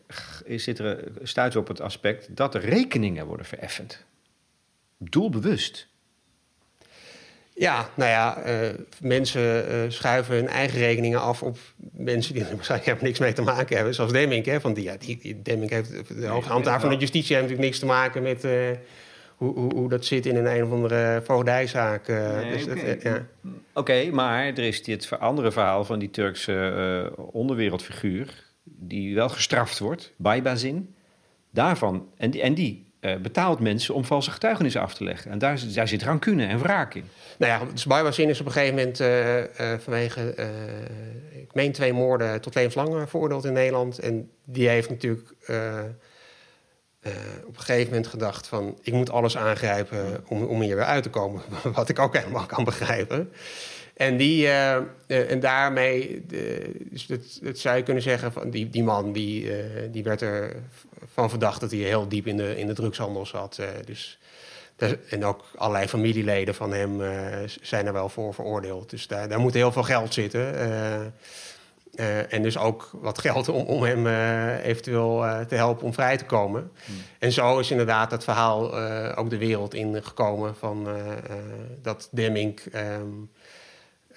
zit 0.45 0.79
er, 0.79 1.11
stuit 1.21 1.55
op 1.55 1.67
het 1.67 1.81
aspect... 1.81 2.35
dat 2.35 2.51
de 2.51 2.59
rekeningen 2.59 3.25
worden 3.25 3.45
vereffend. 3.45 4.05
Doelbewust. 4.97 5.87
Ja, 7.57 7.89
nou 7.93 8.09
ja, 8.09 8.47
uh, 8.47 8.69
mensen 9.01 9.71
uh, 9.71 9.75
schuiven 9.87 10.35
hun 10.35 10.47
eigen 10.47 10.79
rekeningen 10.79 11.21
af 11.21 11.43
op 11.43 11.57
mensen 11.91 12.33
die 12.33 12.43
er 12.43 12.55
waarschijnlijk 12.55 12.89
helemaal 12.89 13.07
niks 13.07 13.19
mee 13.19 13.33
te 13.33 13.41
maken 13.41 13.75
hebben. 13.75 13.93
Zoals 13.93 14.11
Demming, 14.11 14.45
hè, 14.45 14.61
van 14.61 14.73
die, 14.73 14.83
ja, 14.83 14.95
die, 14.99 15.17
die 15.21 15.41
Demming 15.41 15.71
heeft, 15.71 16.07
de 16.07 16.27
hoofdambtenaar 16.27 16.79
van 16.79 16.89
de 16.89 16.97
justitie 16.97 17.35
heeft 17.35 17.47
natuurlijk 17.47 17.67
niks 17.67 17.79
te 17.79 17.85
maken 17.85 18.23
met 18.23 18.45
uh, 18.45 18.51
hoe, 19.35 19.53
hoe, 19.53 19.73
hoe, 19.73 19.89
dat 19.89 20.05
zit 20.05 20.25
in 20.25 20.35
een 20.35 20.55
een 20.55 20.63
of 20.63 20.71
andere 20.71 21.21
voogdijzaak. 21.23 22.07
Nee, 22.07 22.51
dus 22.51 22.65
Oké, 22.67 22.97
ja. 23.01 23.27
okay, 23.73 24.09
maar 24.09 24.45
er 24.45 24.59
is 24.59 24.83
dit 24.83 25.09
andere 25.19 25.51
verhaal 25.51 25.85
van 25.85 25.99
die 25.99 26.09
Turkse 26.09 27.13
onderwereldfiguur, 27.31 28.43
die 28.63 29.15
wel 29.15 29.29
gestraft 29.29 29.79
wordt, 29.79 30.13
Baybazin. 30.17 30.95
Daarvan, 31.51 32.07
en 32.17 32.31
die, 32.31 32.41
en 32.41 32.53
die 32.53 32.84
betaalt 33.21 33.59
mensen 33.59 33.93
om 33.93 34.05
valse 34.05 34.31
getuigenissen 34.31 34.81
af 34.81 34.93
te 34.93 35.03
leggen. 35.03 35.31
En 35.31 35.39
daar, 35.39 35.59
daar 35.73 35.87
zit 35.87 36.03
rancune 36.03 36.45
en 36.45 36.59
wraak 36.59 36.93
in. 36.93 37.03
Nou 37.37 37.51
ja, 37.51 37.71
dus 37.71 37.85
Barbazin 37.85 38.29
is 38.29 38.39
op 38.39 38.45
een 38.45 38.51
gegeven 38.51 38.75
moment 38.75 38.99
uh, 38.99 39.37
uh, 39.37 39.45
vanwege, 39.79 40.35
ik 41.31 41.53
meen 41.53 41.71
twee 41.71 41.93
moorden 41.93 42.41
tot 42.41 42.55
levenslang 42.55 43.09
veroordeeld 43.09 43.45
in 43.45 43.53
Nederland. 43.53 43.99
En 43.99 44.29
die 44.43 44.67
heeft 44.67 44.89
natuurlijk 44.89 45.35
op 47.45 47.57
een 47.57 47.63
gegeven 47.63 47.89
moment 47.89 48.07
gedacht 48.07 48.47
van... 48.47 48.77
ik 48.81 48.93
moet 48.93 49.11
alles 49.11 49.37
aangrijpen 49.37 50.23
om, 50.27 50.43
om 50.43 50.61
hier 50.61 50.75
weer 50.75 50.85
uit 50.85 51.03
te 51.03 51.09
komen. 51.09 51.41
Wat 51.73 51.89
ik 51.89 51.99
ook 51.99 52.17
helemaal 52.17 52.45
kan 52.45 52.63
begrijpen. 52.63 53.31
En, 53.95 54.17
die, 54.17 54.47
en 55.07 55.39
daarmee, 55.39 56.25
dus 56.89 57.07
het, 57.07 57.39
het, 57.43 57.59
zou 57.59 57.77
je 57.77 57.83
kunnen 57.83 58.03
zeggen, 58.03 58.31
van 58.31 58.49
die, 58.49 58.69
die 58.69 58.83
man 58.83 59.11
die, 59.11 59.51
die 59.91 60.03
werd 60.03 60.21
er 60.21 60.55
van 61.13 61.29
verdacht 61.29 61.61
dat 61.61 61.71
hij 61.71 61.79
heel 61.79 62.07
diep 62.07 62.27
in 62.27 62.37
de, 62.37 62.57
in 62.57 62.67
de 62.67 62.73
drugshandel 62.73 63.25
zat. 63.25 63.61
Dus, 63.85 64.19
en 65.09 65.25
ook 65.25 65.43
allerlei 65.55 65.87
familieleden 65.87 66.55
van 66.55 66.73
hem 66.73 67.01
zijn 67.61 67.85
er 67.85 67.93
wel 67.93 68.09
voor 68.09 68.33
veroordeeld. 68.33 68.89
Dus 68.89 69.07
daar, 69.07 69.27
daar 69.27 69.39
moet 69.39 69.53
heel 69.53 69.71
veel 69.71 69.83
geld 69.83 70.13
zitten. 70.13 70.55
Uh, 71.95 72.33
en 72.33 72.41
dus 72.41 72.57
ook 72.57 72.89
wat 72.93 73.19
geld 73.19 73.49
om, 73.49 73.65
om 73.65 73.83
hem 73.83 74.07
eventueel 74.57 75.25
te 75.47 75.55
helpen 75.55 75.85
om 75.85 75.93
vrij 75.93 76.17
te 76.17 76.25
komen. 76.25 76.71
Hmm. 76.85 76.95
En 77.19 77.31
zo 77.31 77.59
is 77.59 77.71
inderdaad 77.71 78.11
het 78.11 78.23
verhaal 78.23 78.77
ook 79.15 79.29
de 79.29 79.37
wereld 79.37 79.73
ingekomen 79.73 80.55
van 80.55 80.87
dat 81.81 82.07
Demming 82.11 82.59
um, 82.75 83.29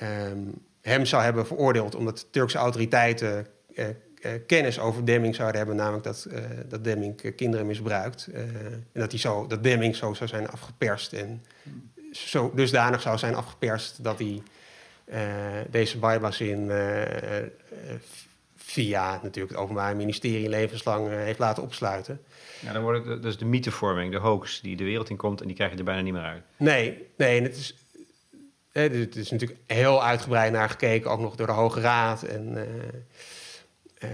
um, 0.03 0.55
hem 0.80 1.05
zou 1.05 1.22
hebben 1.22 1.46
veroordeeld 1.46 1.94
omdat 1.94 2.26
Turkse 2.30 2.59
autoriteiten 2.59 3.46
uh, 3.74 3.86
kennis 4.46 4.78
over 4.78 5.05
Demming 5.05 5.34
zouden 5.34 5.57
hebben, 5.57 5.76
namelijk 5.76 6.05
dat, 6.05 6.26
uh, 6.30 6.38
dat 6.68 6.84
Demming 6.84 7.34
kinderen 7.36 7.66
misbruikt. 7.66 8.28
en 8.32 8.84
dat, 8.92 9.11
die 9.11 9.18
zo, 9.18 9.46
dat 9.46 9.62
Demming 9.62 9.96
zo 9.96 10.14
zou 10.14 10.28
zijn 10.28 10.49
afgeperst 10.49 11.12
en 11.12 11.44
zo 12.12 12.53
dusdanig 12.55 13.01
zou 13.01 13.18
zijn 13.18 13.34
afgeperst 13.34 14.05
dat 14.05 14.18
hij 14.18 14.42
deze 15.70 15.99
bijbazin 15.99 16.70
via 18.57 19.20
natuurlijk 19.22 19.55
het 19.55 19.62
Openbaar 19.62 19.96
Ministerie 19.96 20.49
levenslang 20.49 21.09
heeft 21.09 21.38
laten 21.38 21.62
opsluiten. 21.62 22.20
Ja, 22.61 22.72
dan 22.72 22.82
wordt 22.82 23.07
het 23.07 23.22
dus 23.22 23.38
de 23.38 23.44
mythevorming, 23.44 24.12
de 24.12 24.18
hoax 24.18 24.61
die 24.61 24.76
de 24.76 24.84
wereld 24.84 25.11
in 25.11 25.16
komt 25.16 25.40
en 25.40 25.46
die 25.46 25.57
krijg 25.57 25.72
je 25.72 25.78
er 25.78 25.84
bijna 25.84 26.01
niet 26.01 26.12
meer 26.12 26.22
uit. 26.22 26.42
Nee, 26.57 27.07
nee, 27.16 27.38
en 27.38 27.42
het 27.42 27.57
is, 27.57 27.74
het 28.72 29.16
is 29.16 29.30
natuurlijk 29.30 29.60
heel 29.66 30.04
uitgebreid 30.04 30.52
naar 30.52 30.70
gekeken, 30.70 31.10
ook 31.10 31.20
nog 31.20 31.36
door 31.36 31.46
de 31.46 31.52
Hoge 31.52 31.80
Raad 31.80 32.22
en 32.22 32.68
uh, 34.04 34.10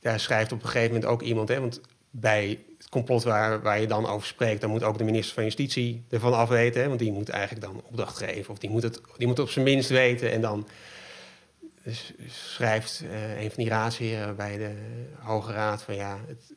daar 0.00 0.20
schrijft 0.20 0.52
op 0.52 0.62
een 0.62 0.68
gegeven 0.68 0.94
moment 0.94 1.10
ook 1.10 1.22
iemand, 1.22 1.48
hè, 1.48 1.60
want 1.60 1.80
bij 2.10 2.58
het 2.78 2.88
complot 2.88 3.22
waar, 3.22 3.62
waar 3.62 3.80
je 3.80 3.86
dan 3.86 4.06
over 4.06 4.26
spreekt, 4.26 4.60
dan 4.60 4.70
moet 4.70 4.82
ook 4.82 4.98
de 4.98 5.04
minister 5.04 5.34
van 5.34 5.44
Justitie 5.44 6.04
ervan 6.10 6.32
afweten, 6.32 6.88
want 6.88 6.98
die 6.98 7.12
moet 7.12 7.28
eigenlijk 7.28 7.64
dan 7.66 7.82
opdracht 7.84 8.16
geven, 8.16 8.52
of 8.52 8.58
die 8.58 8.70
moet 8.70 8.82
het, 8.82 9.00
die 9.16 9.26
moet 9.26 9.38
op 9.38 9.50
zijn 9.50 9.64
minst 9.64 9.88
weten. 9.88 10.32
En 10.32 10.40
dan 10.40 10.68
schrijft 12.28 13.02
uh, 13.04 13.40
een 13.42 13.50
van 13.50 13.62
die 13.62 13.72
raadsheren 13.72 14.36
bij 14.36 14.56
de 14.56 14.72
Hoge 15.18 15.52
Raad 15.52 15.82
van 15.82 15.94
ja, 15.94 16.18
het, 16.26 16.52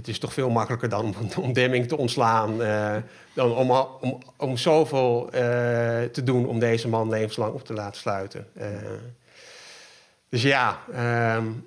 het, 0.00 0.08
is 0.08 0.18
toch 0.18 0.32
veel 0.32 0.50
makkelijker 0.50 0.88
dan 0.88 1.14
om, 1.40 1.52
Demming 1.52 1.88
te 1.88 1.96
ontslaan, 1.96 2.60
uh, 2.60 2.96
dan 3.34 3.56
om, 3.56 3.70
om, 4.00 4.18
om 4.36 4.56
zoveel 4.56 5.24
uh, 5.26 5.30
te 6.02 6.22
doen 6.24 6.46
om 6.46 6.58
deze 6.58 6.88
man 6.88 7.08
levenslang 7.08 7.54
op 7.54 7.64
te 7.64 7.72
laten 7.72 8.00
sluiten. 8.00 8.46
Dus 10.28 10.42
ja, 10.42 10.78
um, 11.36 11.66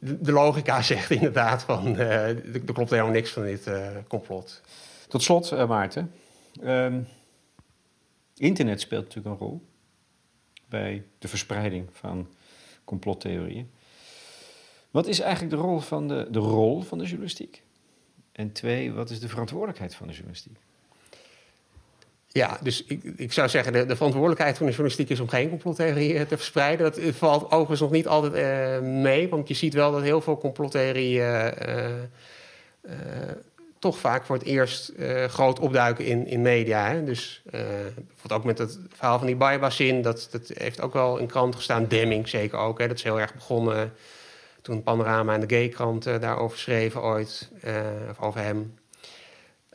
de 0.00 0.32
logica 0.32 0.82
zegt 0.92 1.10
inderdaad 1.10 1.62
van 1.62 1.96
er 1.96 2.72
klopt 2.72 2.90
helemaal 2.90 3.12
niks 3.12 3.30
van 3.30 3.42
dit 3.42 3.70
complot. 4.08 4.60
Tot 5.08 5.22
slot, 5.22 5.66
Maarten. 5.68 6.12
Ehm, 6.62 7.00
internet 8.36 8.80
speelt 8.80 9.02
natuurlijk 9.04 9.40
een 9.40 9.46
rol 9.46 9.62
bij 10.68 11.04
de 11.18 11.28
verspreiding 11.28 11.88
van 11.92 12.28
complottheorieën. 12.84 13.70
Wat 14.96 15.06
is 15.06 15.20
eigenlijk 15.20 15.54
de 15.54 15.60
rol 15.60 15.78
van 15.78 16.08
de, 16.08 16.26
de 16.30 16.38
rol 16.38 16.82
van 16.82 16.98
de 16.98 17.04
journalistiek? 17.04 17.62
En 18.32 18.52
twee, 18.52 18.92
wat 18.92 19.10
is 19.10 19.20
de 19.20 19.28
verantwoordelijkheid 19.28 19.94
van 19.94 20.06
de 20.06 20.12
journalistiek? 20.12 20.56
Ja, 22.28 22.58
dus 22.62 22.84
ik, 22.84 23.02
ik 23.16 23.32
zou 23.32 23.48
zeggen, 23.48 23.72
de, 23.72 23.86
de, 23.86 23.96
verantwoordelijkheid 23.96 24.56
van 24.56 24.66
de 24.66 24.72
journalistiek 24.72 25.10
is 25.10 25.20
om 25.20 25.28
geen 25.28 25.48
complottheorieën 25.48 26.26
te 26.26 26.36
verspreiden. 26.36 26.92
Dat 26.92 27.14
valt 27.14 27.44
overigens 27.44 27.80
nog 27.80 27.90
niet 27.90 28.06
altijd 28.06 28.34
uh, 28.34 28.88
mee, 28.88 29.28
want 29.28 29.48
je 29.48 29.54
ziet 29.54 29.74
wel 29.74 29.92
dat 29.92 30.02
heel 30.02 30.20
veel 30.20 30.38
complottheorieën 30.38 31.24
uh, 31.24 31.46
uh, 32.82 32.92
toch 33.78 33.98
vaak 33.98 34.24
voor 34.24 34.36
het 34.36 34.44
eerst 34.44 34.92
groot 35.26 35.58
opduiken 35.58 36.04
in, 36.04 36.26
in 36.26 36.42
media. 36.42 36.88
Hè? 36.90 37.04
Dus 37.04 37.42
bijvoorbeeld 37.50 38.32
ook 38.32 38.44
met 38.44 38.58
het 38.58 38.78
verhaal 38.88 39.18
van 39.18 39.26
die 39.26 39.36
Baibas-zin, 39.36 40.02
dat, 40.02 40.28
dat 40.30 40.50
heeft 40.54 40.80
ook 40.80 40.92
wel 40.92 41.18
in 41.18 41.26
krant 41.26 41.54
gestaan. 41.54 41.86
Demming 41.86 42.28
zeker 42.28 42.58
ook, 42.58 42.78
hè? 42.78 42.88
dat 42.88 42.96
is 42.96 43.02
heel 43.02 43.20
erg 43.20 43.34
begonnen 43.34 43.92
toen 44.66 44.82
Panorama 44.82 45.34
en 45.34 45.40
de 45.40 45.54
Gay-krant 45.54 46.04
daarover 46.04 46.58
schreven 46.58 47.02
ooit, 47.02 47.50
of 48.10 48.20
over 48.20 48.40
hem. 48.40 48.74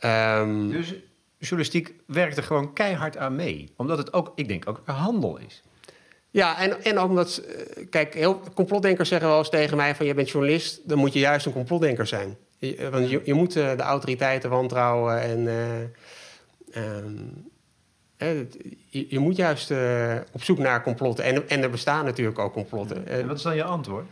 Um, 0.04 0.70
dus 0.70 0.94
journalistiek 1.38 1.94
werkt 2.06 2.36
er 2.36 2.42
gewoon 2.42 2.72
keihard 2.72 3.16
aan 3.16 3.36
mee. 3.36 3.72
Omdat 3.76 3.98
het 3.98 4.12
ook, 4.12 4.32
ik 4.34 4.48
denk, 4.48 4.68
ook 4.68 4.82
een 4.84 4.94
handel 4.94 5.38
is. 5.38 5.62
Ja, 6.30 6.60
en, 6.60 6.84
en 6.84 7.00
omdat, 7.00 7.36
eh, 7.36 7.86
kijk, 7.90 8.14
heel, 8.14 8.40
complotdenkers 8.54 9.08
zeggen 9.08 9.28
wel 9.28 9.38
eens 9.38 9.50
tegen 9.50 9.76
mij 9.76 9.94
van 9.94 10.06
je 10.06 10.14
bent 10.14 10.30
journalist, 10.30 10.88
dan 10.88 10.98
moet 10.98 11.12
je 11.12 11.18
juist 11.18 11.46
een 11.46 11.52
complotdenker 11.52 12.06
zijn. 12.06 12.36
Je, 12.58 12.76
eh, 12.76 12.88
want 12.88 13.10
je, 13.10 13.20
je 13.24 13.34
moet 13.34 13.52
de 13.52 13.76
autoriteiten 13.76 14.50
wantrouwen 14.50 15.20
en 15.20 15.46
um, 16.76 17.50
je, 18.16 19.06
je, 19.08 19.18
moet 19.18 19.36
juist 19.36 19.70
uh, 19.70 20.14
op 20.32 20.42
zoek 20.42 20.58
naar 20.58 20.82
complotten. 20.82 21.24
En, 21.24 21.48
en 21.48 21.62
er 21.62 21.70
bestaan 21.70 22.04
natuurlijk 22.04 22.38
ook 22.38 22.52
complotten. 22.52 23.06
En 23.06 23.26
wat 23.26 23.36
is 23.36 23.42
dan 23.42 23.56
je 23.56 23.64
antwoord? 23.64 24.06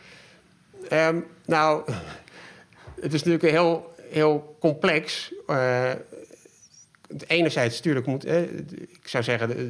Um, 0.92 1.26
nou, 1.46 1.92
het 3.00 3.12
is 3.12 3.22
natuurlijk 3.22 3.52
heel, 3.52 3.94
heel 4.10 4.56
complex 4.60 5.32
enerzijds, 7.26 7.76
natuurlijk 7.76 8.06
moet, 8.06 8.24
eh, 8.24 8.42
ik 8.42 9.00
zou 9.08 9.24
zeggen, 9.24 9.48
de, 9.48 9.68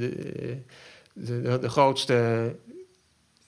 de, 1.12 1.40
de, 1.42 1.58
de 1.58 1.68
grootste 1.68 2.54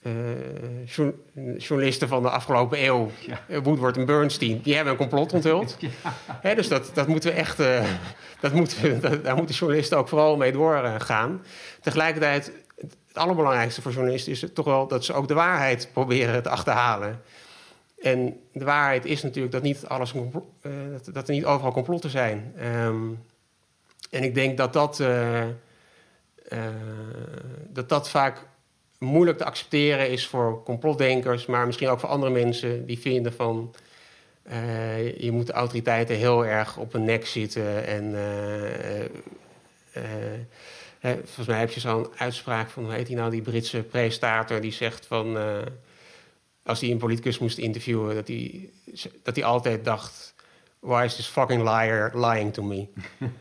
uh, 0.02 1.56
journalisten 1.58 2.08
van 2.08 2.22
de 2.22 2.30
afgelopen 2.30 2.84
eeuw, 2.84 3.10
ja. 3.26 3.40
Eh, 3.48 3.58
Woodward 3.62 3.96
en 3.96 4.06
Bernstein, 4.06 4.60
die 4.62 4.74
hebben 4.74 4.92
een 4.92 4.98
complot 4.98 5.32
onthuld. 5.32 5.76
Ja. 6.42 6.54
dus 6.54 6.68
dat, 6.68 6.90
dat 6.94 7.06
moeten 7.06 7.30
we 7.30 7.36
echt, 7.36 7.60
uh, 7.60 7.84
dat 8.40 8.52
moeten 8.52 8.82
we, 8.82 8.98
dat, 8.98 9.24
daar 9.24 9.36
moeten 9.36 9.54
journalisten 9.54 9.98
ook 9.98 10.08
vooral 10.08 10.36
mee 10.36 10.52
doorgaan. 10.52 11.42
Tegelijkertijd, 11.80 12.52
het 12.76 12.96
allerbelangrijkste 13.12 13.82
voor 13.82 13.92
journalisten 13.92 14.32
is 14.32 14.40
het 14.40 14.54
toch 14.54 14.64
wel 14.64 14.86
dat 14.86 15.04
ze 15.04 15.12
ook 15.12 15.28
de 15.28 15.34
waarheid 15.34 15.88
proberen 15.92 16.42
te 16.42 16.48
achterhalen. 16.48 17.22
En 18.02 18.40
de 18.52 18.64
waarheid 18.64 19.04
is 19.04 19.22
natuurlijk 19.22 19.52
dat 19.52 19.62
niet 19.62 19.86
alles, 19.86 20.14
uh, 20.14 20.22
dat, 21.12 21.28
er 21.28 21.34
niet 21.34 21.44
overal 21.44 21.72
complotten 21.72 22.10
zijn. 22.10 22.54
Um, 22.64 23.24
en 24.10 24.22
ik 24.22 24.34
denk 24.34 24.56
dat 24.56 24.72
dat, 24.72 25.00
uh, 25.00 25.40
uh, 25.46 25.48
dat 27.68 27.88
dat 27.88 28.10
vaak 28.10 28.46
moeilijk 28.98 29.38
te 29.38 29.44
accepteren 29.44 30.10
is 30.10 30.26
voor 30.26 30.62
complotdenkers, 30.62 31.46
maar 31.46 31.66
misschien 31.66 31.88
ook 31.88 32.00
voor 32.00 32.08
andere 32.08 32.32
mensen 32.32 32.86
die 32.86 32.98
vinden 32.98 33.32
van 33.32 33.74
je 35.16 35.28
moet 35.32 35.46
de 35.46 35.52
autoriteiten 35.52 36.16
heel 36.16 36.46
erg 36.46 36.76
op 36.76 36.92
hun 36.92 37.04
nek 37.04 37.26
zitten. 37.26 37.86
En 37.86 38.14
volgens 41.00 41.46
mij 41.46 41.58
heb 41.58 41.70
je 41.70 41.80
zo'n 41.80 42.08
uitspraak 42.16 42.70
van, 42.70 42.84
hoe 42.84 42.92
heet 42.92 43.06
die 43.06 43.16
nou, 43.16 43.30
die 43.30 43.42
Britse 43.42 43.82
presentator 43.82 44.60
die 44.60 44.72
zegt 44.72 45.06
van 45.06 45.36
als 46.64 46.80
hij 46.80 46.90
een 46.90 46.98
politicus 46.98 47.38
moest 47.38 47.58
interviewen, 47.58 48.14
dat 48.14 48.28
hij, 48.28 48.70
dat 49.22 49.36
hij 49.36 49.44
altijd 49.44 49.84
dacht 49.84 50.34
why 50.82 51.04
is 51.04 51.16
this 51.16 51.26
fucking 51.26 51.62
liar 51.62 52.10
lying 52.14 52.52
to 52.52 52.62
me? 52.62 52.88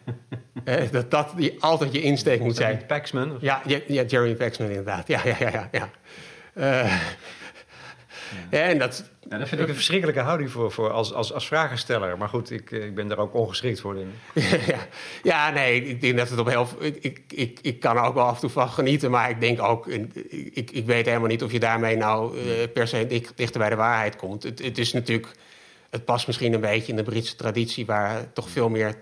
eh, 0.64 0.92
dat 0.92 1.12
dat 1.12 1.34
die 1.36 1.64
altijd 1.64 1.94
je 1.94 2.02
insteek 2.02 2.40
moet 2.40 2.56
zijn. 2.56 2.86
Paxman? 2.88 3.38
Ja, 3.40 3.62
ja, 3.66 3.80
ja, 3.88 4.04
Jeremy 4.04 4.36
Paxman 4.36 4.68
inderdaad. 4.68 5.08
Ja, 5.08 5.22
ja, 5.26 5.36
ja, 5.40 5.50
ja. 5.50 5.70
ja. 5.72 5.90
Uh, 6.84 7.02
ja. 8.52 8.60
en 8.60 8.78
dat, 8.80 9.04
ja, 9.30 9.38
dat 9.38 9.48
vind 9.48 9.62
ik 9.62 9.68
een 9.68 9.74
verschrikkelijke 9.74 10.22
houding 10.22 10.52
voor, 10.52 10.72
voor 10.72 10.92
als, 10.92 11.14
als, 11.14 11.34
als 11.34 11.48
vragensteller. 11.48 12.18
Maar 12.18 12.30
goed, 12.30 12.52
ik, 12.52 12.72
ik 12.72 12.96
ben 12.96 13.08
daar 13.08 13.18
ook 13.18 13.34
ongeschikt 13.34 13.80
voor. 13.80 13.98
In. 13.98 14.14
ja, 14.68 14.88
ja, 15.24 15.50
nee, 15.50 15.84
ik 15.84 16.02
denk 16.02 16.18
dat 16.18 16.30
het 16.30 16.40
op 16.40 16.48
heel 16.48 16.68
ik, 16.80 17.22
ik, 17.28 17.60
ik, 17.62 17.80
kan 17.80 17.98
er 17.98 18.04
ook 18.04 18.14
wel 18.14 18.26
af 18.26 18.34
en 18.34 18.40
toe 18.40 18.50
van 18.50 18.70
genieten. 18.70 19.12
Maar 19.12 19.30
ik 19.30 19.40
denk 19.40 19.62
ook, 19.62 19.88
ik, 19.88 20.72
ik 20.72 20.86
weet 20.86 21.06
helemaal 21.06 21.28
niet 21.28 21.44
of 21.44 21.52
je 21.52 21.60
daarmee 21.60 21.96
nou 21.96 22.38
uh, 22.38 22.44
per 22.74 22.88
se 22.88 23.24
dichter 23.36 23.60
bij 23.60 23.70
de 23.70 23.76
waarheid 23.76 24.16
komt. 24.16 24.44
Het, 24.44 24.64
het 24.64 24.78
is 24.78 24.94
natuurlijk 24.94 25.32
het 25.90 26.06
past 26.06 26.28
misschien 26.28 26.54
een 26.54 26.62
beetje 26.62 26.92
in 26.92 26.96
de 26.96 27.04
Britse 27.04 27.36
traditie, 27.36 27.86
waar 27.86 28.34
toch 28.34 28.50
veel 28.50 28.70
meer 28.70 28.96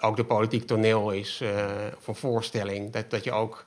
ook 0.00 0.16
de 0.16 0.24
politiek 0.24 0.66
toneel 0.66 1.10
is, 1.10 1.40
uh, 1.42 1.66
of 1.98 2.06
een 2.06 2.14
voorstelling. 2.14 2.92
Dat, 2.92 3.10
dat 3.10 3.24
je 3.24 3.32
ook 3.32 3.66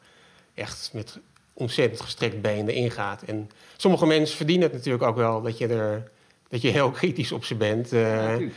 echt 0.53 0.89
met 0.93 1.19
ontzettend 1.59 2.01
gestrekt 2.01 2.41
benen 2.41 2.73
ingaat. 2.73 3.23
En 3.23 3.49
sommige 3.77 4.05
mensen 4.05 4.37
verdienen 4.37 4.67
het 4.67 4.75
natuurlijk 4.75 5.03
ook 5.03 5.15
wel 5.15 5.41
dat 5.41 5.57
je 5.57 5.67
er 5.67 6.11
dat 6.49 6.61
je 6.61 6.67
heel 6.67 6.91
kritisch 6.91 7.31
op 7.31 7.45
ze 7.45 7.55
bent. 7.55 7.93
Uh, 7.93 8.39
ja, 8.39 8.49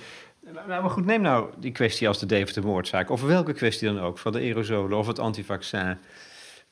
nou, 0.53 0.82
maar 0.82 0.90
goed, 0.90 1.07
neem 1.07 1.20
nou 1.20 1.50
die 1.59 1.72
kwestie 1.72 2.09
als 2.09 2.18
de 2.18 2.26
Deventer-moordzaak, 2.26 3.11
of 3.11 3.22
welke 3.22 3.53
kwestie 3.53 3.88
dan 3.88 4.00
ook, 4.00 4.18
van 4.18 4.32
de 4.32 4.38
aerosolen 4.38 4.98
of 4.98 5.07
het 5.07 5.18
antivaccin. 5.18 5.98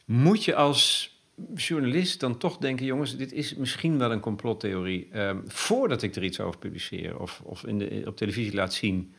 Moet 0.04 0.44
je 0.44 0.54
als 0.54 1.14
journalist 1.54 2.20
dan 2.20 2.38
toch 2.38 2.56
denken: 2.56 2.86
jongens, 2.86 3.16
dit 3.16 3.32
is 3.32 3.54
misschien 3.54 3.98
wel 3.98 4.12
een 4.12 4.20
complottheorie. 4.20 5.18
Um, 5.18 5.42
voordat 5.46 6.02
ik 6.02 6.16
er 6.16 6.24
iets 6.24 6.40
over 6.40 6.58
publiceer 6.58 7.20
of, 7.20 7.40
of 7.44 7.64
in 7.64 7.78
de, 7.78 8.02
op 8.06 8.16
televisie 8.16 8.54
laat 8.54 8.74
zien, 8.74 9.14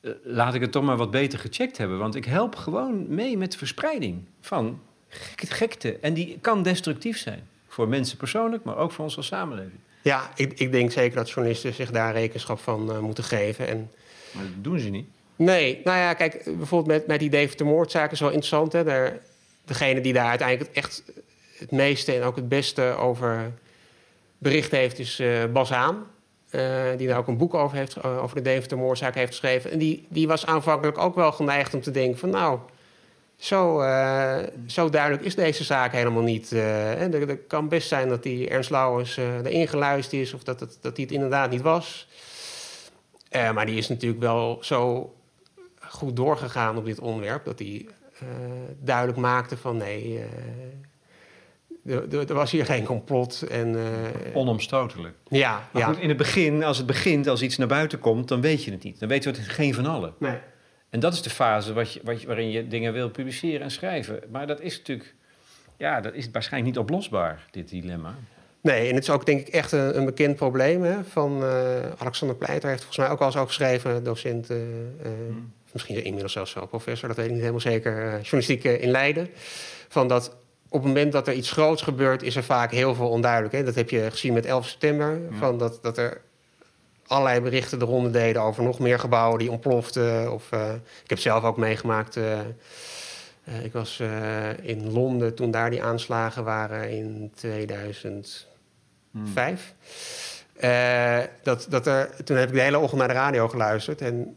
uh, 0.00 0.12
laat 0.22 0.54
ik 0.54 0.60
het 0.60 0.72
toch 0.72 0.84
maar 0.84 0.96
wat 0.96 1.10
beter 1.10 1.38
gecheckt 1.38 1.78
hebben. 1.78 1.98
Want 1.98 2.14
ik 2.14 2.24
help 2.24 2.54
gewoon 2.54 3.14
mee 3.14 3.36
met 3.36 3.52
de 3.52 3.58
verspreiding 3.58 4.24
van 4.40 4.80
gekte. 5.36 5.98
En 6.00 6.14
die 6.14 6.38
kan 6.40 6.62
destructief 6.62 7.18
zijn. 7.18 7.48
Voor 7.68 7.88
mensen 7.88 8.16
persoonlijk, 8.16 8.64
maar 8.64 8.76
ook 8.76 8.92
voor 8.92 9.04
ons 9.04 9.16
als 9.16 9.26
samenleving. 9.26 9.80
Ja, 10.02 10.30
ik, 10.34 10.58
ik 10.58 10.72
denk 10.72 10.92
zeker 10.92 11.16
dat 11.16 11.30
journalisten 11.30 11.74
zich 11.74 11.90
daar 11.90 12.12
rekenschap 12.12 12.58
van 12.58 12.90
uh, 12.90 12.98
moeten 12.98 13.24
geven. 13.24 13.68
En... 13.68 13.90
Maar 14.32 14.44
dat 14.44 14.64
doen 14.64 14.78
ze 14.78 14.88
niet. 14.88 15.06
Nee, 15.36 15.80
nou 15.84 15.98
ja, 15.98 16.14
kijk, 16.14 16.42
bijvoorbeeld 16.44 16.98
met, 16.98 17.06
met 17.06 17.18
die 17.20 17.30
Deventer 17.30 17.66
moordzaak 17.66 18.12
is 18.12 18.20
wel 18.20 18.28
interessant. 18.28 18.72
Hè? 18.72 18.84
Daar, 18.84 19.18
degene 19.64 20.00
die 20.00 20.12
daar 20.12 20.28
uiteindelijk 20.28 20.76
echt 20.76 21.02
het 21.58 21.70
meeste 21.70 22.12
en 22.12 22.22
ook 22.22 22.36
het 22.36 22.48
beste 22.48 22.82
over 22.82 23.52
bericht 24.38 24.70
heeft, 24.70 24.98
is 24.98 25.20
uh, 25.20 25.44
Bas 25.44 25.70
Haan. 25.70 26.06
Uh, 26.50 26.82
die 26.96 27.08
daar 27.08 27.18
ook 27.18 27.26
een 27.26 27.36
boek 27.36 27.54
over, 27.54 27.76
heeft, 27.76 27.96
uh, 27.96 28.22
over 28.22 28.36
de 28.36 28.42
Deventer-moordzaak 28.42 29.14
heeft 29.14 29.30
geschreven. 29.30 29.70
En 29.70 29.78
die, 29.78 30.06
die 30.08 30.26
was 30.26 30.46
aanvankelijk 30.46 30.98
ook 30.98 31.14
wel 31.14 31.32
geneigd 31.32 31.74
om 31.74 31.80
te 31.80 31.90
denken 31.90 32.18
van... 32.18 32.30
nou, 32.30 32.58
zo, 33.36 33.82
zo 34.66 34.88
duidelijk 34.88 35.24
is 35.24 35.34
deze 35.34 35.64
zaak 35.64 35.92
helemaal 35.92 36.22
niet. 36.22 36.52
en 36.52 37.14
er, 37.14 37.38
kan 37.38 37.68
best 37.68 37.88
zijn 37.88 38.08
dat 38.08 38.22
die 38.22 38.48
Ernst 38.48 38.70
Lauwers 38.70 39.16
erin 39.16 39.68
geluisterd 39.68 40.22
is... 40.22 40.34
of 40.34 40.42
dat, 40.42 40.60
het, 40.60 40.78
dat 40.80 40.96
hij 40.96 41.04
het 41.04 41.14
inderdaad 41.14 41.50
niet 41.50 41.62
was. 41.62 42.08
maar 43.30 43.66
die 43.66 43.76
is 43.76 43.88
natuurlijk 43.88 44.20
wel 44.20 44.58
zo 44.60 45.12
goed 45.78 46.16
doorgegaan 46.16 46.76
op 46.76 46.84
dit 46.84 47.00
onderwerp... 47.00 47.44
dat 47.44 47.58
hij 47.58 47.86
duidelijk 48.80 49.18
maakte 49.18 49.56
van 49.56 49.76
nee 49.76 50.24
er, 51.86 52.34
was 52.34 52.50
hier 52.50 52.64
geen 52.64 52.84
complot. 52.84 53.42
En, 53.42 53.74
uh, 53.74 54.36
Onomstotelijk. 54.36 55.14
Ja, 55.28 55.68
maar 55.72 55.82
ja. 55.82 55.88
Goed, 55.88 55.98
in 55.98 56.08
het 56.08 56.16
begin, 56.16 56.64
als 56.64 56.76
het 56.76 56.86
begint, 56.86 57.26
als 57.26 57.42
iets 57.42 57.56
naar 57.56 57.66
buiten 57.66 57.98
komt, 57.98 58.28
dan 58.28 58.40
weet 58.40 58.64
je 58.64 58.70
het 58.70 58.82
niet. 58.82 58.98
Dan 58.98 59.08
weten 59.08 59.32
we 59.32 59.38
het 59.38 59.48
geen 59.48 59.74
van 59.74 59.86
allen. 59.86 60.14
Nee. 60.18 60.38
En 60.90 61.00
dat 61.00 61.12
is 61.12 61.22
de 61.22 61.30
fase 61.30 61.72
wat 61.72 61.92
je, 61.92 62.00
wat 62.04 62.20
je, 62.20 62.26
waarin 62.26 62.50
je 62.50 62.68
dingen 62.68 62.92
wil 62.92 63.10
publiceren 63.10 63.60
en 63.60 63.70
schrijven. 63.70 64.20
Maar 64.30 64.46
dat 64.46 64.60
is 64.60 64.78
natuurlijk, 64.78 65.14
ja, 65.76 66.00
dat 66.00 66.14
is 66.14 66.30
waarschijnlijk 66.32 66.74
niet 66.74 66.82
oplosbaar, 66.82 67.46
dit 67.50 67.68
dilemma. 67.68 68.14
Nee, 68.60 68.88
en 68.88 68.94
het 68.94 69.02
is 69.02 69.10
ook 69.10 69.26
denk 69.26 69.40
ik 69.40 69.48
echt 69.48 69.72
een, 69.72 69.96
een 69.96 70.04
bekend 70.04 70.36
probleem 70.36 70.82
hè, 70.82 71.04
van 71.04 71.42
uh, 71.42 71.50
Alexander 71.98 72.36
Pleiter. 72.36 72.68
heeft 72.68 72.84
volgens 72.84 73.06
mij 73.06 73.10
ook 73.10 73.20
al 73.20 73.26
eens 73.26 73.36
over 73.36 73.48
geschreven, 73.48 74.04
docent, 74.04 74.50
uh, 74.50 74.56
hmm. 75.02 75.52
misschien 75.72 76.04
inmiddels 76.04 76.32
zelfs 76.32 76.54
wel 76.54 76.66
professor, 76.66 77.08
dat 77.08 77.16
weet 77.16 77.26
ik 77.26 77.32
niet 77.32 77.40
helemaal 77.40 77.60
zeker, 77.60 78.10
journalistiek 78.10 78.64
in 78.64 78.90
Leiden. 78.90 79.28
Van 79.88 80.08
dat 80.08 80.36
op 80.68 80.82
het 80.82 80.82
moment 80.82 81.12
dat 81.12 81.28
er 81.28 81.34
iets 81.34 81.50
groots 81.50 81.82
gebeurt, 81.82 82.22
is 82.22 82.36
er 82.36 82.44
vaak 82.44 82.70
heel 82.70 82.94
veel 82.94 83.08
onduidelijk. 83.08 83.54
Hè? 83.54 83.64
Dat 83.64 83.74
heb 83.74 83.90
je 83.90 84.10
gezien 84.10 84.32
met 84.32 84.46
11 84.46 84.66
september. 84.66 85.20
Van 85.30 85.58
dat, 85.58 85.78
dat 85.82 85.98
er 85.98 86.20
allerlei 87.06 87.40
berichten 87.40 87.78
de 87.78 87.84
ronde 87.84 88.10
deden 88.10 88.42
over 88.42 88.62
nog 88.62 88.78
meer 88.78 88.98
gebouwen 88.98 89.38
die 89.38 89.50
ontploften. 89.50 90.32
Of, 90.32 90.52
uh, 90.54 90.72
ik 91.02 91.10
heb 91.10 91.18
zelf 91.18 91.44
ook 91.44 91.56
meegemaakt. 91.56 92.16
Uh, 92.16 92.38
uh, 93.48 93.64
ik 93.64 93.72
was 93.72 94.02
in 94.62 94.92
Londen 94.92 95.34
toen 95.34 95.50
daar 95.50 95.70
die 95.70 95.82
aanslagen 95.82 96.44
waren 96.44 96.90
in 96.90 97.32
2005. 97.34 99.74
Uh, 100.60 101.18
dat, 101.42 101.66
dat 101.68 101.86
er, 101.86 102.24
toen 102.24 102.36
heb 102.36 102.48
ik 102.48 102.54
de 102.54 102.60
hele 102.60 102.78
ochtend 102.78 102.98
naar 102.98 103.08
de 103.08 103.14
radio 103.14 103.48
geluisterd. 103.48 104.00
En 104.00 104.36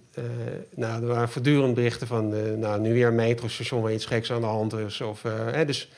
nou, 0.76 1.02
er 1.02 1.08
waren 1.08 1.30
voortdurend 1.30 1.74
berichten 1.74 2.08
van... 2.08 2.60
Nou, 2.60 2.80
nu 2.80 2.94
weer 2.94 3.08
een 3.08 3.16
metrostation 3.16 3.82
waar 3.82 3.94
iets 3.94 4.06
geks 4.06 4.32
aan 4.32 4.42
de 4.42 4.48
hand 4.48 4.74
is. 4.74 5.02
Of, 5.02 5.24
hè, 5.24 5.66
dus 5.66 5.92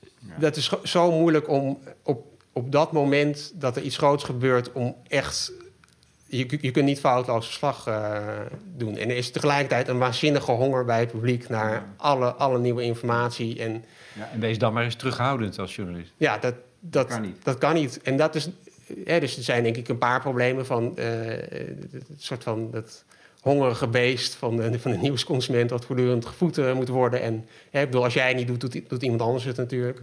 ja. 0.00 0.38
dat 0.38 0.56
is 0.56 0.72
zo 0.82 1.12
moeilijk 1.12 1.48
om 1.48 1.78
op, 2.02 2.33
op 2.54 2.72
dat 2.72 2.92
moment 2.92 3.52
dat 3.54 3.76
er 3.76 3.82
iets 3.82 3.96
groots 3.96 4.24
gebeurt... 4.24 4.72
om 4.72 4.96
echt... 5.08 5.52
Je, 6.26 6.58
je 6.60 6.70
kunt 6.70 6.84
niet 6.84 7.00
foutloos 7.00 7.46
verslag 7.46 7.88
doen. 8.76 8.96
En 8.96 9.10
er 9.10 9.16
is 9.16 9.30
tegelijkertijd 9.30 9.88
een 9.88 9.98
waanzinnige 9.98 10.50
honger 10.50 10.84
bij 10.84 11.00
het 11.00 11.10
publiek... 11.10 11.48
naar 11.48 11.86
alle, 11.96 12.32
alle 12.32 12.58
nieuwe 12.58 12.82
informatie. 12.82 13.58
En, 13.62 13.84
ja, 14.12 14.30
en 14.32 14.40
wees 14.40 14.58
dan 14.58 14.72
maar 14.72 14.84
eens 14.84 14.96
terughoudend 14.96 15.58
als 15.58 15.76
journalist. 15.76 16.12
Ja, 16.16 16.38
dat, 16.38 16.54
dat, 16.80 16.92
dat, 16.92 17.06
kan 17.06 17.22
niet. 17.22 17.44
dat 17.44 17.58
kan 17.58 17.74
niet. 17.74 18.02
En 18.02 18.16
dat 18.16 18.34
is 18.34 18.48
dus 18.86 19.36
er 19.36 19.42
zijn 19.42 19.62
denk 19.62 19.76
ik 19.76 19.88
een 19.88 19.98
paar 19.98 20.20
problemen 20.20 20.66
van 20.66 20.94
uh, 20.98 21.04
het 21.90 22.04
soort 22.18 22.42
van 22.42 22.70
dat 22.70 23.04
hongerige 23.40 23.88
beest 23.88 24.34
van 24.34 24.56
de, 24.56 24.78
van 24.78 24.90
de 24.90 24.96
nieuwsconsument 24.96 25.70
wat 25.70 25.84
voortdurend 25.84 26.26
gevoed 26.26 26.58
uh, 26.58 26.74
moet 26.74 26.88
worden. 26.88 27.20
En 27.22 27.34
ik 27.70 27.84
bedoel, 27.84 28.04
als 28.04 28.14
jij 28.14 28.28
het 28.28 28.36
niet 28.36 28.46
doet, 28.46 28.60
doet, 28.60 28.88
doet, 28.88 29.02
iemand 29.02 29.20
anders 29.20 29.44
het 29.44 29.56
natuurlijk. 29.56 30.00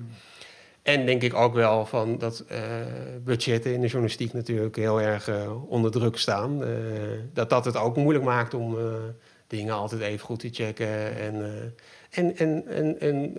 En 0.81 1.05
denk 1.05 1.21
ik 1.21 1.33
ook 1.33 1.53
wel 1.53 1.85
van 1.85 2.17
dat 2.17 2.43
uh, 2.51 2.57
budgetten 3.23 3.73
in 3.73 3.81
de 3.81 3.87
journalistiek 3.87 4.33
natuurlijk 4.33 4.75
heel 4.75 5.01
erg 5.01 5.29
onder 5.67 5.91
druk 5.91 6.17
staan. 6.17 6.63
dat 7.33 7.49
dat 7.49 7.65
het 7.65 7.77
ook 7.77 7.95
moeilijk 7.97 8.25
maakt 8.25 8.53
om 8.53 8.77
dingen 9.47 9.73
altijd 9.73 10.01
even 10.01 10.25
goed 10.25 10.39
te 10.39 10.49
checken. 10.51 11.15
En, 11.17 11.73
en, 12.09 12.37
en, 12.37 12.67
en, 12.67 12.99
en 12.99 13.33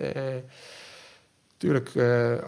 natuurlijk 1.51 1.91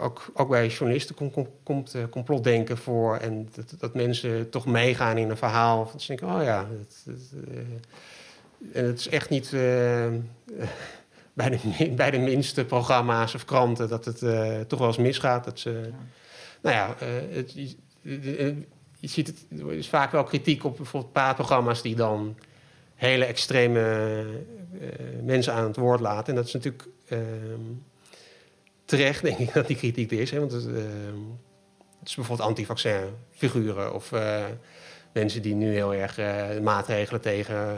ook, 0.00 0.30
ook 0.34 0.48
bij 0.48 0.66
journalisten 0.66 1.14
komt 1.14 1.32
kom, 1.62 1.84
complotdenken 2.10 2.78
voor. 2.78 3.16
En 3.16 3.48
dat, 3.54 3.74
dat, 3.78 3.94
mensen 3.94 4.50
toch 4.50 4.66
meegaan 4.66 5.18
in 5.18 5.30
een 5.30 5.36
verhaal. 5.36 5.92
Ze 5.96 6.06
denken, 6.06 6.26
oh 6.26 6.42
ja. 6.42 6.66
Dat, 7.04 7.14
en 8.72 8.84
het 8.84 8.98
is 8.98 9.08
echt 9.08 9.30
niet 9.30 9.52
bij, 11.36 11.50
de, 11.50 11.90
bij 11.96 12.10
de 12.10 12.18
minste 12.18 12.64
programma's 12.64 13.34
of 13.34 13.44
kranten 13.44 13.88
dat 13.88 14.04
het 14.04 14.18
toch 14.68 14.78
wel 14.78 14.88
eens 14.88 14.96
misgaat. 14.96 15.44
Dat 15.44 15.58
ze, 15.58 15.70
ja. 15.70 15.96
Nou 16.62 16.76
ja, 16.76 17.06
het, 17.30 17.52
je, 17.52 17.76
je, 19.00 19.08
ziet 19.08 19.26
het, 19.26 19.46
er 19.60 19.72
is 19.72 19.88
vaak 19.88 20.12
wel 20.12 20.24
kritiek 20.24 20.64
op 20.64 20.76
bijvoorbeeld 20.76 21.12
praatprogramma's 21.12 21.82
die 21.82 21.94
dan 21.94 22.38
hele 22.94 23.24
extreme 23.24 24.24
mensen 25.22 25.52
aan 25.52 25.64
het 25.64 25.76
woord 25.76 26.00
laten. 26.00 26.28
En 26.28 26.34
dat 26.34 26.46
is 26.46 26.52
natuurlijk 26.52 26.88
ehm, 27.08 27.60
terecht, 28.84 29.22
denk 29.22 29.38
ik, 29.38 29.52
dat 29.54 29.66
die 29.66 29.76
kritiek 29.76 30.12
er 30.12 30.20
is. 30.20 30.30
Hè? 30.30 30.38
Want 30.38 30.52
het, 30.52 30.64
het 30.64 32.08
is 32.08 32.14
bijvoorbeeld 32.14 32.48
antivaccin 32.48 33.00
figuren 33.30 33.94
of 33.94 34.12
mensen 35.12 35.42
die 35.42 35.54
nu 35.54 35.72
heel 35.72 35.94
erg 35.94 36.18
maatregelen 36.60 37.20
tegen 37.20 37.76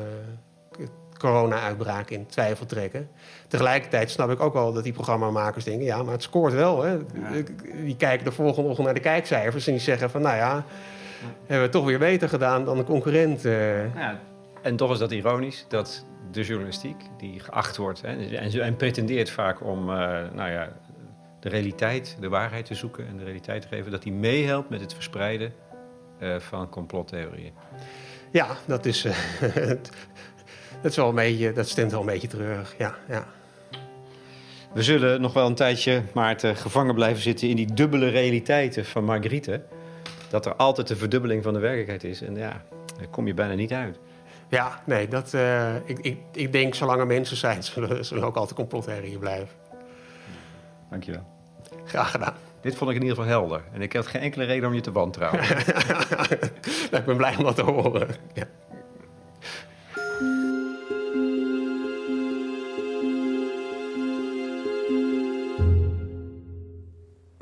corona-uitbraak 1.19 2.11
in 2.11 2.27
twijfel 2.27 2.67
trekken. 2.67 3.09
Tegelijkertijd 3.49 4.11
snap 4.11 4.31
ik 4.31 4.41
ook 4.41 4.53
wel 4.53 4.73
dat 4.73 4.85
die 4.85 4.93
programmamakers 4.93 5.65
denken... 5.65 5.85
ja, 5.85 6.03
maar 6.03 6.13
het 6.13 6.23
scoort 6.23 6.53
wel. 6.53 6.83
Hè? 6.83 6.93
Ja. 6.93 6.99
Die 7.85 7.97
kijken 7.97 8.25
de 8.25 8.33
volgende 8.33 8.69
ochtend 8.69 8.87
naar 8.87 8.95
de 8.95 9.01
kijkcijfers... 9.01 9.67
en 9.67 9.73
die 9.73 9.83
zeggen 9.83 10.11
van, 10.11 10.23
nou 10.23 10.37
ja, 10.37 10.65
hebben 11.21 11.47
we 11.47 11.55
het 11.55 11.73
toch 11.73 11.85
weer 11.85 11.99
beter 11.99 12.29
gedaan 12.29 12.65
dan 12.65 12.77
de 12.77 12.85
concurrent. 12.85 13.43
Ja, 13.43 14.21
en 14.63 14.77
toch 14.77 14.93
is 14.93 14.99
dat 14.99 15.13
ironisch 15.13 15.65
dat 15.69 16.05
de 16.31 16.43
journalistiek, 16.43 16.97
die 17.19 17.41
geacht 17.41 17.77
wordt... 17.77 18.03
Hè, 18.03 18.37
en, 18.37 18.61
en 18.61 18.77
pretendeert 18.77 19.31
vaak 19.31 19.65
om 19.65 19.85
nou 20.35 20.51
ja, 20.51 20.73
de 21.41 21.49
realiteit, 21.49 22.17
de 22.21 22.29
waarheid 22.29 22.67
te 22.67 22.75
zoeken 22.75 23.07
en 23.07 23.17
de 23.17 23.25
realiteit 23.25 23.63
te 23.63 23.69
geven, 23.69 23.91
dat 23.91 24.03
die 24.03 24.13
meehelpt 24.13 24.71
met 24.71 24.81
het 24.81 24.95
verspreiden 24.95 25.53
uh, 26.21 26.39
van 26.39 26.69
complottheorieën. 26.69 27.53
Ja, 28.31 28.57
dat 28.67 28.85
is, 28.85 29.05
uh, 29.07 29.13
dat 30.83 30.91
is 30.91 30.97
wel 30.97 31.09
een 31.09 31.15
beetje, 31.15 31.53
dat 31.53 31.69
stemt 31.69 31.91
wel 31.91 32.01
een 32.01 32.07
beetje 32.07 32.29
terug. 32.29 32.75
Ja, 32.79 32.95
ja. 33.09 33.27
We 34.73 34.83
zullen 34.83 35.21
nog 35.21 35.33
wel 35.33 35.47
een 35.47 35.55
tijdje, 35.55 36.03
Maarten, 36.15 36.57
gevangen 36.57 36.95
blijven 36.95 37.23
zitten 37.23 37.49
in 37.49 37.57
die 37.57 37.75
dubbele 37.75 38.09
realiteiten 38.09 38.85
van 38.85 39.05
Margriete. 39.05 39.63
Dat 40.31 40.47
er 40.47 40.55
altijd 40.55 40.89
de 40.89 40.97
verdubbeling 40.97 41.43
van 41.43 41.53
de 41.53 41.59
werkelijkheid 41.59 42.05
is. 42.05 42.23
En 42.23 42.37
ja, 42.37 42.63
daar 42.99 43.09
kom 43.11 43.27
je 43.27 43.35
bijna 43.35 43.55
niet 43.55 43.73
uit. 43.73 43.99
Ja, 44.49 44.83
nee, 44.87 45.09
dat, 45.09 45.33
uh, 45.35 45.75
ik, 45.85 45.99
ik, 45.99 46.19
ik 46.33 46.53
denk 46.53 46.75
zolang 46.75 47.01
er 47.01 47.07
mensen 47.07 47.37
zijn, 47.37 47.63
zullen, 47.73 48.05
zullen 48.05 48.25
ook 48.25 48.37
altijd 48.37 48.55
complottheorieën 48.55 49.19
blijven. 49.19 49.49
Dankjewel. 50.91 51.27
Graag 51.85 52.11
gedaan. 52.11 52.35
Dit 52.61 52.77
vond 52.77 52.91
ik 52.91 52.97
in 52.97 53.03
ieder 53.03 53.17
geval 53.17 53.31
helder. 53.31 53.63
En 53.73 53.83
ik 53.83 53.93
had 53.93 54.07
geen 54.07 54.23
enkele 54.23 54.45
reden 54.45 54.69
om 54.69 54.75
je 54.75 54.81
te 54.81 54.93
wantrouwen. 54.93 55.41
nou, 56.91 56.97
ik 56.97 57.05
ben 57.05 57.17
blij 57.17 57.37
om 57.37 57.45
dat 57.45 57.55
te 57.55 57.63
horen. 57.63 58.09
Ja. 58.35 58.45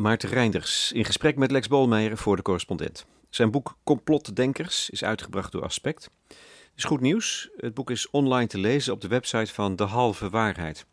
Maarten 0.07 0.29
Reinders 0.29 0.93
in 0.93 1.05
gesprek 1.05 1.37
met 1.37 1.51
Lex 1.51 1.69
Bolmeijer 1.69 2.17
voor 2.17 2.37
de 2.37 2.43
correspondent. 2.43 3.07
Zijn 3.31 3.51
boek 3.51 3.77
Complotdenkers 3.85 4.91
is 4.91 5.05
uitgebracht 5.05 5.53
door 5.53 5.63
Aspect. 5.63 6.11
Het 6.29 6.39
is 6.77 6.85
goed 6.85 7.01
nieuws. 7.01 7.51
Het 7.57 7.75
boek 7.75 7.91
is 7.91 8.11
online 8.11 8.47
te 8.47 8.59
lezen 8.59 8.93
op 8.93 9.01
de 9.01 9.09
website 9.09 9.55
van 9.55 9.77
De 9.77 9.85
Halve 9.85 10.31
Waarheid 10.31 10.87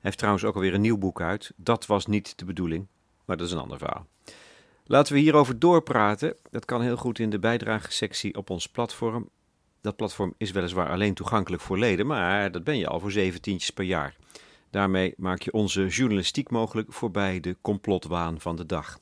heeft 0.00 0.18
trouwens 0.18 0.44
ook 0.44 0.54
alweer 0.54 0.74
een 0.74 0.80
nieuw 0.80 0.98
boek 0.98 1.20
uit. 1.20 1.52
Dat 1.56 1.86
was 1.86 2.06
niet 2.06 2.38
de 2.38 2.44
bedoeling, 2.44 2.86
maar 3.24 3.36
dat 3.36 3.46
is 3.46 3.52
een 3.52 3.58
ander 3.58 3.78
verhaal. 3.78 4.06
Laten 4.84 5.12
we 5.14 5.20
hierover 5.20 5.58
doorpraten. 5.58 6.36
Dat 6.50 6.64
kan 6.64 6.82
heel 6.82 6.96
goed 6.96 7.18
in 7.18 7.30
de 7.30 7.38
bijdragesectie 7.38 8.36
op 8.36 8.50
ons 8.50 8.68
platform. 8.68 9.28
Dat 9.80 9.96
platform 9.96 10.34
is 10.36 10.50
weliswaar 10.50 10.90
alleen 10.90 11.14
toegankelijk 11.14 11.62
voor 11.62 11.78
leden, 11.78 12.06
maar 12.06 12.52
dat 12.52 12.64
ben 12.64 12.78
je 12.78 12.86
al 12.86 13.00
voor 13.00 13.12
zeventientjes 13.12 13.70
per 13.70 13.84
jaar. 13.84 14.16
Daarmee 14.70 15.14
maak 15.16 15.42
je 15.42 15.52
onze 15.52 15.86
journalistiek 15.86 16.50
mogelijk 16.50 16.92
voorbij 16.92 17.40
de 17.40 17.56
complotwaan 17.60 18.40
van 18.40 18.56
de 18.56 18.66
dag. 18.66 18.98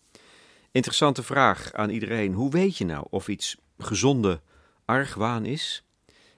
Interessante 0.71 1.23
vraag 1.23 1.73
aan 1.73 1.91
iedereen: 1.91 2.33
hoe 2.33 2.51
weet 2.51 2.77
je 2.77 2.85
nou 2.85 3.07
of 3.11 3.29
iets 3.29 3.57
gezonde 3.79 4.41
argwaan 4.85 5.45
is 5.45 5.85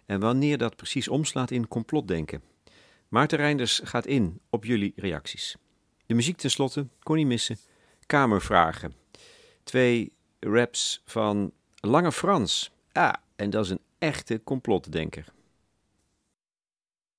en 0.06 0.20
wanneer 0.20 0.58
dat 0.58 0.76
precies 0.76 1.08
omslaat 1.08 1.50
in 1.50 1.68
complotdenken? 1.68 2.42
Maarten 3.08 3.38
Reinders 3.38 3.80
gaat 3.84 4.06
in 4.06 4.40
op 4.50 4.64
jullie 4.64 4.92
reacties. 4.96 5.56
De 6.06 6.14
muziek 6.14 6.36
tenslotte, 6.36 6.86
kon 7.02 7.16
niet 7.16 7.26
missen. 7.26 7.58
Kamervragen. 8.06 8.94
Twee 9.64 10.12
raps 10.40 11.02
van 11.04 11.52
Lange 11.74 12.12
Frans. 12.12 12.70
Ah, 12.92 13.12
en 13.36 13.50
dat 13.50 13.64
is 13.64 13.70
een 13.70 13.80
echte 13.98 14.40
complotdenker. 14.44 15.24